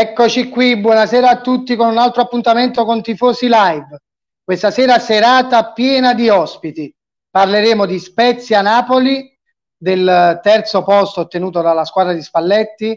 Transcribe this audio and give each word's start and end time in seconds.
Eccoci 0.00 0.48
qui, 0.48 0.76
buonasera 0.76 1.28
a 1.28 1.40
tutti 1.40 1.74
con 1.74 1.88
un 1.88 1.98
altro 1.98 2.22
appuntamento 2.22 2.84
con 2.84 3.02
Tifosi 3.02 3.48
Live. 3.48 3.98
Questa 4.44 4.70
sera 4.70 5.00
serata 5.00 5.72
piena 5.72 6.14
di 6.14 6.28
ospiti. 6.28 6.94
Parleremo 7.28 7.84
di 7.84 7.98
Spezia 7.98 8.62
Napoli, 8.62 9.36
del 9.76 10.38
terzo 10.40 10.84
posto 10.84 11.22
ottenuto 11.22 11.62
dalla 11.62 11.84
squadra 11.84 12.12
di 12.12 12.22
Spalletti, 12.22 12.96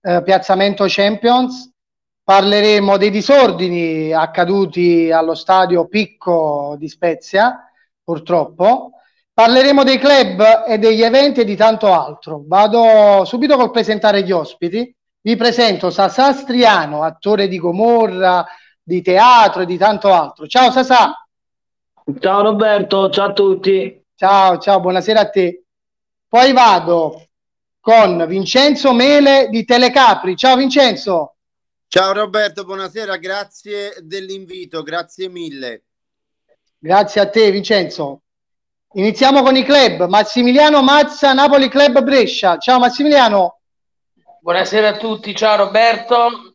eh, 0.00 0.22
piazzamento 0.22 0.86
Champions. 0.88 1.70
Parleremo 2.24 2.96
dei 2.96 3.10
disordini 3.10 4.14
accaduti 4.14 5.10
allo 5.12 5.34
stadio 5.34 5.86
Picco 5.86 6.76
di 6.78 6.88
Spezia, 6.88 7.70
purtroppo. 8.02 8.92
Parleremo 9.34 9.84
dei 9.84 9.98
club 9.98 10.64
e 10.66 10.78
degli 10.78 11.02
eventi 11.02 11.40
e 11.40 11.44
di 11.44 11.56
tanto 11.56 11.92
altro. 11.92 12.42
Vado 12.46 13.26
subito 13.26 13.54
col 13.58 13.70
presentare 13.70 14.22
gli 14.22 14.32
ospiti 14.32 14.96
vi 15.20 15.36
presento 15.36 15.90
Sasà 15.90 16.32
Striano, 16.32 17.02
attore 17.02 17.48
di 17.48 17.58
Gomorra, 17.58 18.46
di 18.82 19.02
teatro 19.02 19.62
e 19.62 19.66
di 19.66 19.76
tanto 19.76 20.12
altro. 20.12 20.46
Ciao 20.46 20.70
Sasà. 20.70 21.12
Ciao 22.18 22.42
Roberto, 22.42 23.10
ciao 23.10 23.28
a 23.28 23.32
tutti. 23.32 24.02
Ciao, 24.14 24.58
ciao, 24.58 24.80
buonasera 24.80 25.20
a 25.20 25.28
te. 25.28 25.64
Poi 26.26 26.52
vado 26.52 27.28
con 27.80 28.26
Vincenzo 28.26 28.92
Mele 28.92 29.48
di 29.50 29.64
Telecapri. 29.64 30.36
Ciao 30.36 30.56
Vincenzo. 30.56 31.36
Ciao 31.86 32.12
Roberto, 32.12 32.64
buonasera, 32.64 33.16
grazie 33.16 33.96
dell'invito, 34.00 34.82
grazie 34.82 35.28
mille. 35.28 35.84
Grazie 36.78 37.20
a 37.20 37.28
te 37.28 37.50
Vincenzo. 37.50 38.22
Iniziamo 38.92 39.42
con 39.42 39.56
i 39.56 39.64
club. 39.64 40.06
Massimiliano 40.06 40.82
Mazza, 40.82 41.32
Napoli 41.32 41.68
Club 41.68 42.02
Brescia. 42.02 42.56
Ciao 42.58 42.78
Massimiliano. 42.78 43.57
Buonasera 44.48 44.88
a 44.88 44.96
tutti, 44.96 45.34
ciao 45.34 45.58
Roberto. 45.58 46.54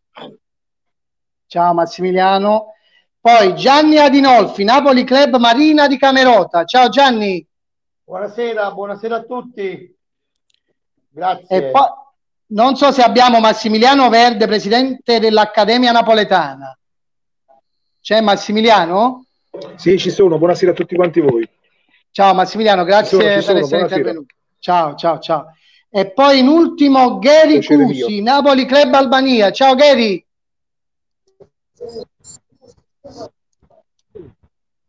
Ciao 1.45 1.73
Massimiliano. 1.75 2.73
Poi 3.21 3.53
Gianni 3.53 3.99
Adinolfi, 3.99 4.63
Napoli 4.63 5.03
Club 5.03 5.37
Marina 5.37 5.87
di 5.87 5.99
Camerota. 5.99 6.63
Ciao 6.63 6.89
Gianni. 6.89 7.47
Buonasera, 8.03 8.71
buonasera 8.71 9.17
a 9.17 9.21
tutti. 9.21 9.95
Grazie. 11.07 11.45
E 11.55 11.69
poi, 11.69 11.85
non 12.47 12.75
so 12.75 12.91
se 12.91 13.03
abbiamo 13.03 13.39
Massimiliano 13.39 14.09
Verde, 14.09 14.47
presidente 14.47 15.19
dell'Accademia 15.19 15.91
Napoletana. 15.91 16.75
C'è 18.01 18.21
Massimiliano? 18.21 19.25
Sì, 19.75 19.99
ci 19.99 20.09
sono. 20.09 20.39
Buonasera 20.39 20.71
a 20.71 20.73
tutti 20.73 20.95
quanti 20.95 21.19
voi. 21.19 21.47
Ciao 22.09 22.33
Massimiliano, 22.33 22.85
grazie 22.85 23.19
sono, 23.19 23.21
per 23.21 23.43
sono, 23.43 23.59
essere 23.59 23.77
buonasera. 23.77 23.99
intervenuto. 23.99 24.33
Ciao, 24.57 24.95
ciao, 24.95 25.19
ciao. 25.19 25.53
E 25.95 26.09
poi 26.09 26.39
in 26.39 26.47
ultimo 26.47 27.19
Gary 27.19 27.63
Cusi, 27.63 28.19
Napoli 28.23 28.65
Club 28.65 28.91
Albania. 28.95 29.51
Ciao 29.51 29.75
Gary. 29.75 30.25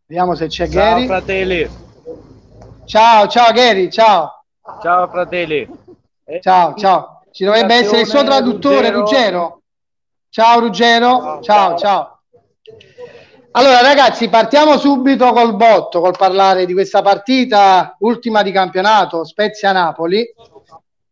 Vediamo 0.07 0.35
se 0.35 0.47
c'è 0.47 0.67
Ciao 0.67 0.81
Gary. 0.83 1.07
fratelli, 1.07 1.69
Ciao, 2.87 3.27
ciao 3.27 3.53
Gary, 3.53 3.91
ciao. 3.91 4.45
ciao 4.81 5.09
fratelli. 5.09 5.69
Eh, 6.25 6.41
Ciao, 6.41 6.75
ciao. 6.75 7.21
Ci 7.33 7.45
dovrebbe 7.45 7.75
essere 7.75 8.01
il 8.01 8.07
suo 8.07 8.25
traduttore, 8.25 8.89
Ruggero. 8.91 9.01
Ruggero. 9.01 9.63
Ciao 10.31 10.61
Ruggero. 10.61 11.41
Ciao, 11.43 11.77
ciao. 11.77 12.21
Allora 13.51 13.83
ragazzi, 13.83 14.29
partiamo 14.31 14.79
subito 14.79 15.33
col 15.33 15.55
botto, 15.55 16.01
col 16.01 16.17
parlare 16.17 16.65
di 16.65 16.73
questa 16.73 17.03
partita, 17.03 17.95
ultima 18.01 18.43
di 18.43 18.53
campionato, 18.53 19.23
Spezia-Napoli. 19.25 20.25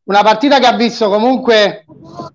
Una 0.04 0.22
partita 0.22 0.58
che 0.58 0.66
ha 0.66 0.72
visto 0.72 1.08
comunque, 1.08 1.84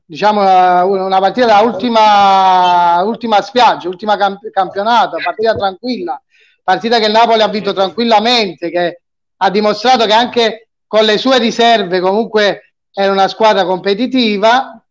diciamo, 0.05 0.39
una 0.39 0.85
una 0.85 1.19
partita 1.19 1.47
da 1.47 1.59
ultima, 1.59 3.03
ultima 3.03 3.41
spiaggia, 3.41 3.89
ultima 3.89 4.15
camp- 4.15 4.49
campionato, 4.51 5.17
partita 5.21 5.53
tranquilla, 5.53 6.21
partita 6.63 6.97
che 6.97 7.07
il 7.07 7.11
Napoli 7.11 7.41
ha 7.41 7.47
vinto 7.49 7.73
tranquillamente, 7.73 8.69
che 8.69 9.01
ha 9.35 9.49
dimostrato 9.49 10.05
che 10.05 10.13
anche 10.13 10.69
con 10.87 11.03
le 11.03 11.17
sue 11.17 11.39
riserve 11.39 11.99
comunque 11.99 12.73
era 12.93 13.11
una 13.11 13.27
squadra 13.27 13.65
competitiva. 13.65 14.81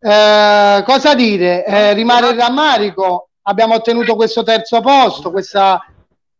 Eh, 0.00 0.82
cosa 0.84 1.14
dire? 1.14 1.64
Eh, 1.64 1.92
rimane 1.92 2.30
il 2.30 2.36
rammarico, 2.38 3.28
abbiamo 3.42 3.74
ottenuto 3.74 4.16
questo 4.16 4.42
terzo 4.42 4.80
posto, 4.80 5.30
questa- 5.30 5.80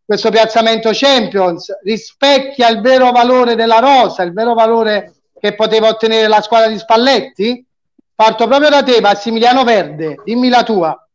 questo 0.05 0.29
piazzamento 0.31 0.91
Champions, 0.93 1.79
rispecchia 1.83 2.69
il 2.69 2.81
vero 2.81 3.11
valore 3.13 3.55
della 3.55 3.79
rosa, 3.79 4.23
il 4.25 4.33
vero 4.33 4.53
valore 4.55 5.15
che 5.45 5.55
poteva 5.55 5.89
ottenere 5.89 6.27
la 6.27 6.41
squadra 6.41 6.71
di 6.71 6.79
Spalletti? 6.79 7.67
Parto 8.15 8.47
proprio 8.47 8.71
da 8.71 8.83
te, 8.83 9.03
Massimiliano 9.03 9.63
Verde, 9.63 10.23
dimmi 10.25 10.49
la 10.49 10.63
tua. 10.63 11.09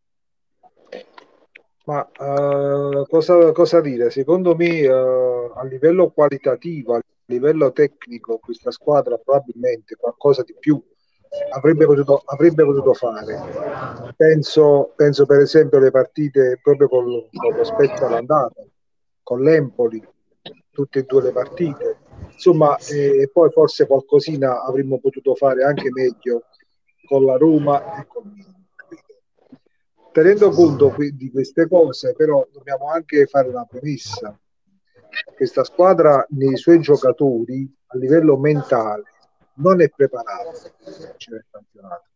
Ma 1.85 2.07
eh, 2.07 3.05
cosa, 3.09 3.51
cosa 3.53 3.81
dire? 3.81 4.11
Secondo 4.11 4.53
me, 4.53 4.81
eh, 4.81 5.51
a 5.55 5.63
livello 5.63 6.11
qualitativo, 6.11 6.93
a 6.93 7.01
livello 7.25 7.71
tecnico, 7.71 8.37
questa 8.37 8.69
squadra 8.69 9.17
probabilmente 9.17 9.95
qualcosa 9.95 10.43
di 10.43 10.55
più 10.59 10.79
avrebbe 11.55 11.87
potuto, 11.87 12.21
avrebbe 12.23 12.63
potuto 12.63 12.93
fare. 12.93 14.13
Penso, 14.15 14.93
penso 14.95 15.25
per 15.25 15.39
esempio 15.39 15.79
alle 15.79 15.89
partite 15.89 16.59
proprio 16.61 16.87
con, 16.87 17.03
con 17.33 17.55
lo 17.55 17.63
Spezia 17.63 18.05
all'andata, 18.05 18.63
con 19.23 19.41
l'Empoli, 19.41 20.07
tutte 20.69 20.99
e 20.99 21.03
due 21.03 21.23
le 21.23 21.31
partite. 21.31 21.97
Insomma, 22.31 22.77
eh, 22.77 23.29
poi 23.31 23.49
forse 23.51 23.85
qualcosina 23.85 24.63
avremmo 24.63 24.99
potuto 24.99 25.35
fare 25.35 25.63
anche 25.63 25.89
meglio 25.91 26.43
con 27.07 27.25
la 27.25 27.37
Roma 27.37 27.99
e 27.99 28.07
con. 28.07 28.57
Tenendo 30.11 30.49
conto 30.49 30.95
di 30.97 31.29
queste 31.31 31.67
cose, 31.67 32.13
però 32.13 32.45
dobbiamo 32.51 32.89
anche 32.89 33.25
fare 33.27 33.47
una 33.47 33.65
premessa. 33.65 34.37
Questa 35.35 35.63
squadra 35.63 36.25
nei 36.29 36.57
suoi 36.57 36.79
giocatori 36.79 37.71
a 37.87 37.97
livello 37.97 38.37
mentale 38.37 39.03
non 39.55 39.81
è 39.81 39.89
preparata 39.89 40.51
per 40.51 41.33
il 41.33 41.45
campionato 41.49 42.09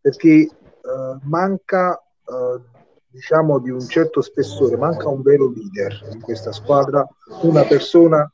perché 0.00 0.28
eh, 0.28 0.50
manca 1.22 1.96
eh, 1.98 2.60
diciamo 3.06 3.58
di 3.58 3.70
un 3.70 3.86
certo 3.86 4.22
spessore, 4.22 4.76
manca 4.76 5.08
un 5.08 5.22
vero 5.22 5.50
leader 5.50 6.08
in 6.12 6.20
questa 6.20 6.52
squadra, 6.52 7.06
una 7.42 7.64
persona 7.64 8.30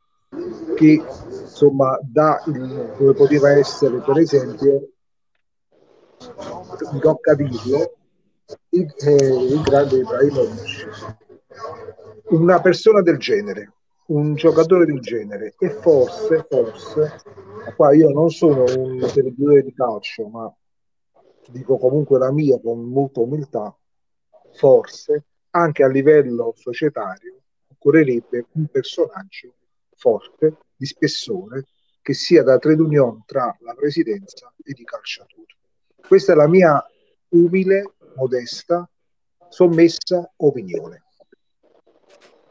che 0.75 1.03
insomma 1.41 1.99
il, 2.47 2.95
dove 2.99 3.15
poteva 3.15 3.51
essere 3.51 4.01
per 4.01 4.19
esempio 4.19 4.89
mi 6.93 7.01
tocca 7.01 7.35
dirlo 7.35 7.97
il, 8.71 8.95
eh, 8.99 9.45
il 9.45 9.63
grande 9.63 9.97
Ibrahimovic. 9.97 11.17
Una 12.29 12.61
persona 12.61 13.03
del 13.03 13.19
genere 13.19 13.73
un 14.07 14.35
giocatore 14.35 14.85
del 14.85 15.01
genere 15.01 15.55
e 15.59 15.71
forse 15.71 16.47
forse 16.49 17.21
qua 17.75 17.93
io 17.93 18.11
non 18.11 18.31
sono 18.31 18.65
un 18.77 18.99
televidore 19.13 19.63
di 19.63 19.73
calcio 19.73 20.29
ma 20.29 20.53
dico 21.49 21.77
comunque 21.77 22.19
la 22.19 22.31
mia 22.31 22.61
con 22.61 22.85
molta 22.85 23.21
umiltà 23.21 23.77
forse 24.53 25.25
anche 25.51 25.83
a 25.83 25.89
livello 25.89 26.53
societario 26.57 27.41
occorrerebbe 27.73 28.47
un 28.53 28.67
personaggio 28.67 29.55
forte 29.97 30.57
di 30.77 30.87
spessore 30.87 31.67
che 32.03 32.15
sia 32.15 32.43
da 32.43 32.59
trade 32.59 32.83
union 32.83 33.25
tra 33.27 33.57
la 33.61 33.75
presidenza 33.75 34.53
ed 34.63 34.79
i 34.79 34.85
calciatori 34.85 35.47
questa 36.07 36.33
è 36.33 36.37
la 36.37 36.49
mia 36.49 36.83
umile, 37.31 37.95
modesta, 38.15 38.89
sommessa 39.49 40.33
opinione. 40.37 41.03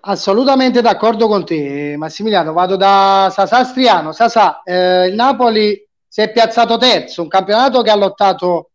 Assolutamente 0.01 0.81
d'accordo 0.81 1.27
con 1.27 1.45
te, 1.45 1.95
Massimiliano. 1.97 2.53
Vado 2.53 2.75
da 2.75 3.29
Sasà 3.31 3.63
Striano. 3.63 4.11
Sasà, 4.11 4.61
eh, 4.61 5.07
il 5.07 5.15
Napoli 5.15 5.83
si 6.07 6.21
è 6.21 6.31
piazzato 6.31 6.77
terzo, 6.77 7.23
un 7.23 7.27
campionato 7.27 7.81
che 7.81 7.89
ha 7.89 7.95
lottato 7.95 8.71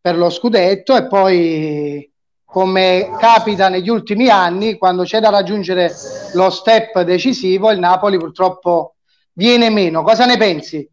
per 0.00 0.16
lo 0.16 0.30
scudetto 0.30 0.94
e 0.94 1.06
poi, 1.06 2.12
come 2.50 3.10
capita 3.18 3.68
negli 3.68 3.90
ultimi 3.90 4.30
anni, 4.30 4.78
quando 4.78 5.02
c'è 5.02 5.20
da 5.20 5.28
raggiungere 5.28 5.92
lo 6.32 6.48
step 6.48 7.02
decisivo, 7.02 7.70
il 7.70 7.78
Napoli 7.78 8.16
purtroppo 8.16 8.94
viene 9.34 9.68
meno. 9.68 10.02
Cosa 10.02 10.24
ne 10.24 10.38
pensi? 10.38 10.88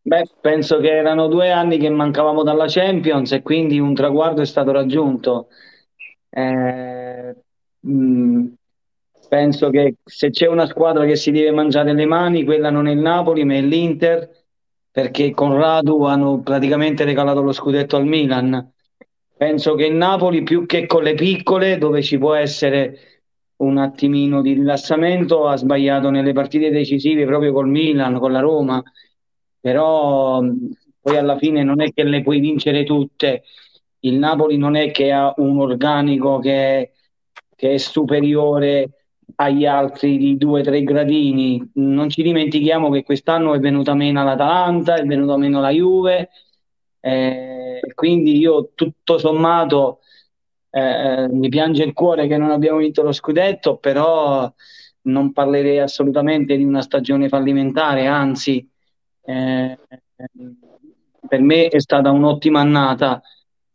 Beh, 0.00 0.24
penso 0.40 0.78
che 0.78 0.90
erano 0.90 1.28
due 1.28 1.50
anni 1.50 1.76
che 1.76 1.90
mancavamo 1.90 2.42
dalla 2.42 2.64
Champions 2.66 3.32
e 3.32 3.42
quindi 3.42 3.78
un 3.78 3.94
traguardo 3.94 4.40
è 4.40 4.46
stato 4.46 4.72
raggiunto. 4.72 5.48
Eh, 6.30 7.36
mh, 7.80 8.44
penso 9.28 9.68
che 9.68 9.96
se 10.02 10.30
c'è 10.30 10.46
una 10.46 10.66
squadra 10.66 11.04
che 11.04 11.16
si 11.16 11.30
deve 11.30 11.50
mangiare 11.50 11.92
le 11.92 12.06
mani, 12.06 12.44
quella 12.44 12.70
non 12.70 12.88
è 12.88 12.92
il 12.92 13.00
Napoli, 13.00 13.44
ma 13.44 13.54
è 13.54 13.60
l'Inter, 13.60 14.30
perché 14.90 15.30
con 15.32 15.54
Radu 15.56 16.04
hanno 16.04 16.40
praticamente 16.40 17.04
regalato 17.04 17.42
lo 17.42 17.52
scudetto 17.52 17.96
al 17.96 18.06
Milan. 18.06 18.72
Penso 19.44 19.74
che 19.74 19.84
il 19.84 19.94
Napoli, 19.94 20.42
più 20.42 20.64
che 20.64 20.86
con 20.86 21.02
le 21.02 21.12
piccole, 21.12 21.76
dove 21.76 22.02
ci 22.02 22.16
può 22.16 22.32
essere 22.32 22.98
un 23.56 23.76
attimino 23.76 24.40
di 24.40 24.54
rilassamento, 24.54 25.46
ha 25.46 25.56
sbagliato 25.56 26.08
nelle 26.08 26.32
partite 26.32 26.70
decisive 26.70 27.26
proprio 27.26 27.52
col 27.52 27.68
Milan, 27.68 28.18
con 28.18 28.32
la 28.32 28.40
Roma 28.40 28.82
però 29.60 30.42
poi 30.98 31.16
alla 31.18 31.36
fine 31.36 31.62
non 31.62 31.82
è 31.82 31.92
che 31.92 32.04
le 32.04 32.22
puoi 32.22 32.40
vincere 32.40 32.84
tutte. 32.84 33.42
Il 34.00 34.16
Napoli 34.16 34.56
non 34.56 34.76
è 34.76 34.90
che 34.90 35.12
ha 35.12 35.34
un 35.36 35.58
organico 35.58 36.38
che, 36.38 36.92
che 37.54 37.74
è 37.74 37.76
superiore 37.76 39.08
agli 39.34 39.66
altri 39.66 40.16
di 40.16 40.38
due 40.38 40.60
o 40.60 40.62
tre 40.62 40.82
gradini. 40.82 41.70
Non 41.74 42.08
ci 42.08 42.22
dimentichiamo 42.22 42.88
che 42.90 43.02
quest'anno 43.02 43.52
è 43.52 43.58
venuta 43.58 43.92
meno 43.92 44.24
l'Atalanta, 44.24 44.96
è 44.96 45.04
venuta 45.04 45.36
meno 45.36 45.60
la 45.60 45.70
Juve, 45.70 46.30
eh, 47.04 47.80
quindi 47.94 48.38
io 48.38 48.70
tutto 48.74 49.18
sommato 49.18 50.00
eh, 50.70 51.28
mi 51.30 51.48
piange 51.50 51.82
il 51.84 51.92
cuore 51.92 52.26
che 52.26 52.38
non 52.38 52.50
abbiamo 52.50 52.78
vinto 52.78 53.02
lo 53.02 53.12
scudetto, 53.12 53.76
però 53.76 54.50
non 55.02 55.32
parlerei 55.32 55.80
assolutamente 55.80 56.56
di 56.56 56.64
una 56.64 56.80
stagione 56.80 57.28
fallimentare, 57.28 58.06
anzi 58.06 58.66
eh, 59.22 59.78
per 61.28 61.40
me 61.40 61.68
è 61.68 61.80
stata 61.80 62.10
un'ottima 62.10 62.60
annata. 62.60 63.20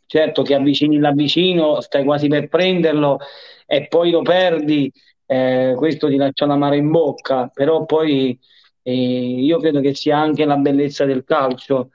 Certo 0.07 0.41
che 0.41 0.55
avvicini 0.55 0.97
l'avvicino, 0.97 1.81
stai 1.81 2.03
quasi 2.03 2.27
per 2.27 2.47
prenderlo 2.47 3.19
e 3.67 3.85
poi 3.87 4.09
lo 4.09 4.23
perdi, 4.23 4.91
eh, 5.27 5.73
questo 5.77 6.07
ti 6.09 6.15
lascia 6.15 6.47
la 6.47 6.55
mare 6.55 6.77
in 6.77 6.89
bocca, 6.89 7.47
però 7.53 7.85
poi 7.85 8.37
eh, 8.81 8.91
io 8.91 9.59
credo 9.59 9.81
che 9.81 9.93
sia 9.93 10.17
anche 10.17 10.45
la 10.45 10.55
bellezza 10.57 11.05
del 11.05 11.23
calcio. 11.23 11.91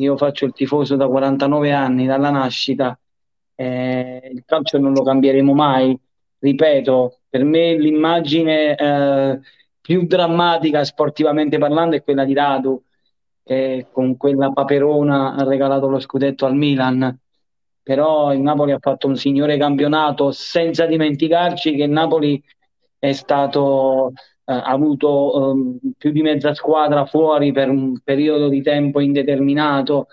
Io 0.00 0.16
faccio 0.16 0.46
il 0.46 0.52
tifoso 0.52 0.96
da 0.96 1.06
49 1.06 1.72
anni, 1.72 2.06
dalla 2.06 2.30
nascita, 2.30 2.98
eh, 3.54 4.30
il 4.32 4.42
calcio 4.46 4.78
non 4.78 4.92
lo 4.94 5.02
cambieremo 5.02 5.52
mai. 5.52 5.98
Ripeto, 6.38 7.20
per 7.28 7.44
me 7.44 7.76
l'immagine 7.76 8.74
eh, 8.74 9.40
più 9.80 10.06
drammatica 10.06 10.84
sportivamente 10.84 11.58
parlando 11.58 11.96
è 11.96 12.02
quella 12.02 12.24
di 12.24 12.32
Radu, 12.32 12.82
che 13.42 13.88
con 13.92 14.16
quella 14.16 14.50
paperona 14.50 15.34
ha 15.34 15.44
regalato 15.44 15.88
lo 15.88 15.98
scudetto 15.98 16.46
al 16.46 16.54
Milan. 16.56 17.18
Però 17.82 18.32
il 18.32 18.40
Napoli 18.40 18.72
ha 18.72 18.78
fatto 18.78 19.06
un 19.06 19.16
signore 19.16 19.58
campionato 19.58 20.30
senza 20.30 20.86
dimenticarci 20.86 21.74
che 21.74 21.82
il 21.84 21.90
Napoli 21.90 22.42
è 22.98 23.12
stato 23.12 24.12
ha 24.52 24.62
avuto 24.62 25.50
um, 25.50 25.78
più 25.96 26.10
di 26.10 26.22
mezza 26.22 26.54
squadra 26.54 27.06
fuori 27.06 27.52
per 27.52 27.68
un 27.68 27.98
periodo 28.02 28.48
di 28.48 28.62
tempo 28.62 29.00
indeterminato 29.00 30.08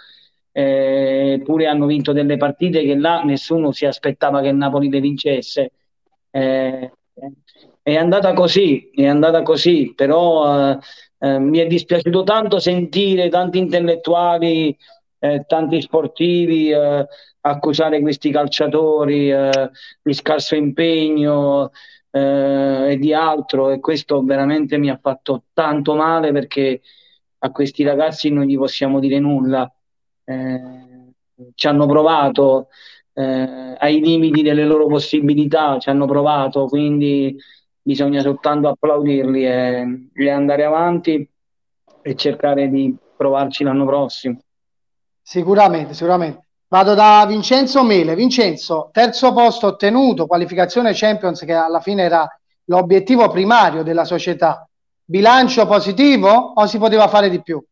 eh, 0.57 1.39
pure 1.43 1.67
hanno 1.67 1.85
vinto 1.85 2.13
delle 2.13 2.35
partite 2.35 2.81
che 2.83 2.95
là 2.95 3.21
nessuno 3.21 3.71
si 3.71 3.85
aspettava 3.85 4.41
che 4.41 4.47
il 4.47 4.55
Napoli 4.55 4.89
le 4.89 4.99
vincesse. 4.99 5.71
Eh, 6.31 6.91
è 7.83 7.95
andata 7.95 8.33
così, 8.33 8.89
è 8.89 9.05
andata 9.05 9.43
così, 9.43 9.93
però 9.95 10.71
eh, 10.71 10.79
eh 11.19 11.37
mi 11.37 11.59
è 11.59 11.67
dispiaciuto 11.67 12.23
tanto 12.23 12.57
sentire 12.57 13.29
tanti 13.29 13.59
intellettuali, 13.59 14.75
eh, 15.19 15.43
tanti 15.47 15.79
sportivi 15.79 16.71
eh, 16.71 17.05
accusare 17.41 18.01
questi 18.01 18.31
calciatori 18.31 19.31
di 20.01 20.13
scarso 20.13 20.55
impegno 20.55 21.71
e 22.09 22.97
di 22.99 23.13
altro 23.13 23.69
e 23.69 23.79
questo 23.79 24.23
veramente 24.23 24.77
mi 24.77 24.89
ha 24.89 24.97
fatto 25.01 25.43
tanto 25.53 25.95
male 25.95 26.31
perché 26.31 26.81
a 27.39 27.51
questi 27.51 27.83
ragazzi 27.83 28.29
non 28.29 28.45
gli 28.45 28.57
possiamo 28.57 28.99
dire 28.99 29.19
nulla 29.19 29.71
eh, 30.23 31.13
ci 31.53 31.67
hanno 31.67 31.85
provato 31.85 32.69
eh, 33.13 33.75
ai 33.77 33.99
limiti 33.99 34.41
delle 34.41 34.65
loro 34.65 34.87
possibilità, 34.87 35.79
ci 35.79 35.89
hanno 35.89 36.05
provato, 36.05 36.65
quindi 36.65 37.35
bisogna 37.81 38.21
soltanto 38.21 38.67
applaudirli 38.67 39.45
e, 39.45 40.09
e 40.13 40.29
andare 40.29 40.63
avanti 40.63 41.27
e 42.01 42.15
cercare 42.15 42.69
di 42.69 42.95
provarci 43.15 43.63
l'anno 43.63 43.85
prossimo. 43.85 44.39
Sicuramente, 45.21 45.93
sicuramente. 45.93 46.46
Vado 46.69 46.95
da 46.95 47.25
Vincenzo 47.25 47.81
Mele. 47.83 48.13
Vincenzo, 48.13 48.89
terzo 48.91 49.31
posto 49.31 49.67
ottenuto, 49.67 50.27
qualificazione 50.27 50.91
Champions 50.93 51.39
che 51.45 51.53
alla 51.53 51.79
fine 51.79 52.03
era 52.03 52.27
l'obiettivo 52.65 53.29
primario 53.29 53.83
della 53.83 54.03
società. 54.03 54.67
Bilancio 55.05 55.65
positivo 55.65 56.29
o 56.29 56.67
si 56.67 56.77
poteva 56.77 57.07
fare 57.07 57.29
di 57.29 57.41
più? 57.41 57.63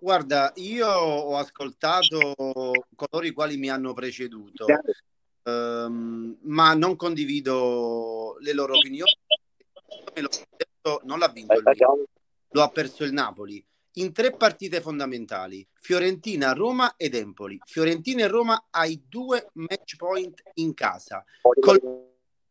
Guarda, 0.00 0.52
io 0.56 0.86
ho 0.86 1.36
ascoltato 1.38 2.34
coloro 2.36 3.26
i 3.26 3.32
quali 3.32 3.56
mi 3.56 3.70
hanno 3.70 3.94
preceduto, 3.94 4.66
ehm, 5.42 6.36
ma 6.42 6.74
non 6.74 6.96
condivido 6.96 8.36
le 8.40 8.52
loro 8.52 8.76
opinioni. 8.76 9.10
non 11.04 11.18
l'ha 11.18 11.28
vinto 11.28 11.54
il 11.54 11.62
Milan, 11.64 12.04
lo 12.50 12.62
ha 12.62 12.68
perso 12.68 13.04
il 13.04 13.12
Napoli 13.12 13.64
in 14.00 14.12
tre 14.12 14.36
partite 14.36 14.80
fondamentali: 14.80 15.66
Fiorentina, 15.80 16.52
Roma 16.52 16.94
ed 16.96 17.14
Empoli. 17.14 17.60
Fiorentina 17.64 18.24
e 18.24 18.28
Roma 18.28 18.66
hai 18.70 19.02
due 19.08 19.50
match 19.54 19.96
point 19.96 20.42
in 20.54 20.74
casa. 20.74 21.24
Col 21.60 22.06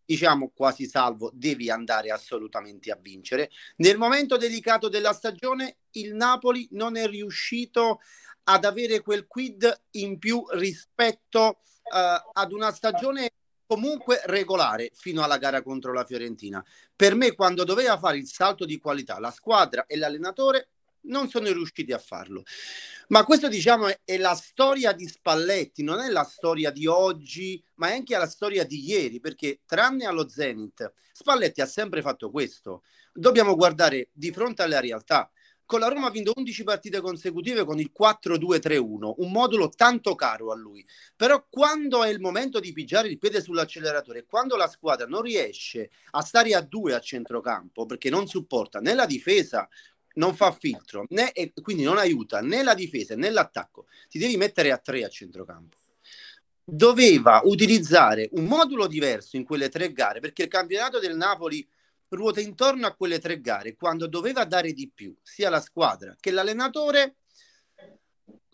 diciamo 0.08 0.52
quasi 0.56 0.88
salvo, 0.88 1.30
devi 1.34 1.70
andare 1.70 2.12
assolutamente 2.12 2.92
a 2.92 2.98
vincere. 3.00 3.50
Nel 3.78 3.98
momento 3.98 4.38
delicato 4.38 4.88
della 4.88 5.12
stagione, 5.12 5.80
il 5.92 6.16
Napoli 6.16 6.66
non 6.72 6.96
è 6.96 7.08
riuscito 7.08 8.00
ad 8.44 8.64
avere 8.64 9.02
quel 9.02 9.28
quid 9.28 9.82
in 9.92 10.18
più 10.18 10.46
rispetto 10.52 11.60
uh, 11.84 12.32
ad 12.32 12.54
una 12.54 12.72
stagione 12.72 13.32
comunque 13.66 14.22
regolare 14.24 14.92
fino 14.94 15.24
alla 15.24 15.38
gara 15.38 15.62
contro 15.62 15.92
la 15.92 16.06
Fiorentina. 16.06 16.64
Per 16.96 17.14
me, 17.14 17.36
quando 17.36 17.66
doveva 17.66 17.98
fare 17.98 18.18
il 18.18 18.28
salto 18.28 18.64
di 18.64 18.80
qualità 18.80 19.20
la 19.20 19.32
squadra 19.32 19.86
e 19.88 19.98
l'allenatore, 19.98 20.70
non 21.08 21.30
sono 21.30 21.52
riusciti 21.52 21.92
a 21.92 22.00
farlo. 22.00 22.44
Ma 23.10 23.24
questo 23.24 23.48
diciamo 23.48 23.88
è, 24.04 24.18
la 24.18 24.36
storia 24.36 24.92
di 24.92 25.08
Spalletti, 25.08 25.84
non 25.84 26.00
è 26.00 26.10
la 26.10 26.24
storia 26.24 26.72
di 26.72 26.88
oggi, 26.88 27.64
ma 27.76 27.90
è 27.90 27.94
anche 27.94 28.18
la 28.18 28.28
storia 28.28 28.66
di 28.66 28.86
ieri, 28.86 29.20
perché 29.20 29.62
tranne 29.66 30.06
allo 30.06 30.28
Zenit, 30.28 30.92
Spalletti 31.14 31.62
ha 31.62 31.66
sempre 31.66 32.02
fatto 32.02 32.30
questo. 32.30 32.84
Dobbiamo 33.14 33.56
guardare 33.56 34.10
di 34.12 34.32
fronte 34.32 34.62
alla 34.62 34.80
realtà. 34.80 35.32
Con 35.66 35.82
la 35.82 35.90
Roma 35.90 36.08
ha 36.08 36.12
vinto 36.12 36.32
11 36.34 36.64
partite 36.64 37.02
consecutive 37.02 37.66
con 37.66 37.78
il 37.78 37.92
4-2-3-1, 37.98 39.16
un 39.18 39.32
modulo 39.32 39.68
tanto 39.68 40.16
caro 40.16 40.50
a 40.54 40.56
lui. 40.56 40.86
Però 41.14 41.46
quando 41.50 42.06
è 42.06 42.10
il 42.10 42.22
momento 42.22 42.62
di 42.62 42.72
pigiare 42.72 43.10
il 43.10 43.18
piede 43.18 43.42
sull'acceleratore, 43.42 44.26
quando 44.26 44.56
la 44.56 44.70
squadra 44.70 45.08
non 45.08 45.24
riesce 45.24 45.90
a 46.12 46.22
stare 46.22 46.54
a 46.54 46.62
due 46.62 46.94
a 46.94 47.02
centrocampo 47.02 47.86
perché 47.86 48.10
non 48.10 48.28
supporta 48.28 48.80
né 48.80 48.94
la 48.94 49.06
difesa 49.06 49.68
non 50.18 50.36
fa 50.36 50.52
filtro, 50.52 51.06
né, 51.10 51.32
e 51.32 51.54
quindi 51.62 51.84
non 51.84 51.98
aiuta 51.98 52.42
né 52.42 52.64
la 52.64 52.74
difesa 52.74 53.16
né 53.16 53.30
l'attacco. 53.30 53.88
Ti 54.10 54.20
devi 54.20 54.38
mettere 54.38 54.72
a 54.72 54.78
tre 54.78 55.04
a 55.04 55.10
centrocampo. 55.10 55.78
Doveva 56.64 57.42
utilizzare 57.46 58.30
un 58.34 58.46
modulo 58.46 58.88
diverso 58.88 59.38
in 59.38 59.46
quelle 59.46 59.70
tre 59.70 59.92
gare 59.94 60.20
perché 60.20 60.44
il 60.44 60.50
campionato 60.50 61.00
del 61.00 61.16
Napoli 61.16 61.66
ruota 62.10 62.42
intorno 62.42 62.88
a 62.88 62.94
quelle 62.94 63.20
tre 63.20 63.40
gare 63.40 63.76
quando 63.76 64.08
doveva 64.08 64.44
dare 64.44 64.74
di 64.74 64.90
più 64.94 65.16
sia 65.22 65.50
la 65.50 65.60
squadra 65.60 66.16
che 66.20 66.32
l'allenatore 66.32 67.16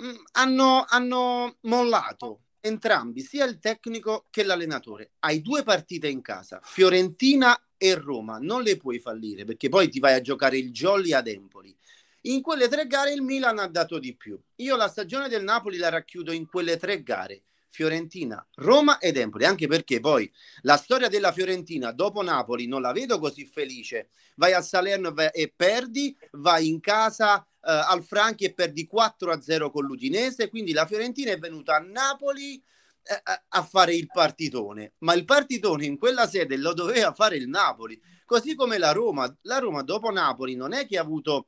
mm, 0.01 0.15
hanno, 0.33 0.85
hanno 0.87 1.57
mollato 1.61 2.42
entrambi, 2.65 3.21
sia 3.21 3.45
il 3.45 3.59
tecnico 3.59 4.25
che 4.29 4.43
l'allenatore. 4.43 5.11
Hai 5.19 5.41
due 5.41 5.63
partite 5.63 6.07
in 6.07 6.21
casa, 6.21 6.61
Fiorentina 6.63 7.61
e 7.77 7.95
Roma, 7.95 8.37
non 8.39 8.63
le 8.63 8.77
puoi 8.77 8.99
fallire 8.99 9.43
perché 9.43 9.67
poi 9.67 9.89
ti 9.89 9.99
vai 9.99 10.13
a 10.13 10.21
giocare 10.21 10.57
il 10.57 10.71
Jolly 10.71 11.11
ad 11.11 11.27
Empoli. 11.27 11.75
In 12.21 12.41
quelle 12.41 12.69
tre 12.69 12.87
gare 12.87 13.11
il 13.11 13.21
Milan 13.21 13.59
ha 13.59 13.67
dato 13.67 13.99
di 13.99 14.15
più. 14.15 14.39
Io 14.55 14.77
la 14.77 14.87
stagione 14.87 15.27
del 15.27 15.43
Napoli 15.43 15.75
la 15.75 15.89
racchiudo 15.89 16.31
in 16.31 16.45
quelle 16.45 16.77
tre 16.77 17.03
gare. 17.03 17.43
Fiorentina, 17.73 18.47
Roma 18.57 18.99
ed 18.99 19.17
Empoli, 19.17 19.45
anche 19.45 19.65
perché 19.65 19.99
poi 19.99 20.31
la 20.61 20.77
storia 20.77 21.09
della 21.09 21.31
Fiorentina 21.31 21.91
dopo 21.91 22.21
Napoli 22.21 22.67
non 22.67 22.81
la 22.81 22.91
vedo 22.91 23.17
così 23.17 23.47
felice. 23.47 24.09
Vai 24.35 24.53
a 24.53 24.61
Salerno 24.61 25.11
e 25.31 25.51
perdi, 25.55 26.15
vai 26.33 26.67
in 26.67 26.79
casa 26.79 27.37
uh, 27.37 27.45
al 27.61 28.03
Franchi 28.03 28.45
e 28.45 28.53
perdi 28.53 28.87
4-0 28.91 29.71
con 29.71 29.85
l'Udinese, 29.85 30.49
quindi 30.49 30.71
la 30.71 30.85
Fiorentina 30.85 31.31
è 31.31 31.39
venuta 31.39 31.75
a 31.75 31.79
Napoli 31.79 32.55
eh, 32.55 33.21
a 33.49 33.63
fare 33.63 33.95
il 33.95 34.05
partitone, 34.05 34.93
ma 34.99 35.15
il 35.15 35.25
partitone 35.25 35.85
in 35.85 35.97
quella 35.97 36.27
sede 36.27 36.55
lo 36.57 36.73
doveva 36.73 37.11
fare 37.11 37.37
il 37.37 37.49
Napoli, 37.49 37.99
così 38.23 38.53
come 38.53 38.77
la 38.77 38.91
Roma. 38.91 39.35
La 39.41 39.57
Roma 39.57 39.81
dopo 39.81 40.11
Napoli 40.11 40.53
non 40.53 40.73
è 40.73 40.85
che 40.85 40.99
ha 40.99 41.01
avuto 41.01 41.47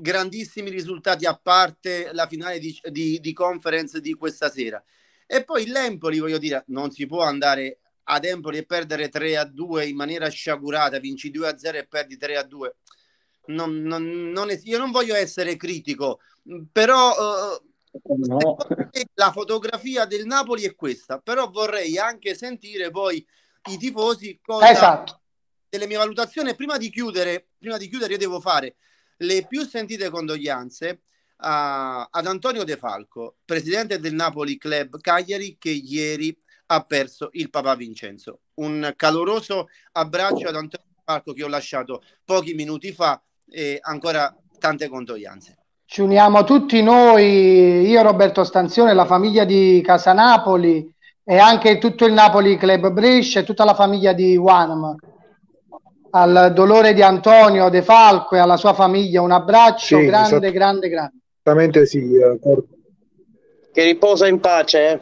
grandissimi 0.00 0.68
risultati 0.68 1.26
a 1.26 1.38
parte 1.40 2.10
la 2.12 2.26
finale 2.26 2.58
di, 2.58 2.76
di, 2.90 3.20
di 3.20 3.32
conference 3.32 4.00
di 4.00 4.14
questa 4.14 4.50
sera. 4.50 4.82
E 5.26 5.44
poi 5.44 5.66
l'Empoli, 5.66 6.18
voglio 6.18 6.38
dire, 6.38 6.64
non 6.68 6.90
si 6.90 7.06
può 7.06 7.22
andare 7.22 7.78
ad 8.04 8.24
Empoli 8.24 8.58
e 8.58 8.66
perdere 8.66 9.08
3 9.08 9.36
a 9.36 9.44
2 9.44 9.86
in 9.86 9.96
maniera 9.96 10.28
sciagurata, 10.28 10.98
vinci 10.98 11.30
2 11.30 11.48
a 11.48 11.56
0 11.56 11.78
e 11.78 11.86
perdi 11.86 12.16
3 12.16 12.36
a 12.36 12.42
2. 12.42 12.76
Non, 13.46 13.82
non, 13.82 14.30
non 14.30 14.50
è, 14.50 14.60
io 14.64 14.78
non 14.78 14.90
voglio 14.90 15.14
essere 15.14 15.56
critico, 15.56 16.20
però 16.72 17.10
uh, 17.10 17.72
No. 18.26 18.56
La 19.14 19.30
fotografia 19.30 20.04
del 20.04 20.26
Napoli 20.26 20.64
è 20.64 20.74
questa, 20.74 21.18
però 21.18 21.48
vorrei 21.48 21.96
anche 21.96 22.34
sentire 22.34 22.90
poi 22.90 23.24
i 23.70 23.76
tifosi 23.76 24.40
cosa 24.42 24.70
esatto. 24.70 25.20
delle 25.68 25.86
mie 25.86 25.96
valutazioni. 25.96 26.54
Prima 26.56 26.76
di 26.76 26.90
chiudere, 26.90 27.50
prima 27.56 27.76
di 27.76 27.88
chiudere, 27.88 28.12
io 28.12 28.18
devo 28.18 28.40
fare 28.40 28.76
le 29.18 29.46
più 29.46 29.64
sentite 29.64 30.10
condoglianze 30.10 31.02
a, 31.36 32.08
ad 32.10 32.26
Antonio 32.26 32.64
De 32.64 32.76
Falco, 32.76 33.36
presidente 33.44 33.98
del 33.98 34.14
Napoli 34.14 34.56
Club 34.56 35.00
Cagliari, 35.00 35.56
che 35.58 35.70
ieri 35.70 36.36
ha 36.66 36.80
perso 36.82 37.28
il 37.32 37.50
Papa 37.50 37.74
Vincenzo. 37.74 38.40
Un 38.54 38.92
caloroso 38.96 39.68
abbraccio 39.92 40.48
ad 40.48 40.56
Antonio 40.56 40.86
De 40.88 41.02
Falco 41.04 41.32
che 41.32 41.44
ho 41.44 41.48
lasciato 41.48 42.02
pochi 42.24 42.54
minuti 42.54 42.92
fa 42.92 43.20
e 43.50 43.78
ancora 43.80 44.34
tante 44.58 44.88
condoglianze. 44.88 45.58
Ci 45.86 46.00
uniamo 46.00 46.44
tutti 46.44 46.82
noi, 46.82 47.86
io 47.86 48.02
Roberto 48.02 48.42
Stanzione, 48.42 48.94
la 48.94 49.04
famiglia 49.04 49.44
di 49.44 49.82
Casa 49.84 50.12
Napoli 50.12 50.92
e 51.22 51.38
anche 51.38 51.78
tutto 51.78 52.06
il 52.06 52.12
Napoli 52.12 52.56
Club 52.56 52.90
Brescia 52.90 53.40
e 53.40 53.44
tutta 53.44 53.64
la 53.64 53.74
famiglia 53.74 54.12
di 54.12 54.36
Wanam. 54.36 54.96
Al 56.10 56.52
dolore 56.54 56.94
di 56.94 57.02
Antonio 57.02 57.68
De 57.68 57.82
Falco 57.82 58.36
e 58.36 58.38
alla 58.38 58.56
sua 58.56 58.72
famiglia 58.72 59.20
un 59.20 59.32
abbraccio 59.32 59.98
Sì, 59.98 60.06
grande, 60.06 60.36
esatto. 60.36 60.52
grande, 60.52 60.88
grande. 60.88 61.18
Esattamente 61.46 61.84
sì. 61.84 62.14
eh, 62.14 62.38
Che 63.70 63.84
riposa 63.84 64.26
in 64.26 64.40
pace, 64.40 64.88
eh? 64.88 65.00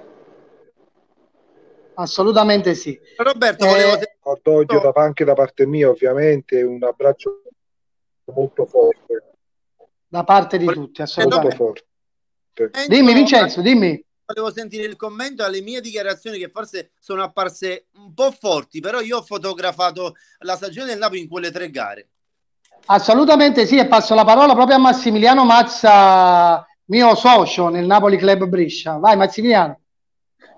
Assolutamente 1.95 2.75
sì. 2.75 2.99
Roberto, 3.19 3.65
Eh, 3.65 3.69
volevo 3.69 3.99
Cordoglio 4.19 4.81
da- 4.81 4.93
anche 5.01 5.25
da 5.25 5.35
parte 5.35 5.67
mia, 5.67 5.89
ovviamente, 5.89 6.61
un 6.63 6.83
abbraccio 6.83 7.43
molto 8.35 8.67
forte, 8.67 9.23
Da 10.09 10.25
parte 10.25 10.59
di 10.59 10.65
tutti, 10.67 10.79
molto 10.81 11.03
assolutamente. 11.03 11.55
forte. 11.57 11.87
Dimmi 12.89 13.15
Vincenzo, 13.15 13.61
dimmi. 13.61 14.05
volevo 14.25 14.53
sentire 14.53 14.85
il 14.85 14.97
commento 14.97 15.45
alle 15.45 15.61
mie 15.61 15.81
dichiarazioni 15.81 16.39
che 16.39 16.49
forse 16.49 16.91
sono 16.99 17.23
apparse 17.23 17.87
un 17.95 18.13
po' 18.15 18.33
forti, 18.33 18.81
però 18.81 19.01
io 19.01 19.19
ho 19.19 19.23
fotografato 19.23 20.15
la 20.41 20.57
stagione 20.57 20.89
del 20.89 20.99
Napoli 20.99 21.21
in 21.21 21.29
quelle 21.29 21.51
tre 21.53 21.71
gare. 21.71 22.09
Assolutamente 22.87 23.67
sì, 23.67 23.79
e 23.79 23.87
passo 23.87 24.15
la 24.15 24.25
parola 24.25 24.55
proprio 24.55 24.77
a 24.77 24.81
Massimiliano 24.81 25.45
Mazza, 25.45 26.67
mio 26.87 27.15
socio 27.15 27.69
nel 27.69 27.87
Napoli 27.87 28.17
Club 28.17 28.45
Brescia. 28.47 28.99
Vai 28.99 29.17
Massimiliano. 29.17 29.79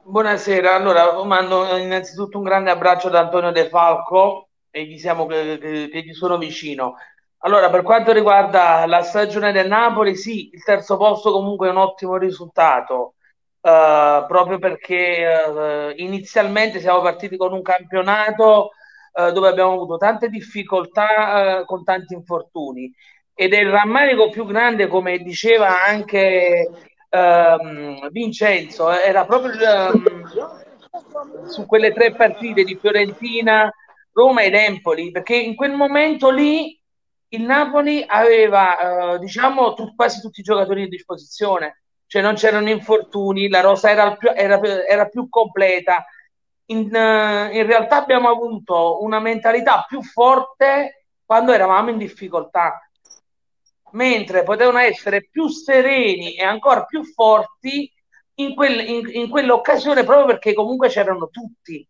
Buonasera, 0.07 0.75
allora 0.75 1.23
mando 1.25 1.77
innanzitutto 1.77 2.39
un 2.39 2.45
grande 2.45 2.71
abbraccio 2.71 3.09
da 3.09 3.21
Antonio 3.21 3.51
De 3.53 3.69
Falco 3.69 4.49
e 4.71 4.85
gli 4.85 4.99
siamo 4.99 5.27
che, 5.27 5.59
che- 5.61 5.89
che 5.91 6.03
gli 6.03 6.13
sono 6.13 6.37
vicino. 6.39 6.95
Allora, 7.39 7.71
per 7.71 7.83
quanto 7.83 8.13
riguarda 8.13 8.87
la 8.87 9.03
stagione 9.03 9.53
del 9.53 9.69
Napoli, 9.69 10.17
sì, 10.17 10.51
il 10.53 10.63
terzo 10.63 10.97
posto 10.97 11.31
comunque 11.33 11.69
è 11.69 11.71
un 11.71 11.77
ottimo 11.79 12.17
risultato, 12.17 13.15
eh, 13.61 14.25
proprio 14.27 14.59
perché 14.59 14.97
eh, 15.27 15.95
inizialmente 15.99 16.81
siamo 16.81 17.01
partiti 17.03 17.37
con 17.37 17.53
un 17.53 17.63
campionato 17.63 18.71
eh, 19.17 19.33
dove 19.33 19.49
abbiamo 19.49 19.73
avuto 19.73 19.97
tante 19.97 20.29
difficoltà 20.29 21.61
eh, 21.61 21.65
con 21.65 21.85
tanti 21.85 22.15
infortuni 22.15 22.93
ed 23.35 23.53
è 23.53 23.61
il 23.61 23.71
rammarico 23.71 24.29
più 24.31 24.45
grande, 24.45 24.87
come 24.87 25.19
diceva 25.19 25.85
anche 25.85 26.71
ehm, 27.09 28.11
Vincenzo, 28.11 28.91
era 28.91 29.25
proprio 29.25 29.53
ehm, 29.53 30.25
su 31.49 31.67
quelle 31.67 31.93
tre 31.93 32.15
partite 32.15 32.63
di 32.63 32.79
Fiorentina, 32.81 33.73
Roma 34.13 34.43
ed 34.43 34.55
Empoli, 34.55 35.11
perché 35.11 35.35
in 35.35 35.57
quel 35.57 35.73
momento 35.73 36.31
lì 36.31 36.81
il 37.29 37.43
Napoli 37.43 38.05
aveva, 38.07 39.15
eh, 39.15 39.19
diciamo, 39.19 39.75
tu- 39.75 39.95
quasi 39.97 40.21
tutti 40.21 40.41
i 40.41 40.45
giocatori 40.45 40.85
a 40.85 40.89
disposizione, 40.89 41.83
cioè 42.07 42.23
non 42.23 42.35
c'erano 42.35 42.71
infortuni, 42.71 43.49
la 43.49 43.61
rosa 43.61 43.91
era, 43.91 44.15
più, 44.15 44.31
era, 44.33 44.61
era 44.87 45.09
più 45.09 45.29
completa. 45.29 46.05
In, 46.67 46.95
eh, 46.95 47.51
in 47.59 47.67
realtà 47.67 47.97
abbiamo 47.97 48.29
avuto 48.29 49.03
una 49.03 49.21
mentalità 49.21 49.85
più 49.87 50.03
forte 50.03 51.07
quando 51.25 51.53
eravamo 51.53 51.91
in 51.91 51.99
difficoltà 51.99 52.79
mentre 53.93 54.43
potevano 54.43 54.79
essere 54.79 55.29
più 55.31 55.49
sereni 55.49 56.35
e 56.37 56.43
ancora 56.45 56.85
più 56.85 57.05
forti 57.05 57.91
in, 58.37 58.55
quel- 58.55 58.89
in- 58.89 59.09
in 59.13 59.29
quell'occasione 59.29 60.05
proprio 60.05 60.27
perché 60.27 60.53
comunque 60.53 60.89
c'erano 60.89 61.29
tutti. 61.31 61.87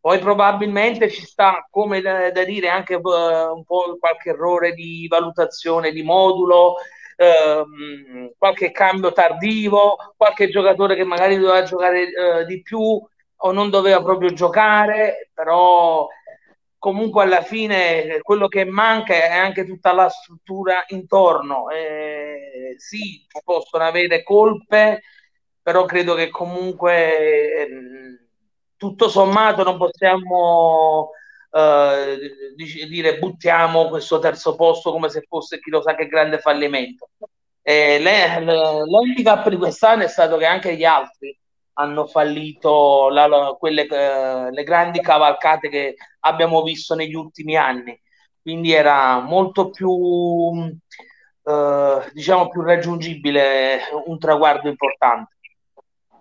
Poi 0.00 0.18
probabilmente 0.18 1.08
ci 1.10 1.24
sta, 1.24 1.66
come 1.70 2.02
da, 2.02 2.30
da 2.30 2.44
dire, 2.44 2.68
anche 2.68 2.94
eh, 2.94 2.98
un 2.98 3.64
po' 3.64 3.96
qualche 3.98 4.30
errore 4.30 4.74
di 4.74 5.06
valutazione 5.08 5.92
di 5.92 6.02
modulo, 6.02 6.74
ehm, 7.16 8.32
qualche 8.36 8.70
cambio 8.70 9.12
tardivo, 9.12 9.96
qualche 10.14 10.50
giocatore 10.50 10.94
che 10.94 11.04
magari 11.04 11.36
doveva 11.38 11.62
giocare 11.62 12.02
eh, 12.02 12.44
di 12.44 12.60
più 12.60 13.00
o 13.44 13.52
non 13.52 13.70
doveva 13.70 14.02
proprio 14.02 14.32
giocare, 14.32 15.30
però 15.32 16.06
comunque 16.78 17.22
alla 17.22 17.42
fine 17.42 18.18
quello 18.22 18.48
che 18.48 18.64
manca 18.64 19.14
è 19.14 19.36
anche 19.36 19.66
tutta 19.66 19.92
la 19.92 20.08
struttura 20.08 20.84
intorno. 20.88 21.68
Eh, 21.68 22.74
sì, 22.78 23.26
possono 23.44 23.84
avere 23.84 24.22
colpe, 24.22 25.02
però 25.60 25.84
credo 25.84 26.14
che 26.14 26.30
comunque 26.30 27.66
ehm, 27.66 28.18
tutto 28.76 29.08
sommato 29.08 29.62
non 29.62 29.76
possiamo 29.76 31.10
eh, 31.50 32.18
dire 32.88 33.18
buttiamo 33.18 33.88
questo 33.88 34.18
terzo 34.18 34.54
posto 34.56 34.90
come 34.90 35.10
se 35.10 35.22
fosse 35.28 35.60
chi 35.60 35.70
lo 35.70 35.82
sa 35.82 35.94
che 35.94 36.06
grande 36.06 36.38
fallimento. 36.38 37.10
Eh, 37.60 38.00
l'handicap 38.00 39.48
di 39.50 39.56
quest'anno 39.56 40.04
è 40.04 40.08
stato 40.08 40.38
che 40.38 40.46
anche 40.46 40.76
gli 40.76 40.84
altri 40.84 41.36
hanno 41.74 42.06
fallito 42.06 43.08
la- 43.10 43.54
quelle, 43.58 43.86
eh, 43.86 44.50
le 44.50 44.62
grandi 44.64 45.00
cavalcate 45.00 45.68
che 45.68 45.94
abbiamo 46.20 46.62
visto 46.62 46.94
negli 46.94 47.14
ultimi 47.14 47.56
anni. 47.56 47.98
Quindi 48.40 48.72
era 48.72 49.20
molto 49.20 49.70
più, 49.70 50.78
eh, 51.44 52.10
diciamo, 52.12 52.48
più 52.48 52.62
raggiungibile 52.62 53.80
un 54.06 54.18
traguardo 54.18 54.68
importante. 54.68 55.32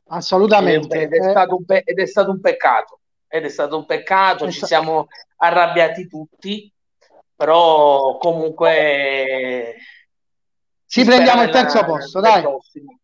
Assolutamente. 0.08 1.02
Ed 1.02 1.14
è, 1.14 1.26
Eh, 1.26 1.30
stato 1.32 1.56
un 1.56 1.66
pe- 1.66 1.84
ed 1.86 2.00
è 2.00 2.06
stato 2.06 2.32
un 2.32 2.40
peccato. 2.40 3.00
Ed 3.28 3.46
è 3.46 3.50
stato 3.50 3.78
un 3.78 3.86
peccato, 3.86 4.50
ci 4.52 4.64
siamo 4.66 5.08
arrabbiati 5.38 6.08
tutti, 6.08 6.72
però 7.36 8.18
comunque 8.18 9.76
Ci 10.86 11.04
prendiamo 11.04 11.42
il 11.44 11.50
terzo 11.50 11.84
posto, 11.84 12.20
dai. 12.20 12.42
prossimo. 12.42 13.00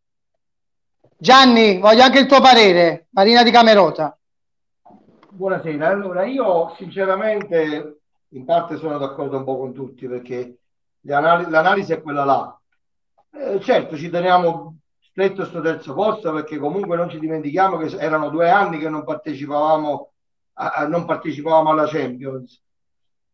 Gianni, 1.22 1.80
voglio 1.80 2.04
anche 2.04 2.20
il 2.20 2.28
tuo 2.28 2.40
parere. 2.40 3.08
Marina 3.10 3.44
di 3.44 3.52
Camerota. 3.52 4.18
Buonasera, 5.32 5.90
allora 5.90 6.24
io 6.24 6.74
sinceramente 6.78 8.00
in 8.30 8.46
parte 8.46 8.78
sono 8.78 8.98
d'accordo 8.98 9.36
un 9.36 9.44
po' 9.44 9.58
con 9.58 9.74
tutti 9.74 10.08
perché 10.08 10.60
l'analisi 11.02 11.92
è 11.92 12.02
quella 12.02 12.24
là. 12.24 12.58
Eh, 13.32 13.60
certo, 13.60 13.98
ci 13.98 14.10
teniamo 14.10 14.78
stretto 15.02 15.44
sto 15.44 15.60
terzo 15.60 15.94
posto 15.94 16.32
perché 16.32 16.58
comunque 16.58 16.96
non 16.96 17.10
ci 17.10 17.20
dimentichiamo 17.20 17.76
che 17.76 17.98
erano 17.98 18.30
due 18.30 18.50
anni 18.50 18.78
che 18.78 18.88
non 18.88 19.04
partecipavamo, 19.04 20.12
a- 20.54 20.70
a- 20.70 20.88
non 20.88 21.04
partecipavamo 21.04 21.70
alla 21.70 21.86
Champions. 21.86 22.64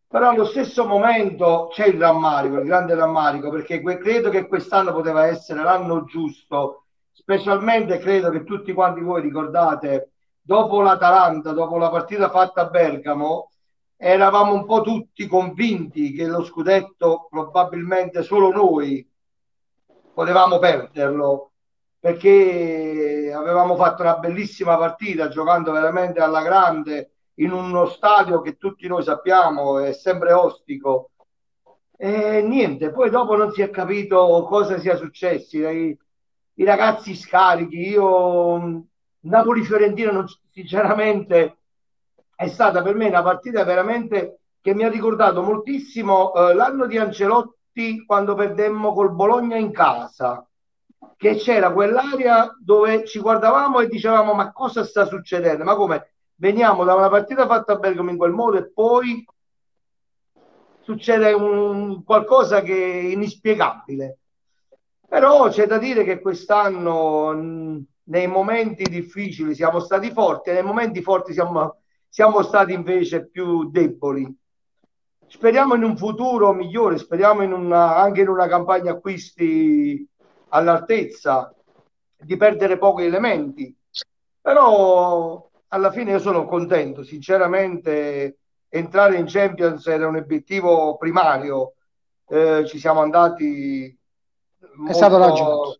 Però 0.07 0.29
allo 0.29 0.45
stesso 0.45 0.87
momento 0.87 1.69
c'è 1.71 1.85
il 1.85 1.99
rammarico, 1.99 2.57
il 2.57 2.65
grande 2.65 2.95
rammarico, 2.95 3.51
perché 3.51 3.79
que- 3.81 3.99
credo 3.99 4.31
che 4.31 4.47
quest'anno 4.47 4.91
poteva 4.91 5.27
essere 5.27 5.61
l'anno 5.61 6.05
giusto, 6.05 6.84
specialmente 7.25 7.97
credo 7.97 8.29
che 8.29 8.43
tutti 8.43 8.71
quanti 8.71 9.01
voi 9.01 9.19
ricordate, 9.19 10.11
dopo 10.39 10.81
l'Atalanta, 10.81 11.53
dopo 11.53 11.77
la 11.79 11.89
partita 11.89 12.29
fatta 12.29 12.61
a 12.61 12.69
Bergamo, 12.69 13.49
eravamo 13.97 14.53
un 14.53 14.65
po' 14.65 14.81
tutti 14.81 15.25
convinti 15.25 16.11
che 16.13 16.27
lo 16.27 16.43
scudetto 16.43 17.27
probabilmente 17.31 18.21
solo 18.21 18.51
noi 18.51 19.09
potevamo 20.13 20.59
perderlo 20.59 21.51
perché 21.99 23.31
avevamo 23.33 23.75
fatto 23.75 24.03
una 24.03 24.17
bellissima 24.17 24.77
partita 24.77 25.29
giocando 25.29 25.71
veramente 25.71 26.19
alla 26.19 26.43
grande 26.43 27.13
in 27.35 27.51
uno 27.51 27.87
stadio 27.87 28.41
che 28.41 28.57
tutti 28.57 28.87
noi 28.87 29.01
sappiamo 29.01 29.79
è 29.79 29.93
sempre 29.93 30.31
ostico 30.33 31.09
e 31.97 32.41
niente, 32.41 32.91
poi 32.91 33.09
dopo 33.09 33.35
non 33.35 33.51
si 33.51 33.61
è 33.61 33.69
capito 33.69 34.45
cosa 34.47 34.77
sia 34.77 34.95
successo. 34.97 35.57
I 36.55 36.63
ragazzi 36.63 37.15
scarichi, 37.15 37.89
io 37.89 38.57
mh, 38.57 38.87
Napoli-Fiorentina 39.21 40.23
sinceramente 40.51 41.57
è 42.35 42.47
stata 42.47 42.81
per 42.81 42.95
me 42.95 43.07
una 43.07 43.23
partita 43.23 43.63
veramente 43.63 44.39
che 44.61 44.73
mi 44.73 44.83
ha 44.83 44.89
ricordato 44.89 45.41
moltissimo 45.41 46.33
eh, 46.33 46.53
l'anno 46.53 46.85
di 46.85 46.97
Ancelotti 46.97 48.05
quando 48.05 48.35
perdemmo 48.35 48.93
col 48.93 49.13
Bologna 49.13 49.57
in 49.57 49.71
casa, 49.71 50.47
che 51.17 51.35
c'era 51.35 51.71
quell'area 51.71 52.55
dove 52.59 53.05
ci 53.05 53.19
guardavamo 53.19 53.79
e 53.79 53.87
dicevamo 53.87 54.33
ma 54.33 54.51
cosa 54.51 54.83
sta 54.83 55.05
succedendo? 55.05 55.63
Ma 55.63 55.75
come 55.75 56.13
veniamo 56.35 56.83
da 56.83 56.95
una 56.95 57.09
partita 57.09 57.45
fatta 57.47 57.73
a 57.73 57.77
Bergamo 57.77 58.09
in 58.09 58.17
quel 58.17 58.31
modo 58.31 58.57
e 58.57 58.71
poi 58.71 59.25
succede 60.81 61.31
un, 61.33 62.03
qualcosa 62.03 62.61
che 62.61 62.73
è 62.73 63.13
inspiegabile. 63.13 64.19
Però 65.07 65.49
c'è 65.49 65.67
da 65.67 65.77
dire 65.77 66.03
che 66.03 66.19
quest'anno 66.19 67.31
nei 68.07 68.27
momenti 68.27 68.83
difficili 68.83 69.55
siamo 69.55 69.79
stati 69.79 70.11
forti 70.11 70.49
e 70.49 70.53
nei 70.53 70.63
momenti 70.63 71.01
forti 71.01 71.33
siamo, 71.33 71.77
siamo 72.09 72.41
stati 72.41 72.73
invece 72.73 73.27
più 73.27 73.69
deboli. 73.69 74.33
Speriamo 75.27 75.75
in 75.75 75.83
un 75.83 75.97
futuro 75.97 76.53
migliore, 76.53 76.97
speriamo 76.97 77.43
in 77.43 77.51
una, 77.51 77.95
anche 77.97 78.21
in 78.21 78.29
una 78.29 78.47
campagna 78.47 78.91
acquisti 78.91 80.07
all'altezza 80.49 81.53
di 82.17 82.37
perdere 82.37 82.77
pochi 82.77 83.03
elementi. 83.03 83.75
Però 84.41 85.49
alla 85.69 85.91
fine 85.91 86.11
io 86.11 86.19
sono 86.19 86.45
contento, 86.45 87.03
sinceramente 87.03 88.37
entrare 88.69 89.17
in 89.17 89.25
Champions 89.27 89.85
era 89.87 90.07
un 90.07 90.15
obiettivo 90.15 90.97
primario, 90.97 91.73
eh, 92.27 92.65
ci 92.67 92.79
siamo 92.79 93.01
andati... 93.01 93.97
Molto... 94.75 94.91
È 94.91 94.95
stato 94.95 95.17
raggiunto. 95.17 95.79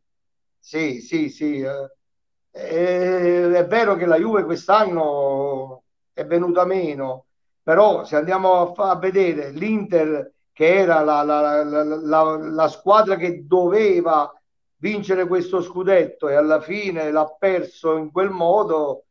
Sì, 0.60 1.00
sì, 1.02 1.30
sì. 1.30 1.60
Eh, 1.62 3.52
è 3.52 3.66
vero 3.68 3.96
che 3.96 4.06
la 4.06 4.18
Juve 4.18 4.44
quest'anno 4.44 5.84
è 6.14 6.26
venuta 6.26 6.66
meno, 6.66 7.26
però 7.62 8.06
se 8.06 8.16
andiamo 8.16 8.74
a, 8.74 8.92
a 8.92 8.96
vedere 8.98 9.52
l'Inter 9.52 10.32
che 10.54 10.74
era 10.74 11.02
la, 11.02 11.22
la, 11.24 11.64
la, 11.66 12.38
la, 12.38 12.68
squadra 12.70 13.18
che 13.18 13.46
doveva 13.46 14.32
vincere 14.78 15.28
questo 15.28 15.62
scudetto 15.62 16.30
e 16.30 16.36
alla 16.36 16.62
fine 16.62 17.12
l'ha 17.12 17.28
perso 17.38 17.98
in 17.98 18.10
quel 18.10 18.30
modo, 18.30 19.04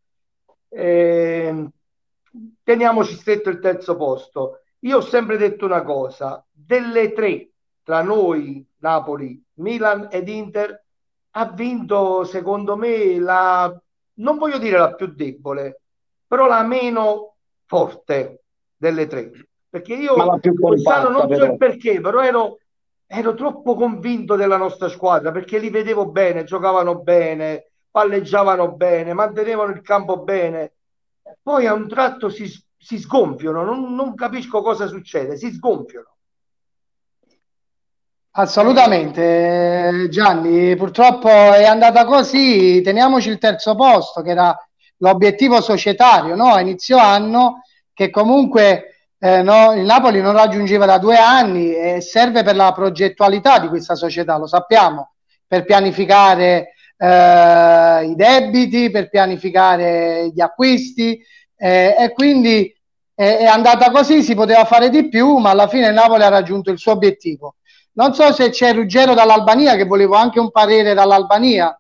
eh, 0.70 1.68
teniamoci 2.62 3.14
stretto 3.14 3.50
il 3.50 3.60
terzo 3.60 3.94
posto. 3.96 4.60
Io 4.80 4.96
ho 4.96 5.02
sempre 5.02 5.36
detto 5.36 5.66
una 5.66 5.82
cosa, 5.82 6.42
delle 6.50 7.12
tre 7.12 7.50
tra 7.82 8.02
noi, 8.02 8.66
Napoli, 8.78 9.43
Milan 9.54 10.08
ed 10.11 10.28
Inter, 10.28 10.84
ha 11.37 11.46
vinto 11.50 12.25
secondo 12.25 12.76
me 12.76 13.18
la, 13.18 13.75
non 14.14 14.38
voglio 14.38 14.58
dire 14.58 14.78
la 14.78 14.94
più 14.94 15.14
debole, 15.14 15.80
però 16.26 16.46
la 16.46 16.62
meno 16.62 17.37
forte 17.64 18.42
delle 18.76 19.06
tre 19.06 19.30
perché 19.75 19.94
io 19.94 20.14
quest'anno 20.14 21.08
non 21.08 21.34
so 21.34 21.44
il 21.44 21.56
perché, 21.56 22.00
però 22.00 22.23
ero, 22.23 22.61
ero 23.08 23.34
troppo 23.34 23.75
convinto 23.75 24.37
della 24.37 24.56
nostra 24.56 24.88
squadra 24.88 25.32
perché 25.32 25.58
li 25.58 25.68
vedevo 25.68 26.06
bene, 26.06 26.44
giocavano 26.44 27.00
bene, 27.00 27.70
palleggiavano 27.90 28.70
bene, 28.76 29.14
mantenevano 29.14 29.73
il 29.73 29.82
campo 29.82 30.18
bene. 30.23 30.75
Poi 31.42 31.66
a 31.66 31.73
un 31.73 31.88
tratto 31.88 32.28
si, 32.28 32.47
si 32.76 33.00
sgonfiano, 33.00 33.64
non, 33.64 33.97
non 33.97 34.14
capisco 34.14 34.62
cosa 34.62 34.86
succede, 34.86 35.36
si 35.36 35.50
sgonfiano. 35.50 36.13
Assolutamente, 38.36 40.08
Gianni. 40.10 40.75
Purtroppo 40.75 41.28
è 41.28 41.64
andata 41.64 42.04
così. 42.04 42.80
Teniamoci 42.82 43.28
il 43.28 43.38
terzo 43.38 43.76
posto, 43.76 44.23
che 44.23 44.30
era 44.30 44.56
l'obiettivo 44.97 45.60
societario 45.60 46.34
no? 46.34 46.52
a 46.52 46.60
inizio 46.60 46.99
anno, 46.99 47.62
che 47.92 48.10
comunque 48.10 49.12
eh, 49.20 49.40
no, 49.42 49.73
il 49.75 49.84
Napoli 49.84 50.20
non 50.20 50.32
raggiungeva 50.32 50.84
da 50.84 50.99
due 50.99 51.16
anni 51.16 51.76
e 51.76 52.00
serve 52.00 52.42
per 52.42 52.56
la 52.56 52.73
progettualità 52.73 53.60
di 53.60 53.68
questa 53.68 53.94
società, 53.94 54.36
lo 54.36 54.49
sappiamo, 54.49 55.12
per 55.47 55.64
pianificare 55.64 56.70
eh, 56.97 58.04
i 58.04 58.14
debiti, 58.16 58.90
per 58.90 59.10
pianificare 59.10 60.30
gli 60.34 60.40
acquisti 60.40 61.23
eh, 61.56 61.94
e 61.97 62.12
quindi 62.12 62.75
è 63.16 63.44
andata 63.44 63.92
così, 63.92 64.25
si 64.25 64.34
poteva 64.34 64.64
fare 64.64 64.90
di 64.90 65.08
più, 65.08 65.36
ma 65.36 65.50
alla 65.50 65.68
fine 65.68 65.86
il 65.86 65.94
Napoli 65.94 66.25
ha 66.25 66.28
raggiunto 66.28 66.73
il 66.73 66.78
suo 66.78 66.92
obiettivo. 66.92 67.54
Non 67.97 68.13
so 68.13 68.33
se 68.33 68.50
c'è 68.50 68.75
Ruggero 68.75 69.15
dall'Albania, 69.15 69.76
che 69.76 69.85
volevo 69.85 70.17
anche 70.17 70.41
un 70.41 70.50
parere 70.50 70.95
dall'Albania. 70.95 71.78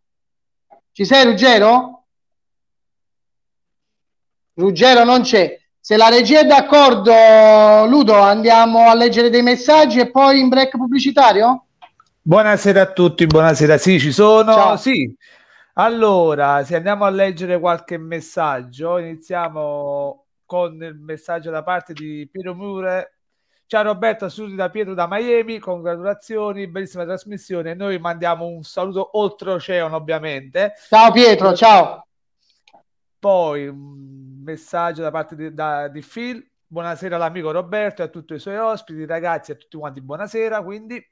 Ci 0.92 1.04
sei 1.04 1.24
Ruggero? 1.24 2.04
Ruggero 4.54 5.02
non 5.02 5.22
c'è. 5.22 5.58
Se 5.80 5.96
la 5.96 6.08
regia 6.08 6.40
è 6.40 6.46
d'accordo, 6.46 7.12
Ludo, 7.86 8.14
andiamo 8.14 8.88
a 8.88 8.94
leggere 8.94 9.28
dei 9.28 9.42
messaggi 9.42 9.98
e 9.98 10.10
poi 10.10 10.38
in 10.38 10.48
break 10.48 10.76
pubblicitario? 10.76 11.66
Buonasera 12.22 12.80
a 12.80 12.92
tutti, 12.92 13.26
buonasera. 13.26 13.76
Sì, 13.76 13.98
ci 13.98 14.12
sono. 14.12 14.54
Ciao. 14.54 14.76
Sì. 14.76 15.14
Allora, 15.74 16.62
se 16.64 16.76
andiamo 16.76 17.04
a 17.04 17.10
leggere 17.10 17.58
qualche 17.58 17.98
messaggio, 17.98 18.98
iniziamo 18.98 20.26
con 20.46 20.80
il 20.80 20.94
messaggio 20.94 21.50
da 21.50 21.64
parte 21.64 21.92
di 21.92 22.28
Piero 22.30 22.54
Mure. 22.54 23.13
Ciao 23.74 23.82
Roberto, 23.82 24.28
saluti 24.28 24.54
da 24.54 24.70
Pietro 24.70 24.94
da 24.94 25.08
Miami, 25.10 25.58
congratulazioni, 25.58 26.68
bellissima 26.68 27.02
trasmissione. 27.02 27.74
Noi 27.74 27.98
mandiamo 27.98 28.46
un 28.46 28.62
saluto 28.62 29.18
oltreoceano, 29.18 29.96
ovviamente. 29.96 30.74
Ciao 30.88 31.10
Pietro, 31.10 31.52
ciao. 31.54 32.06
Poi 33.18 33.72
messaggio 33.74 35.02
da 35.02 35.10
parte 35.10 35.34
di, 35.34 35.52
da, 35.52 35.88
di 35.88 36.04
Phil. 36.08 36.48
Buonasera 36.64 37.16
all'amico 37.16 37.50
Roberto 37.50 38.02
e 38.02 38.04
a 38.04 38.08
tutti 38.08 38.34
i 38.34 38.38
suoi 38.38 38.58
ospiti, 38.58 39.04
ragazzi, 39.06 39.50
a 39.50 39.56
tutti 39.56 39.76
quanti 39.76 40.00
buonasera. 40.00 40.62
Quindi, 40.62 41.04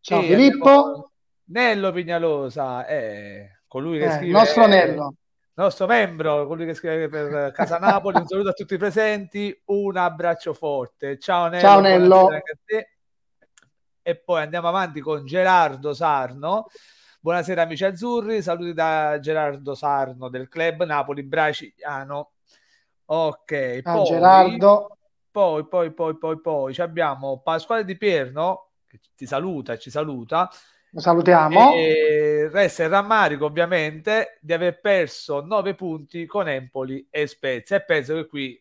ciao 0.00 0.20
Filippo. 0.20 1.12
Nello 1.44 1.92
Pignalosa, 1.92 2.84
è 2.84 3.48
colui 3.66 4.00
che 4.00 4.04
eh, 4.04 4.10
scrive. 4.10 4.32
Nostro 4.32 4.66
Nello. 4.66 5.14
Nostro 5.58 5.86
membro, 5.86 6.46
colui 6.46 6.66
che 6.66 6.74
scrive 6.74 7.08
per 7.08 7.50
Casa 7.52 7.78
Napoli. 7.78 8.18
Un 8.18 8.26
saluto 8.26 8.50
a 8.50 8.52
tutti 8.52 8.74
i 8.74 8.76
presenti, 8.76 9.58
un 9.68 9.96
abbraccio 9.96 10.52
forte. 10.52 11.18
Ciao 11.18 11.48
Nello. 11.48 11.60
Ciao 11.62 11.80
Nello. 11.80 12.28
E 14.02 14.16
poi 14.16 14.42
andiamo 14.42 14.68
avanti 14.68 15.00
con 15.00 15.24
Gerardo 15.24 15.94
Sarno. 15.94 16.66
Buonasera 17.20 17.62
amici 17.62 17.86
azzurri, 17.86 18.42
saluti 18.42 18.74
da 18.74 19.18
Gerardo 19.18 19.74
Sarno 19.74 20.28
del 20.28 20.50
club 20.50 20.84
Napoli 20.84 21.22
Braciano. 21.22 22.32
Ok, 23.06 23.80
ah, 23.82 23.92
poi, 23.94 24.04
Gerardo. 24.04 24.98
Poi, 25.30 25.66
poi, 25.66 25.94
poi, 25.94 26.18
poi, 26.18 26.38
poi 26.38 26.76
abbiamo 26.76 27.40
Pasquale 27.40 27.86
Di 27.86 27.96
Pierno 27.96 28.72
che 28.86 29.00
ti 29.16 29.24
saluta, 29.24 29.78
ci 29.78 29.88
saluta. 29.88 30.50
Lo 30.96 31.02
salutiamo. 31.02 31.74
E 31.74 32.48
resta 32.50 32.84
il 32.84 32.88
rammarico, 32.88 33.44
ovviamente, 33.44 34.38
di 34.40 34.54
aver 34.54 34.80
perso 34.80 35.44
nove 35.44 35.74
punti 35.74 36.24
con 36.24 36.48
Empoli 36.48 37.06
e 37.10 37.26
Spezia. 37.26 37.76
E 37.76 37.84
penso 37.84 38.14
che 38.14 38.26
qui 38.26 38.58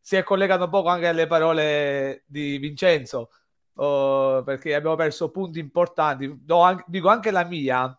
si 0.00 0.16
è 0.16 0.22
collegato 0.22 0.64
un 0.64 0.70
po' 0.70 0.86
anche 0.86 1.08
alle 1.08 1.26
parole 1.26 2.22
di 2.24 2.56
Vincenzo, 2.56 3.28
oh, 3.74 4.42
perché 4.42 4.74
abbiamo 4.74 4.96
perso 4.96 5.30
punti 5.30 5.58
importanti. 5.58 6.44
No, 6.46 6.62
anche, 6.62 6.84
dico 6.86 7.10
anche 7.10 7.30
la 7.30 7.44
mia, 7.44 7.94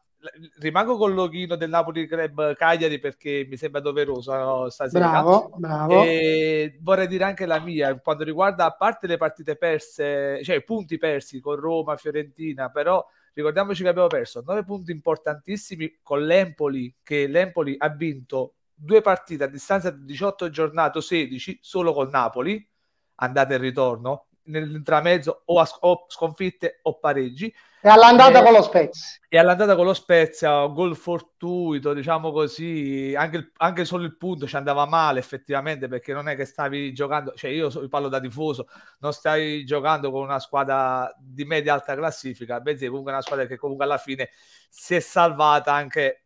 rimango 0.57 0.97
con 0.97 1.13
l'oghino 1.13 1.55
del 1.55 1.69
Napoli 1.69 2.07
Club 2.07 2.55
Cagliari 2.55 2.97
perché 2.97 3.45
mi 3.47 3.57
sembra 3.57 3.79
doveroso 3.79 4.71
stasera. 4.71 5.07
Bravo, 5.07 5.51
bravo. 5.55 6.01
E 6.01 6.79
vorrei 6.81 7.05
dire 7.05 7.25
anche 7.25 7.45
la 7.45 7.59
mia, 7.59 7.95
quando 7.99 8.23
riguarda 8.23 8.65
a 8.65 8.73
parte 8.73 9.05
le 9.05 9.17
partite 9.17 9.55
perse, 9.55 10.43
cioè 10.43 10.63
punti 10.63 10.97
persi 10.97 11.39
con 11.39 11.57
Roma, 11.57 11.95
Fiorentina, 11.95 12.71
però 12.71 13.05
ricordiamoci 13.37 13.83
che 13.83 13.89
abbiamo 13.89 14.07
perso 14.07 14.41
nove 14.43 14.63
punti 14.63 14.91
importantissimi 14.91 15.99
con 16.01 16.25
l'Empoli, 16.25 16.95
che 17.03 17.27
l'Empoli 17.27 17.75
ha 17.77 17.89
vinto 17.89 18.55
due 18.73 19.01
partite 19.01 19.43
a 19.43 19.47
distanza 19.47 19.91
di 19.91 20.05
18 20.05 20.49
giornate 20.49 20.97
o 20.97 21.01
16 21.01 21.59
solo 21.61 21.93
col 21.93 22.09
Napoli, 22.09 22.67
andata 23.15 23.53
e 23.53 23.57
ritorno, 23.57 24.27
nell'intramezzo 24.47 25.43
o, 25.45 25.59
a, 25.59 25.69
o 25.81 26.05
sconfitte 26.07 26.79
o 26.83 26.99
pareggi. 26.99 27.53
E 27.79 27.89
all'andata 27.89 28.39
e, 28.39 28.43
con 28.43 28.53
lo 28.53 28.61
Spezia. 28.61 29.19
E 29.29 29.37
all'andata 29.37 29.75
con 29.75 29.85
lo 29.85 29.93
Spezia, 29.93 30.65
gol 30.65 30.95
fortuito, 30.95 31.93
diciamo 31.93 32.31
così, 32.31 33.13
anche, 33.15 33.51
anche, 33.57 33.85
solo 33.85 34.03
il 34.03 34.17
punto 34.17 34.47
ci 34.47 34.55
andava 34.55 34.85
male 34.85 35.19
effettivamente 35.19 35.87
perché 35.87 36.11
non 36.11 36.27
è 36.27 36.35
che 36.35 36.45
stavi 36.45 36.91
giocando, 36.93 37.33
cioè 37.35 37.51
io 37.51 37.69
parlo 37.87 38.09
da 38.09 38.19
tifoso, 38.19 38.67
non 38.99 39.13
stai 39.13 39.63
giocando 39.63 40.11
con 40.11 40.23
una 40.23 40.39
squadra 40.39 41.13
di 41.19 41.45
media 41.45 41.73
alta 41.73 41.95
classifica, 41.95 42.59
bensì 42.59 42.87
comunque 42.87 43.11
una 43.11 43.21
squadra 43.21 43.45
che 43.45 43.57
comunque 43.57 43.85
alla 43.85 43.97
fine 43.97 44.29
si 44.69 44.95
è 44.95 44.99
salvata 44.99 45.71
anche, 45.71 46.25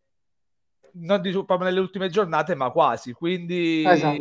non 0.94 1.22
dico 1.22 1.44
proprio 1.44 1.68
nelle 1.68 1.82
ultime 1.82 2.10
giornate, 2.10 2.56
ma 2.56 2.72
quasi, 2.72 3.12
quindi... 3.14 3.84
Esatto. 3.86 4.18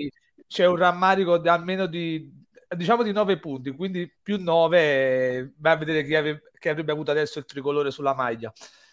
C'è 0.51 0.67
un 0.67 0.75
rammarico 0.75 1.39
di 1.39 1.47
almeno 1.47 1.87
di 1.87 2.40
diciamo 2.77 3.03
di 3.03 3.13
9 3.13 3.39
punti, 3.39 3.71
quindi 3.71 4.11
più 4.23 4.41
9 4.41 5.55
vai 5.59 5.73
a 5.73 5.77
vedere 5.77 6.05
chi, 6.05 6.15
ave, 6.15 6.43
chi, 6.59 6.69
avrebbe 6.69 6.93
avuto 6.93 7.11
adesso 7.11 7.39
il 7.39 7.45
tricolore 7.45 7.91
sulla 7.91 8.15
maglia. 8.15 8.53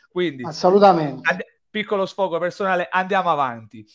Quindi, 0.09 0.43
assolutamente. 0.43 1.29
And- 1.29 1.45
piccolo 1.69 2.05
sfogo 2.05 2.39
personale, 2.39 2.87
andiamo 2.89 3.29
avanti. 3.29 3.85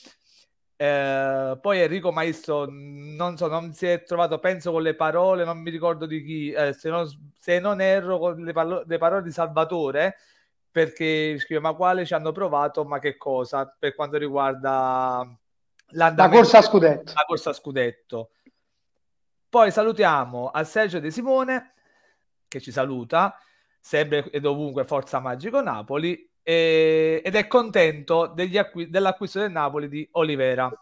Eh, 0.77 1.59
poi 1.61 1.81
Enrico 1.81 2.13
Maestro 2.13 2.67
non 2.69 3.37
so, 3.37 3.47
non 3.49 3.73
si 3.73 3.87
è 3.87 4.03
trovato, 4.05 4.39
penso 4.39 4.73
con 4.73 4.83
le 4.83 4.95
parole, 4.95 5.45
non 5.45 5.59
mi 5.59 5.71
ricordo 5.71 6.07
di 6.07 6.23
chi, 6.23 6.51
eh, 6.51 6.73
se, 6.73 6.89
non, 6.89 7.09
se, 7.39 7.59
non, 7.59 7.81
erro 7.81 8.19
con 8.19 8.43
le, 8.43 8.53
palo- 8.53 8.83
le 8.87 8.99
parole 8.99 9.23
di 9.23 9.33
Salvatore, 9.33 10.17
perché 10.71 11.39
scrive 11.39 11.61
ma 11.61 11.75
quale 11.75 12.05
ci 12.05 12.15
hanno 12.15 12.33
provato, 12.33 12.85
ma 12.85 12.99
che 12.99 13.17
cosa 13.17 13.73
per 13.79 13.95
quanto 13.95 14.17
riguarda 14.17 15.27
la 15.93 16.29
corsa 16.29 16.59
a 16.59 16.63
scudetto. 16.63 17.13
La 17.15 17.25
corsa 17.27 17.51
a 17.51 17.53
scudetto. 17.53 18.31
Poi 19.53 19.71
salutiamo 19.71 20.49
a 20.49 20.65
Sergio 20.65 20.99
De 20.99 21.11
Simone 21.11 21.75
che 22.49 22.59
ci 22.59 22.73
saluta, 22.73 23.37
sempre 23.79 24.31
e 24.31 24.41
dovunque 24.41 24.85
Forza 24.85 25.21
Magico 25.21 25.61
Napoli, 25.61 26.27
e, 26.43 27.21
ed 27.23 27.35
è 27.35 27.47
contento 27.49 28.33
acqu- 28.35 28.87
dell'acquisto 28.87 29.41
del 29.41 29.51
Napoli 29.51 29.91
di 29.91 30.09
Olivera, 30.13 30.73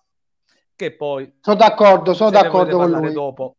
che 0.77 0.95
poi... 0.95 1.39
Sono 1.41 1.57
d'accordo, 1.57 2.15
sono 2.15 2.31
d'accordo 2.31 2.77
con 2.77 2.93
lui. 2.93 3.13
Dopo. 3.13 3.57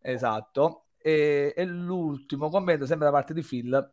Esatto. 0.00 0.86
E, 0.98 1.54
e, 1.56 1.64
l'ultimo 1.64 2.50
commento, 2.50 2.84
sempre 2.84 3.06
da 3.06 3.12
parte 3.12 3.32
di 3.32 3.42
Phil, 3.42 3.92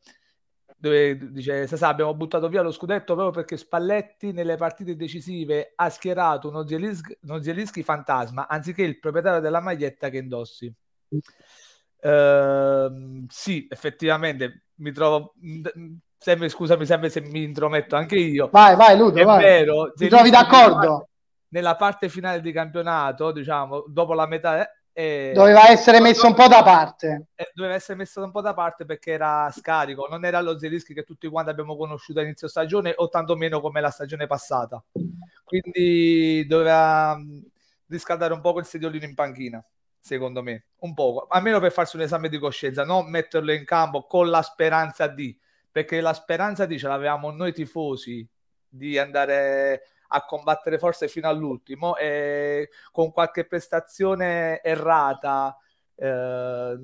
dove 0.84 1.32
dice 1.32 1.66
Sasà 1.66 1.88
abbiamo 1.88 2.14
buttato 2.14 2.50
via 2.50 2.62
lo 2.62 2.70
scudetto 2.70 3.14
proprio 3.14 3.32
perché 3.32 3.56
Spalletti 3.56 4.34
nelle 4.34 4.58
partite 4.58 4.98
decisive 4.98 5.72
ha 5.78 5.90
schierato 5.90 6.50
uno 6.50 6.68
Zielinski, 6.68 7.20
uno 7.22 7.42
Zielinski 7.42 7.84
fantasma 7.84 8.50
anziché 8.50 8.84
il 8.84 9.00
proprietario 9.00 9.40
della 9.40 9.62
maglietta 9.62 10.10
che 10.10 10.18
indossi. 10.18 10.74
Uh, 12.02 13.26
sì, 13.30 13.66
effettivamente 13.70 14.66
mi 14.76 14.92
trovo. 14.92 15.36
Sempre, 16.18 16.50
scusami, 16.50 16.86
sempre 16.86 17.10
se 17.10 17.22
mi 17.22 17.44
intrometto 17.44 17.96
anche 17.96 18.18
io. 18.18 18.50
Vai, 18.52 18.76
vai, 18.76 18.98
Ludo. 18.98 19.22
È 19.22 19.24
vai. 19.24 19.42
vero. 19.42 19.94
Ti 19.94 20.10
trovi 20.10 20.30
d'accordo? 20.30 21.08
Nella 21.50 21.78
parte 21.78 22.10
finale 22.10 22.42
di 22.42 22.52
campionato, 22.52 23.32
diciamo, 23.32 23.86
dopo 23.88 24.14
la 24.14 24.28
metà 24.28 24.70
eh, 24.96 25.32
doveva 25.34 25.70
essere 25.70 26.00
messo 26.00 26.28
un 26.28 26.36
po' 26.36 26.48
da 26.48 26.62
parte. 26.62 27.30
Eh, 27.36 27.52
doveva 27.56 27.74
essere 27.74 27.98
messo 27.98 28.24
un 28.24 28.30
po' 28.30 28.42
da 28.42 28.54
parte 28.54 28.86
perché 28.86 29.12
era 29.12 29.50
scarico, 29.52 30.08
non 30.08 30.24
era 30.24 30.40
lo 30.40 30.60
Zelischi 30.60 30.94
che 30.94 31.04
tutti 31.04 31.28
quanti 31.28 31.50
abbiamo 31.50 31.76
conosciuto 31.76 32.20
a 32.20 32.24
inizio 32.24 32.48
stagione 32.48 32.94
o 32.96 33.10
tantomeno 33.10 33.60
come 33.60 33.82
la 33.82 33.90
stagione 33.90 34.28
passata. 34.28 34.84
Quindi 35.44 36.46
doveva 36.48 37.20
riscaldare 37.88 38.34
un 38.34 38.42
po' 38.42 38.54
quel 38.54 38.66
sediolino 38.66 39.06
in 39.06 39.16
panchina, 39.16 39.64
secondo 40.00 40.44
me, 40.44 40.66
un 40.80 40.94
po', 40.94 41.26
almeno 41.28 41.60
per 41.60 41.72
farsi 41.72 41.96
un 41.96 42.04
esame 42.04 42.30
di 42.30 42.38
coscienza, 42.38 42.86
non 42.86 43.10
metterlo 43.10 43.52
in 43.52 43.66
campo 43.66 44.06
con 44.06 44.30
la 44.30 44.44
speranza 44.44 45.08
di, 45.08 45.36
perché 45.72 46.02
la 46.02 46.14
speranza 46.14 46.68
di 46.68 46.78
ce 46.78 46.88
l'avevamo 46.88 47.32
noi 47.32 47.52
tifosi 47.52 48.28
di 48.70 48.98
andare 48.98 49.88
a 50.14 50.26
combattere 50.26 50.78
forse 50.78 51.08
fino 51.08 51.28
all'ultimo 51.28 51.98
e 51.98 52.70
con 52.92 53.12
qualche 53.12 53.46
prestazione 53.46 54.62
errata 54.62 55.58
eh, 55.96 56.76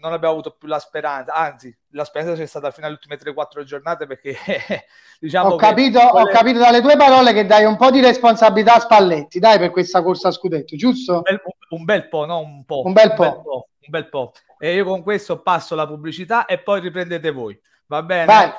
non 0.00 0.12
abbiamo 0.12 0.34
avuto 0.34 0.56
più 0.58 0.68
la 0.68 0.78
speranza, 0.78 1.32
anzi 1.32 1.76
la 1.90 2.04
speranza 2.04 2.34
c'è 2.34 2.46
stata 2.46 2.70
fino 2.70 2.86
alle 2.86 2.96
ultime 2.96 3.16
3-4 3.16 3.62
giornate 3.62 4.06
perché 4.06 4.36
diciamo 5.20 5.50
ho, 5.50 5.56
capito, 5.56 6.00
quelle... 6.08 6.30
ho 6.30 6.32
capito 6.32 6.58
dalle 6.58 6.80
tue 6.80 6.96
parole 6.96 7.32
che 7.32 7.46
dai 7.46 7.64
un 7.64 7.76
po' 7.76 7.90
di 7.90 8.00
responsabilità 8.00 8.74
a 8.74 8.80
Spalletti, 8.80 9.38
dai 9.38 9.58
per 9.58 9.70
questa 9.70 10.02
corsa 10.02 10.28
a 10.28 10.32
scudetto, 10.32 10.76
giusto? 10.76 11.14
Un 11.14 11.22
bel, 11.22 11.40
un 11.70 11.84
bel 11.84 12.08
po', 12.08 12.24
no? 12.24 12.40
Un 12.40 12.64
po'. 12.64 12.82
Un 12.84 12.92
bel 12.92 13.14
po'. 13.14 13.22
Un 13.22 13.28
bel 13.30 13.42
po', 13.42 13.68
un 13.80 13.88
bel 13.88 14.08
po'. 14.08 14.32
E 14.58 14.74
io 14.74 14.84
con 14.84 15.02
questo 15.02 15.42
passo 15.42 15.74
la 15.74 15.86
pubblicità 15.86 16.44
e 16.46 16.58
poi 16.58 16.80
riprendete 16.80 17.30
voi, 17.30 17.58
va 17.86 18.02
bene? 18.02 18.26
Vai, 18.26 18.52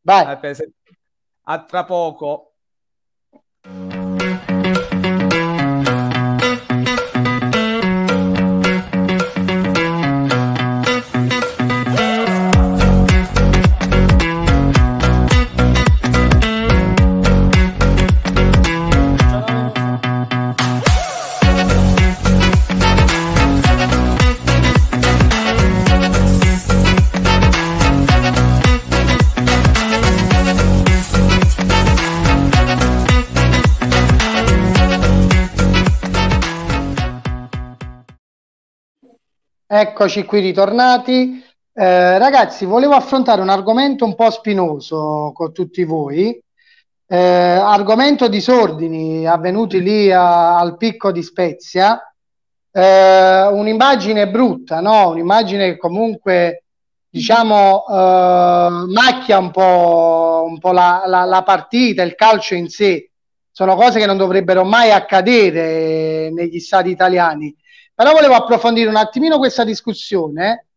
vai. 0.00 0.56
A 1.44 1.64
tra 1.64 1.84
poco. 1.84 2.49
Eccoci 39.80 40.26
qui 40.26 40.40
ritornati. 40.40 41.42
Eh, 41.72 42.18
ragazzi, 42.18 42.66
volevo 42.66 42.92
affrontare 42.92 43.40
un 43.40 43.48
argomento 43.48 44.04
un 44.04 44.14
po' 44.14 44.30
spinoso 44.30 45.32
con 45.34 45.54
tutti 45.54 45.84
voi. 45.84 46.38
Eh, 47.06 47.16
argomento 47.16 48.28
disordini 48.28 49.26
avvenuti 49.26 49.80
lì 49.80 50.12
a, 50.12 50.58
al 50.58 50.76
picco 50.76 51.10
di 51.12 51.22
Spezia. 51.22 51.98
Eh, 52.70 53.46
un'immagine 53.46 54.28
brutta, 54.28 54.82
no? 54.82 55.08
Un'immagine 55.08 55.70
che 55.70 55.78
comunque, 55.78 56.64
diciamo, 57.08 57.86
eh, 57.88 58.68
macchia 58.86 59.38
un 59.38 59.50
po', 59.50 60.44
un 60.46 60.58
po 60.58 60.72
la, 60.72 61.04
la, 61.06 61.24
la 61.24 61.42
partita, 61.42 62.02
il 62.02 62.16
calcio 62.16 62.54
in 62.54 62.68
sé. 62.68 63.12
Sono 63.50 63.76
cose 63.76 63.98
che 63.98 64.04
non 64.04 64.18
dovrebbero 64.18 64.62
mai 64.62 64.90
accadere 64.90 66.28
negli 66.30 66.58
stati 66.58 66.90
italiani 66.90 67.56
però 68.00 68.12
volevo 68.12 68.32
approfondire 68.32 68.88
un 68.88 68.96
attimino 68.96 69.36
questa 69.36 69.62
discussione 69.62 70.68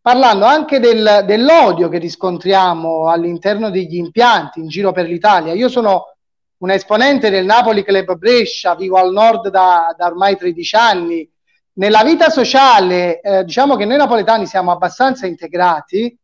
parlando 0.00 0.46
anche 0.46 0.80
del, 0.80 1.22
dell'odio 1.24 1.88
che 1.88 1.98
riscontriamo 1.98 3.08
all'interno 3.08 3.70
degli 3.70 3.94
impianti 3.94 4.58
in 4.58 4.66
giro 4.66 4.90
per 4.90 5.06
l'Italia. 5.06 5.52
Io 5.52 5.68
sono 5.68 6.16
un 6.56 6.70
esponente 6.72 7.30
del 7.30 7.44
Napoli 7.44 7.84
Club 7.84 8.16
Brescia, 8.16 8.74
vivo 8.74 8.96
al 8.96 9.12
nord 9.12 9.48
da, 9.48 9.94
da 9.96 10.06
ormai 10.06 10.36
13 10.36 10.74
anni. 10.74 11.30
Nella 11.74 12.02
vita 12.02 12.30
sociale, 12.30 13.20
eh, 13.20 13.44
diciamo 13.44 13.76
che 13.76 13.84
noi 13.84 13.98
napoletani 13.98 14.48
siamo 14.48 14.72
abbastanza 14.72 15.24
integrati, 15.28 16.18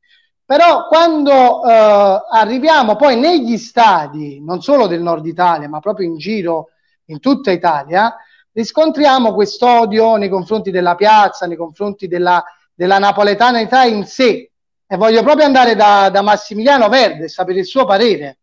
però 0.44 0.88
quando 0.88 1.62
eh, 1.62 2.20
arriviamo 2.32 2.96
poi 2.96 3.16
negli 3.16 3.58
stadi, 3.58 4.42
non 4.42 4.60
solo 4.60 4.88
del 4.88 5.02
nord 5.02 5.24
Italia, 5.24 5.68
ma 5.68 5.78
proprio 5.78 6.08
in 6.08 6.16
giro 6.16 6.70
in 7.04 7.20
tutta 7.20 7.52
Italia, 7.52 8.12
riscontriamo 8.58 9.34
quest'odio 9.34 10.16
nei 10.16 10.28
confronti 10.28 10.72
della 10.72 10.96
piazza, 10.96 11.46
nei 11.46 11.56
confronti 11.56 12.08
della, 12.08 12.44
della 12.74 12.98
napoletanità 12.98 13.84
in 13.84 14.04
sé. 14.04 14.50
E 14.84 14.96
voglio 14.96 15.22
proprio 15.22 15.46
andare 15.46 15.76
da, 15.76 16.10
da 16.10 16.22
Massimiliano 16.22 16.88
Verde 16.88 17.24
e 17.24 17.28
sapere 17.28 17.60
il 17.60 17.66
suo 17.66 17.84
parere. 17.84 18.38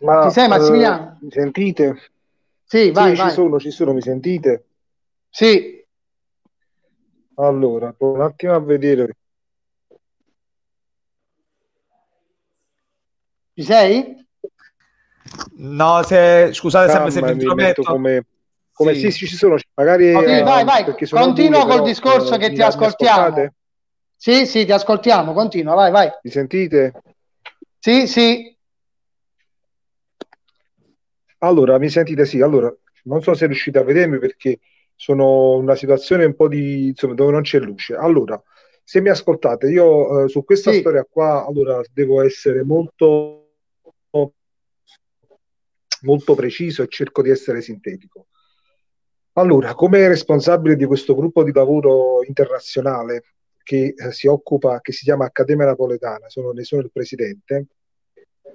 Ma, 0.00 0.24
Ci 0.24 0.30
sei 0.32 0.48
Massimiliano? 0.48 1.16
Uh, 1.20 1.24
mi 1.24 1.30
sentite? 1.30 2.10
Sì, 2.64 2.90
vai, 2.90 3.14
sì, 3.14 3.22
vai. 3.22 3.28
Ci 3.28 3.34
sono, 3.34 3.58
ci 3.58 3.70
sono, 3.70 3.92
mi 3.94 4.02
sentite? 4.02 4.66
Sì. 5.30 5.84
Allora, 7.36 7.94
un 7.98 8.20
attimo 8.20 8.52
a 8.52 8.60
vedere. 8.60 9.16
Ci 13.54 13.62
sei? 13.62 14.25
No, 15.56 16.02
se, 16.02 16.50
scusate 16.52 16.90
sempre 16.90 17.10
se 17.10 17.22
mi 17.22 17.32
intrometto. 17.32 17.82
Come, 17.82 18.26
come 18.72 18.94
sì. 18.94 19.10
sì, 19.10 19.26
ci 19.26 19.36
sono, 19.36 19.56
magari... 19.74 20.14
Okay, 20.14 20.40
eh, 20.40 20.42
vai, 20.42 20.64
vai, 20.64 20.84
continua 21.08 21.60
col 21.60 21.70
però, 21.70 21.84
discorso 21.84 22.34
eh, 22.34 22.38
che 22.38 22.52
ti 22.52 22.62
ascoltiamo. 22.62 23.54
Sì, 24.14 24.46
sì, 24.46 24.64
ti 24.64 24.72
ascoltiamo, 24.72 25.32
continua, 25.32 25.74
vai, 25.74 25.90
vai. 25.90 26.10
Mi 26.22 26.30
sentite? 26.30 26.92
Sì, 27.78 28.06
sì. 28.06 28.56
Allora, 31.38 31.78
mi 31.78 31.88
sentite? 31.88 32.24
Sì, 32.24 32.40
allora, 32.40 32.74
non 33.04 33.22
so 33.22 33.34
se 33.34 33.46
riuscite 33.46 33.78
a 33.78 33.84
vedermi 33.84 34.18
perché 34.18 34.60
sono 34.94 35.54
in 35.56 35.62
una 35.62 35.74
situazione 35.74 36.24
un 36.24 36.34
po' 36.34 36.48
di... 36.48 36.88
insomma, 36.88 37.14
dove 37.14 37.32
non 37.32 37.42
c'è 37.42 37.58
luce. 37.58 37.94
Allora, 37.94 38.42
se 38.82 39.00
mi 39.00 39.10
ascoltate, 39.10 39.68
io 39.68 40.24
eh, 40.24 40.28
su 40.28 40.44
questa 40.44 40.72
sì. 40.72 40.78
storia 40.78 41.06
qua, 41.08 41.44
allora, 41.46 41.80
devo 41.92 42.22
essere 42.22 42.62
molto 42.62 43.45
molto 46.06 46.34
preciso 46.34 46.82
e 46.82 46.88
cerco 46.88 47.20
di 47.20 47.30
essere 47.30 47.60
sintetico. 47.60 48.28
Allora, 49.32 49.74
come 49.74 50.08
responsabile 50.08 50.76
di 50.76 50.86
questo 50.86 51.14
gruppo 51.14 51.42
di 51.42 51.52
lavoro 51.52 52.24
internazionale 52.24 53.22
che 53.62 53.92
eh, 53.94 54.12
si 54.12 54.28
occupa, 54.28 54.80
che 54.80 54.92
si 54.92 55.04
chiama 55.04 55.26
Accademia 55.26 55.66
Napoletana, 55.66 56.28
sono, 56.28 56.52
ne 56.52 56.62
sono 56.62 56.82
il 56.82 56.90
presidente, 56.90 57.66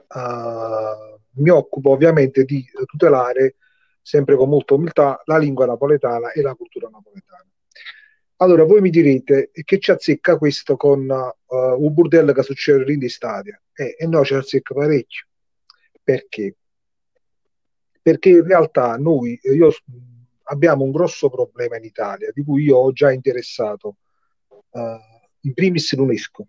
uh, 0.08 1.42
mi 1.42 1.50
occupo 1.50 1.92
ovviamente 1.92 2.46
di 2.46 2.66
tutelare 2.86 3.58
sempre 4.02 4.36
con 4.36 4.50
molta 4.50 4.74
umiltà 4.74 5.22
la 5.26 5.38
lingua 5.38 5.66
napoletana 5.66 6.32
e 6.32 6.42
la 6.42 6.56
cultura 6.56 6.88
napoletana. 6.90 7.46
Allora, 8.38 8.64
voi 8.64 8.82
mi 8.82 8.90
direte 8.90 9.52
che 9.64 9.78
ci 9.78 9.92
azzecca 9.92 10.38
questo 10.38 10.76
con 10.78 11.08
uh, 11.08 11.56
un 11.56 11.94
burdello 11.94 12.34
che 12.34 12.42
succede 12.42 12.92
in 12.92 13.08
stadia? 13.08 13.62
Eh, 13.74 13.98
e 14.00 14.08
no, 14.08 14.24
ci 14.24 14.34
azzecca 14.34 14.74
parecchio. 14.74 15.28
Perché? 16.02 16.56
Perché 18.02 18.30
in 18.30 18.44
realtà 18.44 18.96
noi 18.98 19.40
io, 19.44 19.72
abbiamo 20.44 20.84
un 20.84 20.92
grosso 20.92 21.30
problema 21.30 21.78
in 21.78 21.84
Italia 21.84 22.32
di 22.34 22.44
cui 22.44 22.64
io 22.64 22.78
ho 22.78 22.92
già 22.92 23.12
interessato 23.12 23.98
uh, 24.48 24.80
in 25.42 25.54
primis 25.54 25.96
l'UNESCO. 25.96 26.48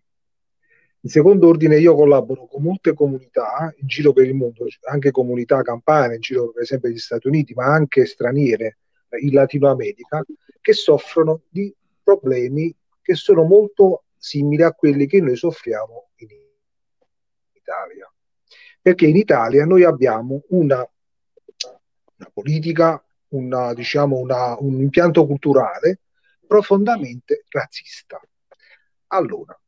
In 1.05 1.11
secondo 1.11 1.49
ordine 1.49 1.79
io 1.79 1.95
collaboro 1.95 2.47
con 2.47 2.63
molte 2.63 2.95
comunità 2.95 3.73
in 3.77 3.87
giro 3.89 4.13
per 4.13 4.27
il 4.27 4.35
mondo, 4.35 4.67
anche 4.89 5.11
comunità 5.11 5.61
campane 5.63 6.15
in 6.15 6.21
giro 6.21 6.53
per 6.53 6.63
esempio 6.63 6.89
negli 6.89 6.99
Stati 6.99 7.27
Uniti, 7.27 7.55
ma 7.55 7.67
anche 7.67 8.07
straniere 8.07 8.79
in 9.21 9.33
Latino 9.33 9.69
America, 9.69 10.25
che 10.61 10.73
soffrono 10.73 11.43
di 11.49 11.75
problemi 12.03 12.75
che 13.03 13.15
sono 13.15 13.43
molto 13.43 14.05
simili 14.17 14.63
a 14.63 14.73
quelli 14.73 15.07
che 15.07 15.21
noi 15.21 15.37
soffriamo 15.37 16.11
in 16.17 16.29
Italia. 17.53 18.13
Perché 18.81 19.07
in 19.07 19.17
Italia 19.17 19.65
noi 19.65 19.83
abbiamo 19.83 20.45
una 20.51 20.89
una 22.23 22.31
politica, 22.33 23.05
una, 23.29 23.75
diciamo 23.75 24.17
una, 24.17 24.57
un 24.59 24.81
impianto 24.81 25.27
culturale 25.27 26.01
profondamente 26.47 27.45
razzista. 27.49 28.21
Allora, 29.09 29.59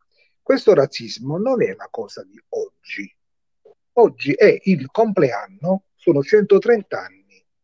questo 0.40 0.74
razzismo 0.74 1.38
non 1.38 1.62
è 1.62 1.72
una 1.72 1.88
cosa 1.90 2.22
di 2.22 2.40
oggi. 2.50 3.12
Oggi 3.96 4.32
è 4.32 4.58
il 4.64 4.86
compleanno, 4.90 5.84
sono 5.94 6.22
130 6.22 7.00
anni. 7.00 7.22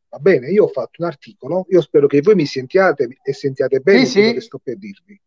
Va 0.09 0.19
bene, 0.19 0.49
io 0.51 0.65
ho 0.65 0.69
fatto 0.69 1.03
un 1.03 1.07
articolo, 1.09 1.67
io 1.69 1.81
spero 1.81 2.07
che 2.07 2.21
voi 2.21 2.35
mi 2.35 2.47
sentiate 2.47 3.19
e 3.23 3.33
sentiate 3.33 3.81
bene 3.81 4.07
Sì, 4.07 4.13
quello 4.15 4.29
sì. 4.29 4.35
che 4.35 4.41
sto 4.41 4.59
per 4.63 4.77
dirvi. 4.79 5.21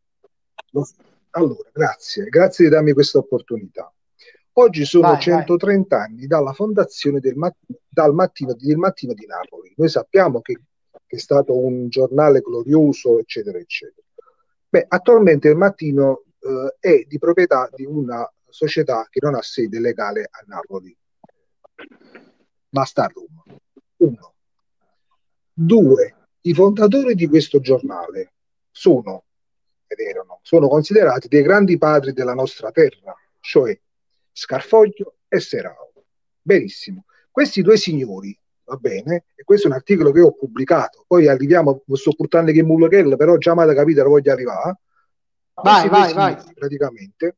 Lo- 0.71 0.87
Allora, 1.31 1.69
grazie, 1.71 2.25
grazie 2.25 2.65
di 2.65 2.71
darmi 2.71 2.93
questa 2.93 3.17
opportunità. 3.19 3.91
Oggi 4.53 4.85
sono 4.85 5.07
Vai, 5.07 5.13
vai. 5.13 5.21
130 5.23 5.99
anni 5.99 6.27
dalla 6.27 6.53
fondazione 6.53 7.19
del, 7.19 7.35
mat- 7.35 7.57
dal 7.93 8.13
mattino, 8.13 8.55
del 8.55 8.77
Mattino 8.77 9.13
di 9.13 9.25
Napoli. 9.27 9.71
Noi 9.75 9.87
sappiamo 9.87 10.41
che, 10.41 10.59
che 11.05 11.15
è 11.15 11.19
stato 11.19 11.55
un 11.55 11.89
giornale 11.89 12.41
glorioso, 12.41 13.19
eccetera, 13.19 13.59
eccetera. 13.59 14.05
Beh, 14.67 14.85
attualmente 14.87 15.49
il 15.49 15.55
Mattino 15.55 16.23
eh, 16.39 16.75
è 16.79 17.03
di 17.07 17.19
proprietà 17.19 17.69
di 17.71 17.85
una 17.85 18.27
società 18.49 19.07
che 19.09 19.19
non 19.21 19.35
ha 19.35 19.41
sede 19.43 19.79
legale 19.79 20.27
a 20.29 20.43
Napoli, 20.47 20.95
ma 22.69 22.83
sta 22.83 23.03
a 23.03 23.11
Roma. 23.13 23.43
Uno. 23.97 24.33
Due. 25.53 26.15
I 26.41 26.53
fondatori 26.55 27.13
di 27.13 27.27
questo 27.27 27.59
giornale 27.59 28.33
sono, 28.71 29.25
ed 29.85 29.99
erano, 29.99 30.39
sono 30.41 30.67
considerati 30.67 31.27
dei 31.27 31.43
grandi 31.43 31.77
padri 31.77 32.11
della 32.11 32.33
nostra 32.33 32.71
terra, 32.71 33.15
cioè 33.39 33.79
Scarfoglio 34.31 35.17
e 35.27 35.39
Serao. 35.39 35.93
Benissimo. 36.41 37.05
Questi 37.33 37.63
due 37.63 37.77
signori, 37.77 38.37
va 38.65 38.75
bene, 38.75 39.25
e 39.33 39.43
questo 39.43 39.65
è 39.65 39.71
un 39.71 39.75
articolo 39.75 40.11
che 40.11 40.21
ho 40.21 40.33
pubblicato, 40.33 41.03
poi 41.07 41.27
arriviamo, 41.27 41.81
sto 41.93 42.13
portando 42.13 42.51
che 42.51 42.61
mullochella, 42.61 43.15
però 43.15 43.37
già 43.37 43.55
mi 43.55 43.63
avete 43.63 43.79
capito 43.79 44.03
dove 44.03 44.09
voglio 44.11 44.31
arrivare. 44.31 44.77
Vai, 45.55 45.89
vai, 45.89 46.13
vai. 46.13 46.35
signori, 46.35 46.53
praticamente, 46.53 47.37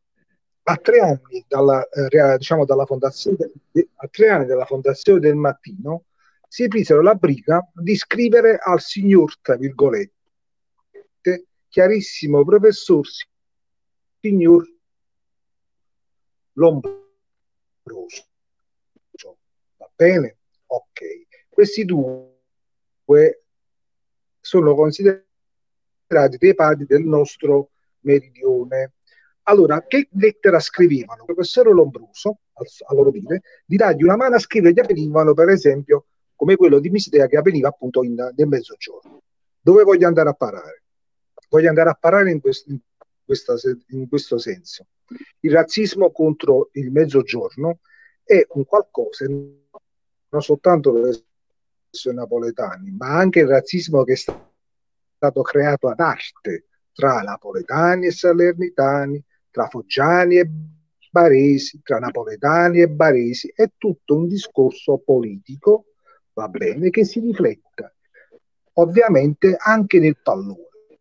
a 0.63 0.75
tre 0.75 0.99
anni 0.99 1.45
dalla, 1.47 1.87
eh, 1.87 2.37
diciamo, 2.37 2.65
dalla 2.65 2.85
fondazione, 2.85 3.37
de- 3.71 3.87
a 3.95 4.07
tre 4.09 4.27
anni 4.27 4.45
dalla 4.47 4.65
fondazione 4.65 5.21
del 5.21 5.35
mattino, 5.35 6.03
si 6.49 6.67
presero 6.67 7.01
la 7.01 7.15
briga 7.15 7.65
di 7.73 7.95
scrivere 7.95 8.57
al 8.61 8.81
signor, 8.81 9.39
tra 9.39 9.55
virgolette, 9.55 10.11
chiarissimo 11.69 12.43
professor 12.43 13.05
signor 14.19 14.67
Lombroso. 16.51 18.25
Bene? 19.95 20.37
Ok. 20.67 21.01
Questi 21.49 21.85
due 21.85 22.33
sono 24.41 24.75
considerati 24.75 25.25
dei 26.37 26.53
padri 26.53 26.85
del 26.85 27.03
nostro 27.03 27.71
meridione. 28.01 28.93
Allora, 29.43 29.85
che 29.87 30.09
lettera 30.11 30.59
scrivevano? 30.59 31.19
Il 31.19 31.33
professor 31.33 31.67
Lombroso, 31.67 32.39
al- 32.53 32.65
a 32.87 32.93
loro 32.93 33.11
dire, 33.11 33.41
di 33.65 33.77
dargli 33.77 34.03
una 34.03 34.17
mano 34.17 34.35
a 34.35 34.39
scrivere 34.39 34.73
gli 34.73 34.79
avvenivano, 34.79 35.33
per 35.33 35.49
esempio, 35.49 36.07
come 36.35 36.55
quello 36.57 36.79
di 36.79 36.89
Mistea 36.89 37.27
che 37.27 37.37
avveniva 37.37 37.69
appunto 37.69 38.03
in, 38.03 38.15
nel 38.15 38.47
mezzogiorno. 38.47 39.21
Dove 39.61 39.83
voglio 39.83 40.07
andare 40.07 40.29
a 40.29 40.33
parare? 40.33 40.83
Voglio 41.49 41.69
andare 41.69 41.89
a 41.89 41.93
parare 41.93 42.31
in, 42.31 42.41
quest- 42.41 42.67
in 42.67 42.79
questa 43.23 43.55
in 43.89 44.09
questo 44.09 44.37
senso. 44.37 44.87
Il 45.39 45.51
razzismo 45.51 46.11
contro 46.11 46.69
il 46.73 46.91
mezzogiorno 46.91 47.79
è 48.23 48.45
un 48.49 48.65
qualcosa 48.65 49.25
non 50.29 50.41
soltanto 50.41 50.91
verso 50.93 51.23
i 52.09 52.13
napoletani, 52.13 52.91
ma 52.91 53.17
anche 53.17 53.39
il 53.39 53.47
razzismo 53.47 54.03
che 54.03 54.13
è 54.13 54.15
sta- 54.15 54.51
stato 55.15 55.41
creato 55.41 55.87
ad 55.87 55.99
arte 55.99 56.67
tra 56.91 57.21
napoletani 57.21 58.07
e 58.07 58.11
salernitani, 58.11 59.23
tra 59.49 59.67
foggiani 59.67 60.37
e 60.37 60.49
baresi, 61.11 61.81
tra 61.81 61.99
napoletani 61.99 62.81
e 62.81 62.89
baresi, 62.89 63.51
è 63.53 63.69
tutto 63.77 64.15
un 64.15 64.27
discorso 64.27 64.97
politico, 64.97 65.85
va 66.33 66.47
bene, 66.47 66.89
che 66.89 67.05
si 67.05 67.19
riflette 67.19 67.95
ovviamente 68.77 69.55
anche 69.57 69.99
nel 69.99 70.17
pallone, 70.21 70.99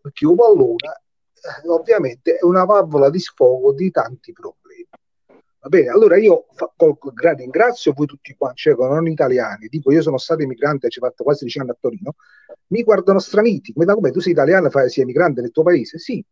perché 0.00 0.26
un 0.26 0.36
pallone 0.36 1.02
eh, 1.34 1.68
ovviamente 1.68 2.36
è 2.36 2.44
una 2.44 2.64
valvola 2.64 3.10
di 3.10 3.18
sfogo 3.18 3.72
di 3.72 3.90
tanti 3.90 4.32
problemi. 4.32 4.65
Va 5.66 5.78
bene, 5.78 5.88
allora 5.88 6.16
io 6.16 6.46
colgo- 6.76 7.10
gra- 7.12 7.32
ringrazio 7.32 7.92
voi 7.92 8.06
tutti 8.06 8.36
quanti, 8.36 8.58
cioè 8.60 8.76
non 8.76 9.08
italiani, 9.08 9.66
dico 9.66 9.90
io 9.90 10.00
sono 10.00 10.16
stato 10.16 10.42
emigrante, 10.42 10.88
ci 10.88 11.00
ho 11.00 11.02
fatto 11.02 11.24
quasi 11.24 11.42
10 11.42 11.58
anni 11.58 11.70
a 11.70 11.76
Torino, 11.80 12.14
mi 12.68 12.84
guardano 12.84 13.18
straniti, 13.18 13.72
come, 13.72 13.84
da 13.84 13.94
come 13.94 14.12
tu 14.12 14.20
sei 14.20 14.30
italiano 14.30 14.70
fai- 14.70 14.88
sei 14.90 15.02
emigrante 15.02 15.40
nel 15.40 15.50
tuo 15.50 15.64
paese? 15.64 15.98
Sì, 15.98 16.24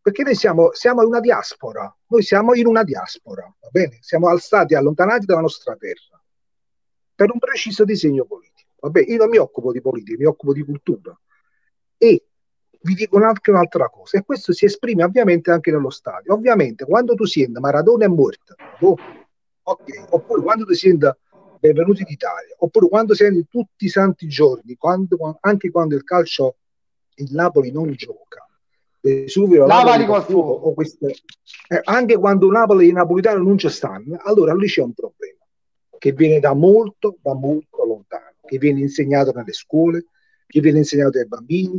perché 0.00 0.22
noi 0.22 0.34
siamo, 0.34 0.72
siamo 0.72 1.02
in 1.02 1.08
una 1.08 1.20
diaspora, 1.20 1.94
noi 2.06 2.22
siamo 2.22 2.54
in 2.54 2.66
una 2.66 2.82
diaspora, 2.82 3.42
va 3.60 3.68
bene? 3.70 3.98
Siamo 4.00 4.28
al- 4.28 4.40
stati 4.40 4.74
allontanati 4.74 5.26
dalla 5.26 5.42
nostra 5.42 5.76
terra 5.76 6.18
per 7.14 7.30
un 7.30 7.38
preciso 7.38 7.84
disegno 7.84 8.24
politico. 8.24 8.70
Vabbè, 8.80 9.04
io 9.06 9.18
non 9.18 9.28
mi 9.28 9.36
occupo 9.36 9.70
di 9.70 9.82
politica, 9.82 10.16
mi 10.16 10.24
occupo 10.24 10.54
di 10.54 10.64
cultura. 10.64 11.14
E 11.98 12.27
vi 12.80 12.94
dico 12.94 13.18
anche 13.22 13.50
un'altra 13.50 13.88
cosa, 13.88 14.18
e 14.18 14.24
questo 14.24 14.52
si 14.52 14.64
esprime 14.64 15.04
ovviamente 15.04 15.50
anche 15.50 15.70
nello 15.70 15.90
stadio. 15.90 16.32
Ovviamente, 16.32 16.84
quando 16.84 17.14
tu 17.14 17.24
senti 17.24 17.58
Maradona 17.58 18.04
è 18.04 18.08
morto, 18.08 18.54
boh, 18.78 18.96
ok, 19.62 20.06
oppure 20.10 20.42
quando 20.42 20.64
tu 20.64 20.74
senti 20.74 21.06
Benvenuti 21.60 22.04
d'Italia, 22.04 22.54
oppure 22.58 22.88
quando 22.88 23.14
senti 23.14 23.44
tutti 23.48 23.86
i 23.86 23.88
santi 23.88 24.28
giorni, 24.28 24.76
quando- 24.76 25.38
anche 25.40 25.70
quando 25.70 25.96
il 25.96 26.04
calcio 26.04 26.56
il 27.16 27.32
Napoli 27.32 27.72
non 27.72 27.90
gioca, 27.92 28.46
Vesuvio, 29.00 29.66
Napoli 29.66 30.06
col 30.06 30.22
col 30.22 30.22
fuoco, 30.22 30.52
o 30.68 30.74
queste- 30.74 31.16
eh, 31.68 31.80
anche 31.82 32.16
quando 32.16 32.48
Napoli 32.48 32.86
e 32.86 32.90
i 32.90 32.92
napolitani 32.92 33.44
non 33.44 33.58
ci 33.58 33.68
stanno, 33.70 34.16
allora 34.22 34.54
lì 34.54 34.68
c'è 34.68 34.82
un 34.82 34.92
problema 34.92 35.38
che 35.98 36.12
viene 36.12 36.38
da 36.38 36.54
molto, 36.54 37.16
da 37.20 37.34
molto 37.34 37.84
lontano, 37.84 38.36
che 38.46 38.56
viene 38.58 38.78
insegnato 38.78 39.32
nelle 39.32 39.52
scuole, 39.52 40.06
che 40.46 40.60
viene 40.60 40.78
insegnato 40.78 41.18
ai 41.18 41.26
bambini. 41.26 41.76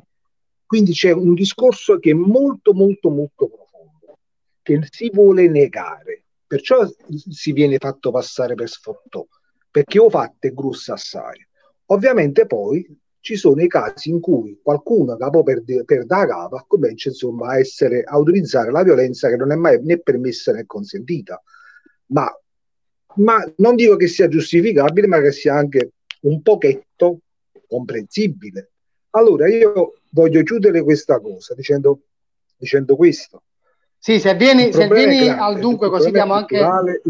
Quindi 0.70 0.92
c'è 0.92 1.10
un 1.10 1.34
discorso 1.34 1.98
che 1.98 2.12
è 2.12 2.14
molto, 2.14 2.74
molto, 2.74 3.10
molto 3.10 3.48
profondo, 3.48 4.20
che 4.62 4.80
si 4.92 5.10
vuole 5.12 5.50
negare. 5.50 6.26
Perciò 6.46 6.88
si 7.10 7.54
viene 7.54 7.80
fatto 7.80 8.12
passare 8.12 8.54
per 8.54 8.70
sfottò, 8.70 9.26
perché 9.72 9.98
ho 9.98 10.12
fatte 10.12 10.54
grosse 10.54 10.92
assai. 10.92 11.44
Ovviamente 11.88 12.46
poi 12.46 12.86
ci 13.20 13.36
sono 13.36 13.64
i 13.64 13.68
casi 13.68 14.12
in 14.12 14.20
cui 14.20 14.60
qualcuno 14.62 15.18
capo 15.18 15.42
per, 15.42 15.64
per 15.86 16.06
da 16.06 16.28
capa 16.28 16.64
comincia 16.68 17.10
insomma 17.10 17.48
a 17.48 17.58
essere 17.58 18.04
a 18.04 18.20
utilizzare 18.20 18.70
la 18.70 18.84
violenza 18.84 19.28
che 19.28 19.38
non 19.38 19.52
è 19.52 19.56
mai 19.56 19.82
né 19.82 19.98
permessa 19.98 20.52
né 20.52 20.68
consentita. 20.68 21.42
Ma 22.12 22.32
ma 23.16 23.44
non 23.58 23.76
dico 23.76 23.96
che 23.96 24.08
sia 24.08 24.28
giustificabile, 24.28 25.08
ma 25.08 25.20
che 25.20 25.32
sia 25.32 25.56
anche 25.56 25.94
un 26.22 26.44
pochetto 26.44 27.22
comprensibile. 27.68 28.70
Allora 29.12 29.48
io 29.48 29.96
voglio 30.12 30.44
chiudere 30.44 30.84
questa 30.84 31.20
cosa 31.20 31.54
dicendo, 31.56 32.02
dicendo 32.58 32.96
questo. 32.96 33.44
Sì, 33.98 34.20
se 34.20 34.36
vieni, 34.36 34.72
se 34.72 34.86
è 34.86 34.88
vieni 34.88 35.26
grande, 35.26 35.42
al 35.42 35.60
dunque, 35.60 35.90
così 35.90 36.12
diamo 36.12 36.36
è 36.36 36.38
anche. 36.38 37.02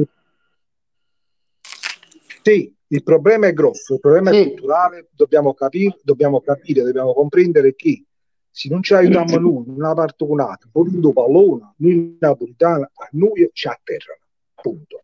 Sì, 2.41 2.73
il 2.87 3.03
problema 3.03 3.47
è 3.47 3.53
grosso, 3.53 3.95
il 3.95 3.99
problema 3.99 4.31
è 4.31 4.33
Sì. 4.33 4.47
culturale, 4.47 5.09
dobbiamo 5.11 5.53
capire, 5.53 5.99
dobbiamo 6.01 6.41
capire, 6.41 6.83
dobbiamo 6.83 7.13
comprendere 7.13 7.75
che 7.75 8.03
se 8.49 8.69
non 8.69 8.81
ci 8.81 8.93
aiutiamo 8.93 9.37
noi, 9.37 9.63
in 9.67 9.73
una 9.75 9.93
parte 9.93 10.23
o 10.23 10.31
un'altra, 10.31 10.69
volendo 10.71 11.13
pallone, 11.13 11.73
noi 11.77 12.17
napolitani, 12.19 12.83
a 12.83 13.09
noi 13.11 13.49
ci 13.53 13.67
atterrano. 13.67 14.21
Punto. 14.55 15.03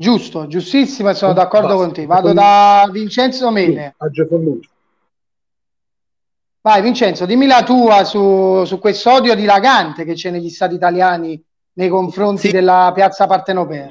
Giusto, 0.00 0.46
giustissimo, 0.46 1.08
e 1.10 1.14
sono 1.14 1.32
Basta. 1.32 1.48
d'accordo 1.48 1.76
con 1.76 1.92
te. 1.92 2.06
Vado 2.06 2.32
da 2.32 2.88
Vincenzo 2.88 3.50
Giacomo. 4.12 4.60
Vai 6.60 6.82
Vincenzo, 6.82 7.26
dimmi 7.26 7.46
la 7.46 7.64
tua 7.64 8.04
su, 8.04 8.62
su 8.64 8.78
questo 8.78 9.10
odio 9.12 9.34
dilagante 9.34 10.04
che 10.04 10.14
c'è 10.14 10.30
negli 10.30 10.50
stati 10.50 10.76
italiani 10.76 11.42
nei 11.72 11.88
confronti 11.88 12.46
Sì. 12.46 12.52
della 12.52 12.92
piazza 12.94 13.26
Partenopea. 13.26 13.90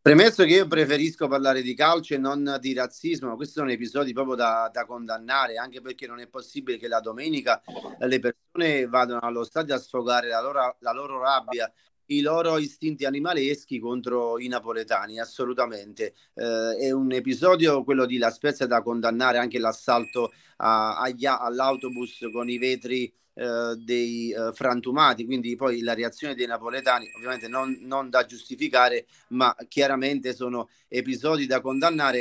Premesso 0.00 0.42
che 0.42 0.54
io 0.54 0.66
preferisco 0.66 1.28
parlare 1.28 1.62
di 1.62 1.74
calcio 1.76 2.14
e 2.14 2.18
non 2.18 2.56
di 2.60 2.74
razzismo, 2.74 3.28
ma 3.28 3.36
questi 3.36 3.54
sono 3.54 3.70
episodi 3.70 4.12
proprio 4.12 4.34
da, 4.34 4.68
da 4.72 4.84
condannare, 4.84 5.54
anche 5.54 5.80
perché 5.80 6.08
non 6.08 6.18
è 6.18 6.26
possibile 6.26 6.78
che 6.78 6.88
la 6.88 6.98
domenica 6.98 7.62
le 8.00 8.18
persone 8.18 8.86
vadano 8.88 9.20
allo 9.20 9.44
stadio 9.44 9.72
a 9.76 9.78
sfogare 9.78 10.26
la 10.28 10.40
loro, 10.40 10.74
la 10.80 10.92
loro 10.92 11.20
rabbia, 11.20 11.70
i 12.16 12.20
loro 12.20 12.58
istinti 12.58 13.04
animaleschi 13.04 13.78
contro 13.78 14.38
i 14.38 14.48
napoletani, 14.48 15.18
assolutamente. 15.20 16.14
Eh, 16.34 16.76
è 16.78 16.90
un 16.90 17.12
episodio, 17.12 17.84
quello 17.84 18.06
di 18.06 18.18
La 18.18 18.30
Spezia, 18.30 18.66
da 18.66 18.82
condannare, 18.82 19.38
anche 19.38 19.58
l'assalto 19.58 20.32
a- 20.58 20.98
agli- 20.98 21.26
all'autobus 21.26 22.28
con 22.32 22.48
i 22.48 22.58
vetri 22.58 23.12
eh, 23.34 23.74
dei 23.78 24.30
eh, 24.32 24.52
frantumati, 24.52 25.24
quindi 25.24 25.56
poi 25.56 25.80
la 25.80 25.94
reazione 25.94 26.34
dei 26.34 26.46
napoletani 26.46 27.10
ovviamente 27.16 27.48
non, 27.48 27.78
non 27.82 28.10
da 28.10 28.24
giustificare, 28.26 29.06
ma 29.28 29.54
chiaramente 29.68 30.34
sono 30.34 30.68
episodi 30.88 31.46
da 31.46 31.60
condannare. 31.60 32.20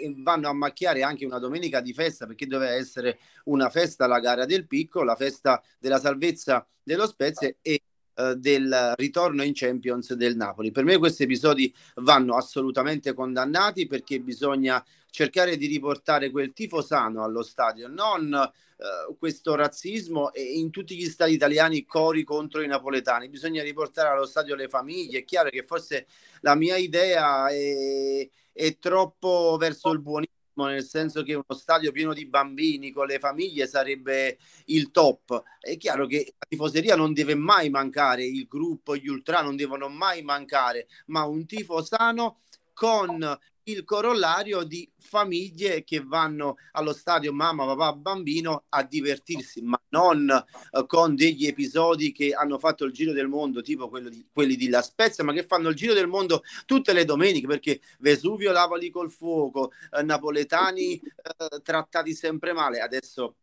e 0.00 0.14
vanno 0.16 0.48
a 0.48 0.52
macchiare 0.54 1.02
anche 1.02 1.26
una 1.26 1.38
domenica 1.38 1.80
di 1.80 1.92
festa 1.92 2.26
perché 2.26 2.46
doveva 2.46 2.72
essere 2.72 3.18
una 3.44 3.68
festa 3.68 4.06
la 4.06 4.18
gara 4.18 4.46
del 4.46 4.66
picco, 4.66 5.02
la 5.02 5.14
festa 5.14 5.62
della 5.78 5.98
salvezza 5.98 6.66
dello 6.82 7.06
Spezia 7.06 7.54
e 7.60 7.82
eh, 8.20 8.36
del 8.36 8.94
ritorno 8.96 9.42
in 9.42 9.52
Champions 9.54 10.12
del 10.14 10.36
Napoli. 10.36 10.70
Per 10.70 10.84
me 10.84 10.98
questi 10.98 11.22
episodi 11.22 11.74
vanno 11.96 12.36
assolutamente 12.36 13.14
condannati 13.14 13.86
perché 13.86 14.20
bisogna 14.20 14.84
cercare 15.10 15.56
di 15.56 15.66
riportare 15.66 16.30
quel 16.30 16.52
tifo 16.52 16.82
sano 16.82 17.24
allo 17.24 17.42
stadio, 17.42 17.88
non 17.88 18.32
eh, 18.32 19.14
questo 19.18 19.54
razzismo 19.54 20.32
e 20.32 20.42
in 20.42 20.70
tutti 20.70 20.96
gli 20.96 21.06
stadi 21.06 21.32
italiani 21.32 21.84
cori 21.84 22.24
contro 22.24 22.62
i 22.62 22.66
napoletani. 22.66 23.28
Bisogna 23.28 23.62
riportare 23.62 24.08
allo 24.08 24.26
stadio 24.26 24.54
le 24.54 24.68
famiglie. 24.68 25.20
È 25.20 25.24
chiaro 25.24 25.50
che 25.50 25.62
forse 25.62 26.06
la 26.40 26.54
mia 26.54 26.76
idea 26.76 27.48
è, 27.48 28.28
è 28.52 28.78
troppo 28.78 29.56
verso 29.58 29.90
il 29.90 30.00
buonismo 30.00 30.39
nel 30.66 30.84
senso 30.84 31.22
che 31.22 31.34
uno 31.34 31.44
stadio 31.50 31.92
pieno 31.92 32.12
di 32.12 32.26
bambini 32.26 32.90
con 32.90 33.06
le 33.06 33.18
famiglie 33.18 33.66
sarebbe 33.66 34.38
il 34.66 34.90
top. 34.90 35.42
È 35.58 35.76
chiaro 35.76 36.06
che 36.06 36.34
la 36.38 36.46
tifoseria 36.48 36.96
non 36.96 37.12
deve 37.12 37.34
mai 37.34 37.70
mancare, 37.70 38.24
il 38.24 38.46
gruppo, 38.46 38.96
gli 38.96 39.08
ultra 39.08 39.42
non 39.42 39.56
devono 39.56 39.88
mai 39.88 40.22
mancare, 40.22 40.88
ma 41.06 41.24
un 41.24 41.46
tifo 41.46 41.82
sano 41.82 42.40
con 42.72 43.38
il 43.70 43.84
corollario 43.84 44.62
di 44.62 44.88
famiglie 44.96 45.84
che 45.84 46.02
vanno 46.04 46.56
allo 46.72 46.92
stadio 46.92 47.32
mamma, 47.32 47.64
papà, 47.66 47.94
bambino 47.94 48.64
a 48.68 48.82
divertirsi, 48.82 49.62
ma 49.62 49.80
non 49.90 50.44
uh, 50.70 50.86
con 50.86 51.14
degli 51.14 51.46
episodi 51.46 52.12
che 52.12 52.32
hanno 52.32 52.58
fatto 52.58 52.84
il 52.84 52.92
giro 52.92 53.12
del 53.12 53.28
mondo, 53.28 53.62
tipo 53.62 53.90
di, 53.98 54.26
quelli 54.32 54.56
di 54.56 54.68
La 54.68 54.82
Spezia, 54.82 55.24
ma 55.24 55.32
che 55.32 55.44
fanno 55.44 55.68
il 55.68 55.76
giro 55.76 55.94
del 55.94 56.06
mondo 56.06 56.42
tutte 56.66 56.92
le 56.92 57.04
domeniche, 57.04 57.46
perché 57.46 57.80
Vesuvio 57.98 58.52
lavali 58.52 58.90
col 58.90 59.10
fuoco, 59.10 59.72
uh, 59.92 60.04
napoletani 60.04 61.00
uh, 61.02 61.60
trattati 61.62 62.14
sempre 62.14 62.52
male. 62.52 62.80
Adesso 62.80 63.34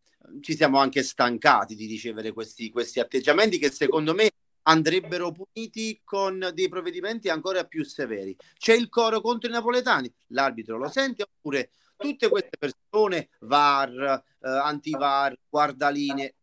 ci 0.42 0.56
siamo 0.56 0.78
anche 0.80 1.04
stancati 1.04 1.76
di 1.76 1.86
ricevere 1.86 2.32
questi, 2.34 2.70
questi 2.70 3.00
atteggiamenti 3.00 3.58
che 3.58 3.72
secondo 3.72 4.14
me 4.14 4.30
andrebbero 4.68 5.32
puniti 5.32 6.02
con 6.04 6.52
dei 6.54 6.70
provvedimenti 6.70 7.30
ancora 7.30 7.64
più 7.64 7.84
severi. 7.84 8.36
C'è 8.58 8.74
il 8.74 8.90
coro 8.90 9.22
contro 9.22 9.50
i 9.50 9.54
napoletani, 9.54 10.14
l'arbitro 10.28 10.78
lo 10.78 10.90
sente 10.90 11.24
oppure 11.24 11.72
tutte 11.96 12.30
queste 12.30 12.58
persone, 12.58 13.30
VAR, 13.42 14.24
eh, 14.40 14.50
anti-VAR, 14.50 15.38
guardaline, 15.50 16.36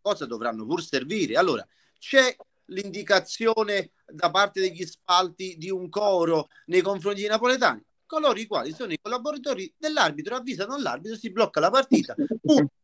cosa 0.00 0.26
dovranno 0.26 0.66
pur 0.66 0.82
servire? 0.82 1.36
Allora, 1.36 1.66
c'è 1.98 2.34
l'indicazione 2.66 3.92
da 4.06 4.30
parte 4.30 4.60
degli 4.60 4.84
spalti 4.84 5.56
di 5.58 5.70
un 5.70 5.88
coro 5.88 6.48
nei 6.66 6.82
confronti 6.82 7.20
dei 7.20 7.30
napoletani? 7.30 7.82
Coloro 8.06 8.38
i 8.38 8.46
quali 8.46 8.72
sono 8.72 8.92
i 8.92 8.98
collaboratori 9.00 9.72
dell'arbitro 9.76 10.36
avvisano 10.36 10.76
l'arbitro, 10.76 11.16
si 11.16 11.30
blocca 11.30 11.60
la 11.60 11.70
partita, 11.70 12.14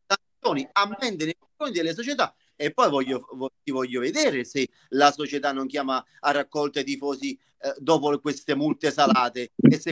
sanzioni, 0.05 0.67
ammende 0.71 1.25
nei 1.25 1.37
confronti 1.37 1.77
delle 1.77 1.93
società 1.93 2.33
e 2.57 2.71
poi 2.71 2.89
voglio, 2.89 3.25
ti 3.63 3.71
voglio 3.71 4.01
vedere 4.01 4.43
se 4.43 4.67
la 4.89 5.11
società 5.11 5.53
non 5.53 5.67
chiama 5.67 6.03
a 6.21 6.31
raccolta 6.31 6.81
i 6.81 6.83
tifosi 6.83 7.37
eh, 7.59 7.73
dopo 7.77 8.19
queste 8.19 8.55
multe 8.55 8.91
salate 8.91 9.51
e 9.55 9.79
se 9.79 9.91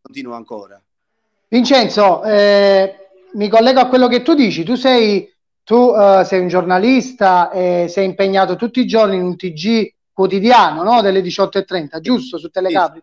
continua 0.00 0.36
ancora. 0.36 0.82
Vincenzo, 1.48 2.24
eh, 2.24 3.08
mi 3.32 3.48
collego 3.48 3.80
a 3.80 3.88
quello 3.88 4.08
che 4.08 4.22
tu 4.22 4.34
dici. 4.34 4.64
Tu 4.64 4.76
sei, 4.76 5.30
tu, 5.62 5.76
uh, 5.76 6.24
sei 6.24 6.40
un 6.40 6.48
giornalista 6.48 7.50
e 7.50 7.86
sei 7.88 8.06
impegnato 8.06 8.56
tutti 8.56 8.80
i 8.80 8.86
giorni 8.86 9.16
in 9.16 9.22
un 9.22 9.36
TG 9.36 9.94
quotidiano 10.12 10.82
no? 10.82 11.02
delle 11.02 11.20
18.30, 11.20 12.00
giusto? 12.00 12.38
Su 12.38 12.48
Telecapri. 12.48 13.02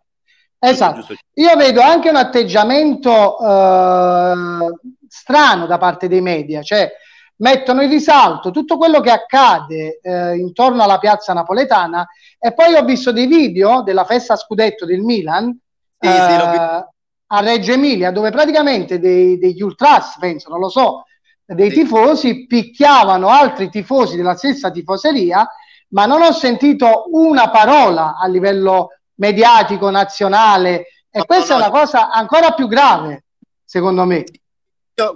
Esatto. 0.60 1.14
Io 1.34 1.56
vedo 1.56 1.82
anche 1.82 2.10
un 2.10 2.16
atteggiamento 2.16 3.38
uh, 3.38 4.80
strano 5.08 5.68
da 5.68 5.78
parte 5.78 6.08
dei 6.08 6.22
media, 6.22 6.64
cioè 6.64 6.92
mettono 7.38 7.82
in 7.82 7.90
risalto 7.90 8.52
tutto 8.52 8.78
quello 8.78 9.00
che 9.00 9.12
accade 9.12 10.00
eh, 10.02 10.38
intorno 10.38 10.84
alla 10.84 10.98
piazza 10.98 11.34
napoletana. 11.34 12.08
E 12.40 12.54
poi 12.54 12.76
ho 12.76 12.84
visto 12.84 13.12
dei 13.12 13.28
video 13.28 13.82
della 13.82 14.06
festa 14.06 14.36
scudetto 14.36 14.86
del 14.86 15.02
Milan 15.02 15.58
sì, 16.00 16.08
eh, 16.08 16.12
sì, 16.12 16.86
a 17.30 17.40
Reggio 17.42 17.74
Emilia 17.74 18.12
dove 18.12 18.32
praticamente 18.32 19.00
dei, 19.00 19.38
degli 19.38 19.62
ultras, 19.62 20.18
penso, 20.20 20.50
non 20.50 20.60
lo 20.60 20.70
so, 20.70 21.04
dei 21.46 21.70
sì. 21.70 21.82
tifosi 21.82 22.46
picchiavano 22.46 23.30
altri 23.30 23.70
tifosi 23.70 24.16
della 24.16 24.36
stessa 24.36 24.70
tifoseria 24.70 25.48
ma 25.90 26.06
non 26.06 26.22
ho 26.22 26.32
sentito 26.34 27.06
una 27.12 27.50
parola 27.50 28.18
a 28.18 28.28
livello 28.28 28.90
mediatico 29.16 29.90
nazionale. 29.90 30.88
E 31.10 31.20
no, 31.20 31.26
questa 31.26 31.58
no, 31.58 31.64
è 31.64 31.68
una 31.68 31.80
cosa 31.80 32.12
ancora 32.12 32.52
più 32.52 32.68
grave 32.68 33.24
secondo 33.64 34.06
me 34.06 34.24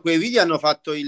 quei 0.02 0.20
video 0.20 0.44
hanno 0.44 0.60
fatto 0.60 0.94
il, 0.94 1.08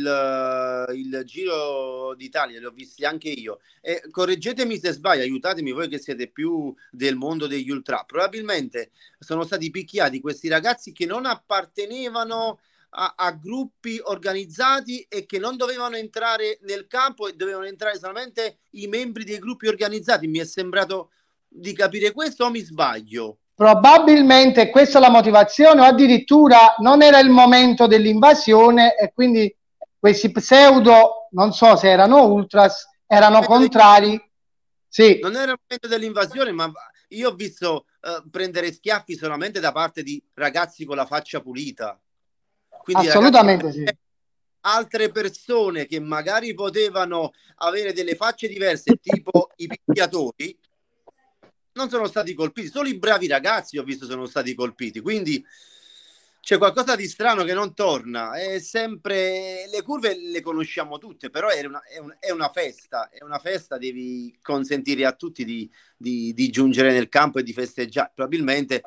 il, 0.96 1.22
giro 1.26 2.16
d'Italia, 2.16 2.58
li 2.58 2.66
ho 2.66 2.72
visti 2.72 3.06
anche 3.06 3.30
io. 3.30 3.60
E 3.82 4.02
correggetemi 4.10 4.80
se 4.80 4.94
sbaglio, 4.94 5.22
aiutatemi 5.22 5.72
voi 5.72 5.88
che 5.88 6.00
siete 6.00 6.28
più 6.28 6.74
del 6.90 7.16
mondo 7.16 7.46
degli 7.46 7.70
ultra. 7.70 8.04
Probabilmente 8.04 8.90
sono 9.20 9.44
stati 9.44 9.70
picchiati 9.70 10.20
questi 10.20 10.48
ragazzi 10.48 10.92
che 10.92 11.06
non 11.06 11.28
appartenevano 11.28 12.60
a, 12.96 13.14
a, 13.16 13.32
gruppi 13.34 14.00
organizzati 14.02 15.06
e 15.08 15.28
che 15.28 15.38
non 15.38 15.56
dovevano 15.56 15.96
entrare 15.96 16.58
nel 16.64 16.88
campo 16.88 17.28
e 17.28 17.34
dovevano 17.34 17.66
entrare 17.66 18.00
solamente 18.00 18.58
i 18.72 18.88
membri 18.88 19.24
dei 19.24 19.38
gruppi 19.38 19.68
organizzati. 19.68 20.26
Mi 20.26 20.40
è 20.40 20.46
sembrato 20.46 21.12
di 21.48 21.74
capire 21.74 22.12
questo 22.12 22.46
o 22.46 22.50
mi 22.50 22.62
sbaglio? 22.62 23.38
Probabilmente 23.56 24.70
questa 24.70 24.98
è 24.98 25.02
la 25.02 25.10
motivazione 25.10 25.82
o 25.82 25.84
addirittura 25.84 26.76
non 26.80 27.04
era 27.04 27.20
il 27.20 27.30
momento 27.30 27.86
dell'invasione 27.86 28.96
e 28.96 29.14
quindi 29.14 29.56
questi 30.00 30.32
pseudo, 30.32 31.28
non 31.32 31.54
so 31.54 31.76
se 31.76 31.90
erano 31.90 32.26
ultras, 32.26 32.90
erano 33.06 33.42
contrari. 33.42 34.20
Sì. 34.88 35.20
Non 35.22 35.36
era 35.36 35.52
il 35.52 35.60
momento 35.62 35.88
dell'invasione, 35.88 36.52
ma 36.52 36.72
io 37.10 37.30
ho 37.30 37.36
visto 37.36 37.86
uh, 38.02 38.30
prendere 38.30 38.74
schiaffi 38.74 39.16
solamente 39.16 39.60
da 39.60 39.72
parte 39.72 40.04
di 40.04 40.22
ragazzi 40.34 40.84
con 40.84 40.96
la 40.96 41.06
faccia 41.06 41.40
pulita. 41.40 42.00
Quindi 42.82 43.08
Assolutamente 43.08 43.66
ragazzi, 43.66 43.86
sì. 43.86 43.98
Altre 44.66 45.10
persone 45.10 45.86
che 45.86 46.00
magari 46.00 46.54
potevano 46.54 47.34
avere 47.58 47.94
delle 47.94 48.16
facce 48.16 48.48
diverse, 48.48 48.98
tipo 49.02 49.50
i 49.58 49.68
picchiatori, 49.68 50.58
non 51.74 51.90
sono 51.90 52.08
stati 52.08 52.34
colpiti, 52.34 52.68
solo 52.68 52.88
i 52.88 52.98
bravi 52.98 53.28
ragazzi 53.28 53.78
ho 53.78 53.84
visto 53.84 54.06
sono 54.06 54.26
stati 54.26 54.54
colpiti, 54.54 55.00
quindi 55.00 55.44
c'è 56.44 56.58
qualcosa 56.58 56.98
di 56.98 57.08
strano 57.08 57.46
che 57.46 57.54
non 57.54 57.74
torna, 57.74 58.34
è 58.34 58.60
sempre, 58.60 59.66
le 59.72 59.82
curve 59.82 60.20
le 60.20 60.42
conosciamo 60.42 60.98
tutte, 60.98 61.30
però 61.30 61.48
è 61.48 61.66
una, 61.66 61.82
è 61.84 62.00
un, 62.00 62.14
è 62.20 62.32
una 62.32 62.50
festa, 62.50 63.10
è 63.10 63.24
una 63.24 63.40
festa, 63.40 63.78
devi 63.78 64.38
consentire 64.42 65.06
a 65.06 65.14
tutti 65.14 65.46
di, 65.46 65.72
di, 65.96 66.34
di 66.34 66.50
giungere 66.50 66.92
nel 66.92 67.08
campo 67.08 67.40
e 67.40 67.44
di 67.44 67.54
festeggiare, 67.54 68.12
probabilmente 68.14 68.84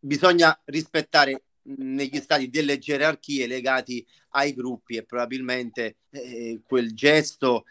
bisogna 0.00 0.60
rispettare 0.64 1.44
negli 1.76 2.18
stati 2.20 2.48
delle 2.50 2.78
gerarchie 2.78 3.46
legati 3.46 4.04
ai 4.30 4.52
gruppi 4.52 4.96
e 4.96 5.04
probabilmente 5.04 5.98
eh, 6.10 6.62
quel 6.64 6.94
gesto 6.94 7.64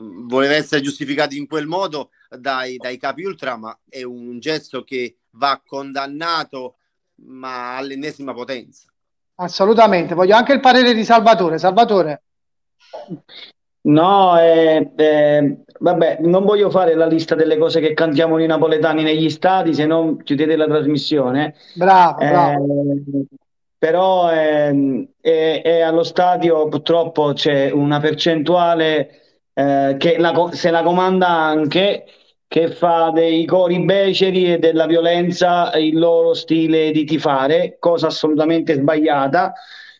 mm, 0.00 0.26
voleva 0.26 0.54
essere 0.54 0.80
giustificato 0.80 1.34
in 1.34 1.46
quel 1.46 1.66
modo 1.66 2.12
dai, 2.38 2.76
dai 2.76 2.96
capi 2.96 3.24
ultra, 3.24 3.56
ma 3.56 3.76
è 3.88 4.02
un 4.02 4.38
gesto 4.38 4.82
che 4.82 5.16
va 5.30 5.60
condannato 5.64 6.76
ma 7.16 7.76
all'ennesima 7.76 8.32
potenza. 8.32 8.88
Assolutamente, 9.36 10.14
voglio 10.14 10.36
anche 10.36 10.52
il 10.52 10.60
parere 10.60 10.94
di 10.94 11.04
Salvatore. 11.04 11.58
Salvatore. 11.58 12.22
No, 13.82 14.40
eh, 14.40 14.92
eh, 14.96 15.56
vabbè, 15.78 16.18
non 16.20 16.44
voglio 16.44 16.70
fare 16.70 16.94
la 16.94 17.06
lista 17.06 17.34
delle 17.34 17.58
cose 17.58 17.80
che 17.80 17.92
cantiamo 17.92 18.38
i 18.38 18.46
napoletani 18.46 19.02
negli 19.02 19.28
stadi, 19.28 19.74
se 19.74 19.86
no 19.86 20.16
chiudete 20.22 20.56
la 20.56 20.66
trasmissione. 20.66 21.54
Bravo, 21.74 22.20
eh, 22.20 22.28
bravo. 22.28 22.64
Però 23.76 24.30
ehm, 24.30 25.06
allo 25.84 26.04
stadio 26.04 26.68
purtroppo 26.68 27.34
c'è 27.34 27.70
una 27.70 28.00
percentuale 28.00 29.20
eh, 29.52 29.96
che 29.98 30.16
la, 30.18 30.48
se 30.52 30.70
la 30.70 30.82
comanda 30.82 31.28
anche 31.28 32.06
che 32.54 32.68
fa 32.68 33.10
dei 33.12 33.44
cori 33.46 33.80
beceri 33.84 34.52
e 34.52 34.58
della 34.60 34.86
violenza 34.86 35.72
il 35.72 35.98
loro 35.98 36.34
stile 36.34 36.92
di 36.92 37.02
tifare, 37.02 37.78
cosa 37.80 38.06
assolutamente 38.06 38.74
sbagliata, 38.74 39.54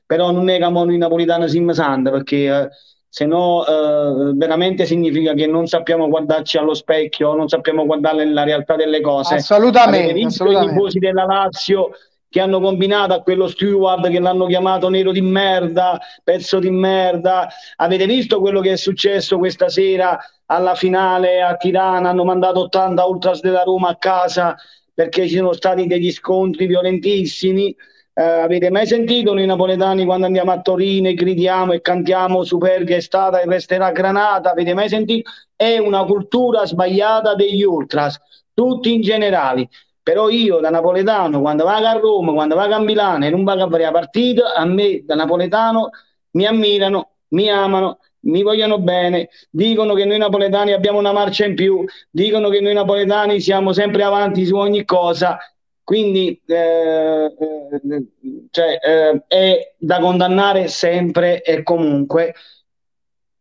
però 0.07 0.31
non 0.31 0.49
è 0.49 0.59
che 0.59 0.69
noi 0.69 0.97
napolitani 0.97 1.49
siamo 1.49 1.73
santi 1.73 2.11
perché 2.11 2.37
eh, 2.47 2.69
se 3.09 3.27
no 3.27 3.67
eh, 3.67 4.35
veramente 4.35 4.87
significa 4.87 5.35
che 5.35 5.49
non 5.49 5.67
sappiamo 5.67 6.09
guardarci 6.09 6.57
allo 6.57 6.75
specchio, 6.75 7.35
non 7.35 7.49
sappiamo 7.49 7.87
guardare 7.87 8.25
la 8.25 8.45
realtà 8.45 8.77
delle 8.77 9.01
cose. 9.01 9.35
Assolutamente. 9.35 10.11
Avete 10.11 10.13
visto 10.13 10.45
assolutamente. 10.45 10.71
i 10.71 10.77
tifosi 10.77 10.99
della 11.01 11.25
Lazio 11.25 11.91
che 12.35 12.41
hanno 12.41 12.59
combinato 12.59 13.15
a 13.15 13.23
quello 13.23 13.47
steward 13.47 14.11
che 14.11 14.19
l'hanno 14.19 14.47
chiamato 14.47 14.89
nero 14.89 15.13
di 15.13 15.21
merda, 15.21 16.01
pezzo 16.25 16.59
di 16.59 16.69
merda. 16.69 17.47
Avete 17.77 18.07
visto 18.07 18.41
quello 18.41 18.61
che 18.61 18.73
è 18.73 18.77
successo 18.77 19.39
questa 19.39 19.69
sera 19.69 20.19
alla 20.47 20.75
finale 20.75 21.43
a 21.43 21.55
Tirana? 21.55 22.09
Hanno 22.09 22.25
mandato 22.25 22.63
80 22.63 23.05
ultras 23.05 23.41
della 23.41 23.63
Roma 23.63 23.91
a 23.91 23.97
casa 23.99 24.57
perché 24.93 25.29
ci 25.29 25.37
sono 25.37 25.53
stati 25.53 25.87
degli 25.87 26.11
scontri 26.11 26.67
violentissimi. 26.67 27.73
Eh, 28.13 28.21
avete 28.21 28.69
mai 28.69 28.89
sentito 28.89 29.33
noi 29.33 29.47
napoletani 29.47 30.05
quando 30.05 30.27
andiamo 30.27 30.51
a 30.51 30.61
Torino 30.61 31.07
e 31.07 31.15
gridiamo 31.15 31.73
e 31.73 31.83
cantiamo 31.83 32.43
Superga 32.43 32.97
è 32.97 33.01
stata 33.01 33.41
e 33.43 33.47
resterà 33.47 33.93
granata? 33.93 34.51
Avete 34.51 34.75
mai 34.75 34.89
sentito? 34.89 35.31
È 35.55 35.79
una 35.79 36.03
cultura 36.03 36.67
sbagliata 36.67 37.37
degli 37.37 37.63
ultras, 37.63 38.21
tutti 38.53 38.93
in 38.93 39.03
generale. 39.03 39.69
Però 40.05 40.29
io 40.29 40.61
da 40.61 40.71
napoletano, 40.71 41.41
quando 41.41 41.65
vado 41.65 41.87
a 41.87 41.93
Roma, 41.99 42.33
quando 42.33 42.55
vado 42.55 42.75
a 42.75 42.79
Milano 42.79 43.25
e 43.25 43.31
non 43.31 43.43
vado 43.43 43.65
a 43.65 43.69
fare 43.69 43.83
la 43.83 43.91
partita, 43.91 44.55
a 44.55 44.65
me 44.65 45.03
da 45.05 45.17
napoletano 45.17 45.91
mi 46.33 46.47
ammirano, 46.47 47.11
mi 47.29 47.49
amano, 47.49 47.99
mi 48.21 48.43
vogliono 48.43 48.79
bene, 48.79 49.31
dicono 49.51 49.95
che 49.95 50.05
noi 50.05 50.19
napoletani 50.19 50.73
abbiamo 50.73 50.99
una 50.99 51.13
marcia 51.13 51.47
in 51.47 51.57
più, 51.57 51.85
dicono 52.11 52.49
che 52.51 52.61
noi 52.61 52.75
napoletani 52.75 53.41
siamo 53.41 53.73
sempre 53.73 54.05
avanti 54.05 54.45
su 54.45 54.55
ogni 54.55 54.85
cosa 54.85 55.39
quindi 55.85 56.41
eh, 56.47 57.35
eh, 57.39 58.07
cioè, 58.51 58.79
eh, 58.83 59.25
è 59.29 59.75
da 59.77 60.01
condannare 60.01 60.67
sempre 60.69 61.43
e 61.43 61.63
comunque, 61.63 62.35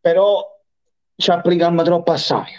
però 0.02 0.46
ci 1.16 1.32
applichiamo 1.32 1.82
troppo 1.84 2.12
assai. 2.12 2.52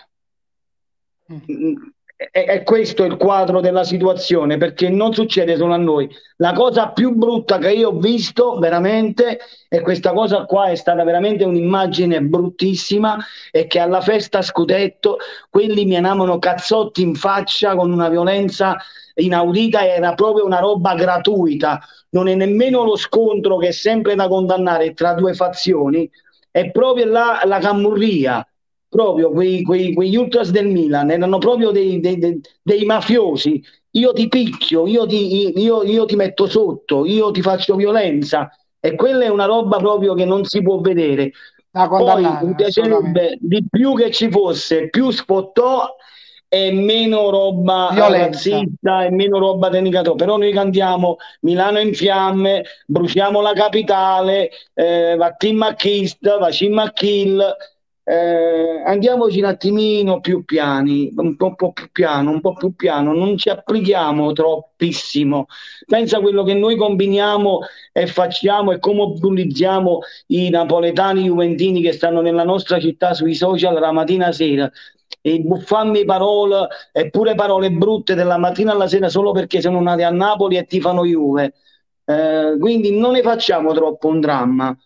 Mm. 1.30 1.74
E 2.16 2.62
questo 2.62 3.02
è 3.02 3.06
il 3.06 3.16
quadro 3.16 3.60
della 3.60 3.82
situazione 3.82 4.56
perché 4.56 4.88
non 4.88 5.12
succede 5.12 5.56
solo 5.56 5.74
a 5.74 5.78
noi. 5.78 6.08
La 6.36 6.52
cosa 6.52 6.90
più 6.90 7.12
brutta 7.12 7.58
che 7.58 7.72
io 7.72 7.88
ho 7.88 7.98
visto 7.98 8.56
veramente, 8.60 9.40
e 9.68 9.80
questa 9.80 10.12
cosa 10.12 10.44
qua 10.44 10.66
è 10.66 10.76
stata 10.76 11.02
veramente 11.02 11.42
un'immagine 11.42 12.22
bruttissima, 12.22 13.18
è 13.50 13.66
che 13.66 13.80
alla 13.80 14.00
festa 14.00 14.42
scudetto 14.42 15.18
quelli 15.50 15.84
mi 15.86 15.96
amano 15.96 16.38
cazzotti 16.38 17.02
in 17.02 17.16
faccia 17.16 17.74
con 17.74 17.90
una 17.90 18.08
violenza 18.08 18.76
inaudita, 19.14 19.84
era 19.84 20.14
proprio 20.14 20.44
una 20.44 20.60
roba 20.60 20.94
gratuita, 20.94 21.80
non 22.10 22.28
è 22.28 22.34
nemmeno 22.36 22.84
lo 22.84 22.96
scontro 22.96 23.56
che 23.56 23.68
è 23.68 23.72
sempre 23.72 24.14
da 24.14 24.28
condannare 24.28 24.94
tra 24.94 25.14
due 25.14 25.34
fazioni, 25.34 26.08
è 26.50 26.70
proprio 26.70 27.06
la, 27.06 27.40
la 27.44 27.58
camurria, 27.58 28.46
proprio 28.94 29.32
quei, 29.32 29.62
quei, 29.64 29.92
quegli 29.92 30.14
ultras 30.14 30.50
del 30.50 30.68
Milan, 30.68 31.10
erano 31.10 31.38
proprio 31.38 31.72
dei, 31.72 31.98
dei, 31.98 32.16
dei, 32.16 32.40
dei 32.62 32.84
mafiosi, 32.84 33.60
io 33.90 34.12
ti 34.12 34.28
picchio, 34.28 34.86
io 34.86 35.04
ti, 35.04 35.58
io, 35.58 35.82
io 35.82 36.04
ti 36.04 36.14
metto 36.14 36.46
sotto, 36.46 37.04
io 37.04 37.32
ti 37.32 37.42
faccio 37.42 37.74
violenza 37.74 38.48
e 38.78 38.94
quella 38.94 39.24
è 39.24 39.28
una 39.28 39.46
roba 39.46 39.78
proprio 39.78 40.14
che 40.14 40.24
non 40.24 40.44
si 40.44 40.62
può 40.62 40.78
vedere. 40.80 41.32
Poi 41.72 42.22
mi 42.46 42.54
piacerebbe 42.54 43.36
di 43.40 43.64
più 43.68 43.96
che 43.96 44.12
ci 44.12 44.30
fosse 44.30 44.88
più 44.90 45.10
spottò 45.10 45.96
e 46.48 46.70
meno 46.70 47.30
roba 47.30 47.90
Violenza. 47.92 48.50
razzista 48.50 49.04
e 49.04 49.10
meno 49.10 49.38
roba 49.38 49.70
denicato. 49.70 50.14
Però 50.14 50.36
noi 50.36 50.52
cantiamo 50.52 51.16
Milano 51.40 51.80
in 51.80 51.94
fiamme, 51.94 52.62
bruciamo 52.86 53.40
la 53.40 53.52
capitale, 53.54 54.50
eh, 54.72 55.16
Vattim 55.16 55.74
Vacim 56.38 56.78
a 56.78 56.92
Kill. 56.92 57.56
Eh, 58.06 58.82
andiamoci 58.84 59.38
un 59.38 59.46
attimino 59.46 60.20
più 60.20 60.44
piani, 60.44 61.10
un 61.16 61.36
po', 61.36 61.54
più 61.54 61.90
piano, 61.90 62.30
un 62.30 62.40
po' 62.42 62.52
più 62.52 62.74
piano, 62.74 63.14
non 63.14 63.38
ci 63.38 63.48
applichiamo 63.48 64.32
troppissimo. 64.32 65.46
Pensa 65.86 66.18
a 66.18 66.20
quello 66.20 66.42
che 66.44 66.52
noi 66.52 66.76
combiniamo 66.76 67.60
e 67.92 68.06
facciamo 68.06 68.72
e 68.72 68.78
come 68.78 69.06
bullizziamo 69.18 70.00
i 70.28 70.50
napoletani 70.50 71.22
juventini 71.22 71.80
che 71.80 71.92
stanno 71.92 72.20
nella 72.20 72.44
nostra 72.44 72.78
città 72.78 73.14
sui 73.14 73.34
social 73.34 73.78
la 73.78 73.92
mattina 73.92 74.32
sera 74.32 74.70
e 75.22 75.40
buffarmi 75.40 76.04
parole 76.04 76.68
e 76.92 77.08
pure 77.08 77.34
parole 77.34 77.70
brutte 77.70 78.14
dalla 78.14 78.36
mattina 78.36 78.72
alla 78.72 78.86
sera 78.86 79.08
solo 79.08 79.32
perché 79.32 79.60
sono 79.62 79.80
nati 79.80 80.02
a 80.02 80.10
Napoli 80.10 80.58
e 80.58 80.66
ti 80.66 80.80
fanno 80.80 81.04
Juve. 81.06 81.54
Eh, 82.04 82.56
quindi 82.60 82.98
non 82.98 83.12
ne 83.12 83.22
facciamo 83.22 83.72
troppo 83.72 84.08
un 84.08 84.20
dramma. 84.20 84.76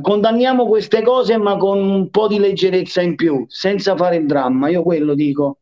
Condanniamo 0.00 0.66
queste 0.66 1.02
cose 1.02 1.36
ma 1.36 1.56
con 1.56 1.78
un 1.78 2.10
po' 2.10 2.28
di 2.28 2.38
leggerezza 2.38 3.00
in 3.00 3.14
più, 3.14 3.44
senza 3.48 3.96
fare 3.96 4.16
il 4.16 4.26
dramma. 4.26 4.68
Io 4.68 4.82
quello 4.82 5.14
dico. 5.14 5.58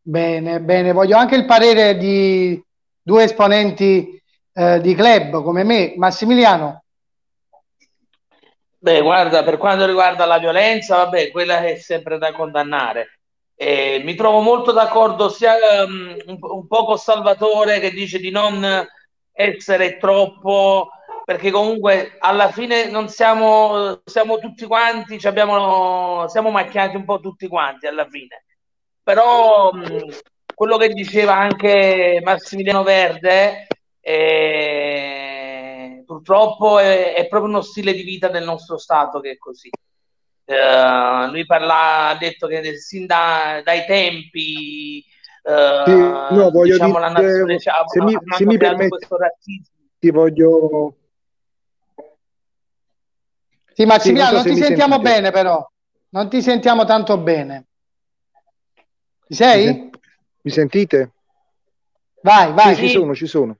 Bene, 0.00 0.60
bene. 0.60 0.92
Voglio 0.92 1.16
anche 1.16 1.36
il 1.36 1.46
parere 1.46 1.96
di 1.96 2.62
due 3.02 3.24
esponenti 3.24 4.20
eh, 4.52 4.80
di 4.80 4.94
club 4.94 5.42
come 5.42 5.64
me. 5.64 5.94
Massimiliano. 5.96 6.82
Beh, 8.78 9.00
guarda, 9.00 9.42
per 9.42 9.56
quanto 9.56 9.86
riguarda 9.86 10.26
la 10.26 10.38
violenza, 10.38 10.96
vabbè, 10.96 11.30
quella 11.30 11.64
è 11.64 11.76
sempre 11.76 12.18
da 12.18 12.32
condannare. 12.32 13.20
Eh, 13.56 14.02
mi 14.04 14.14
trovo 14.14 14.40
molto 14.40 14.72
d'accordo 14.72 15.28
sia 15.28 15.54
um, 15.86 16.14
un, 16.26 16.38
un 16.40 16.66
po' 16.66 16.84
con 16.84 16.98
Salvatore 16.98 17.80
che 17.80 17.92
dice 17.92 18.18
di 18.18 18.30
non 18.30 18.86
essere 19.32 19.96
troppo 19.96 20.90
perché 21.24 21.50
comunque 21.50 22.16
alla 22.18 22.50
fine 22.50 22.90
non 22.90 23.08
siamo, 23.08 24.02
siamo 24.04 24.38
tutti 24.38 24.66
quanti, 24.66 25.18
abbiamo, 25.26 26.28
siamo 26.28 26.50
macchiati 26.50 26.96
un 26.96 27.04
po' 27.06 27.18
tutti 27.18 27.48
quanti 27.48 27.86
alla 27.86 28.06
fine. 28.06 28.44
Però 29.02 29.72
mh, 29.72 30.16
quello 30.54 30.76
che 30.76 30.88
diceva 30.88 31.34
anche 31.34 32.20
Massimiliano 32.22 32.82
Verde 32.82 33.66
eh, 34.00 35.24
purtroppo 36.04 36.78
è, 36.78 37.14
è, 37.14 37.26
proprio 37.26 37.50
uno 37.50 37.62
stile 37.62 37.94
di 37.94 38.02
vita 38.02 38.28
del 38.28 38.44
nostro 38.44 38.76
Stato 38.76 39.20
che 39.20 39.30
è 39.32 39.38
così. 39.38 39.70
Uh, 40.44 41.30
lui 41.30 41.46
parla, 41.46 42.08
ha 42.08 42.16
detto 42.16 42.46
che 42.46 42.76
sin 42.76 43.06
da, 43.06 43.62
dai 43.64 43.86
tempi 43.86 45.02
uh, 45.44 45.84
sì, 45.86 45.96
no, 45.96 46.50
voglio 46.50 46.74
diciamo, 46.74 46.98
dire, 46.98 47.00
la 47.00 47.08
nazione 47.08 47.58
se, 47.58 47.70
mi, 48.02 48.14
se 48.36 48.44
mi 48.44 48.58
permetti, 48.58 49.06
ti 49.98 50.10
voglio 50.10 50.96
sì 53.74 53.84
Massimiliano 53.84 54.28
sì, 54.28 54.34
non, 54.34 54.42
so 54.42 54.48
non 54.48 54.56
ti 54.56 54.62
sentiamo 54.64 54.94
sentite. 54.94 55.12
bene 55.14 55.30
però 55.30 55.70
non 56.10 56.28
ti 56.30 56.42
sentiamo 56.42 56.84
tanto 56.84 57.18
bene 57.18 57.66
ci 59.26 59.34
sei? 59.34 59.66
mi, 59.66 59.90
mi 60.42 60.50
sentite? 60.50 61.12
vai 62.22 62.52
vai 62.52 62.74
sì, 62.74 62.86
ci 62.86 62.88
sono 62.88 63.14
ci 63.14 63.26
sono 63.26 63.58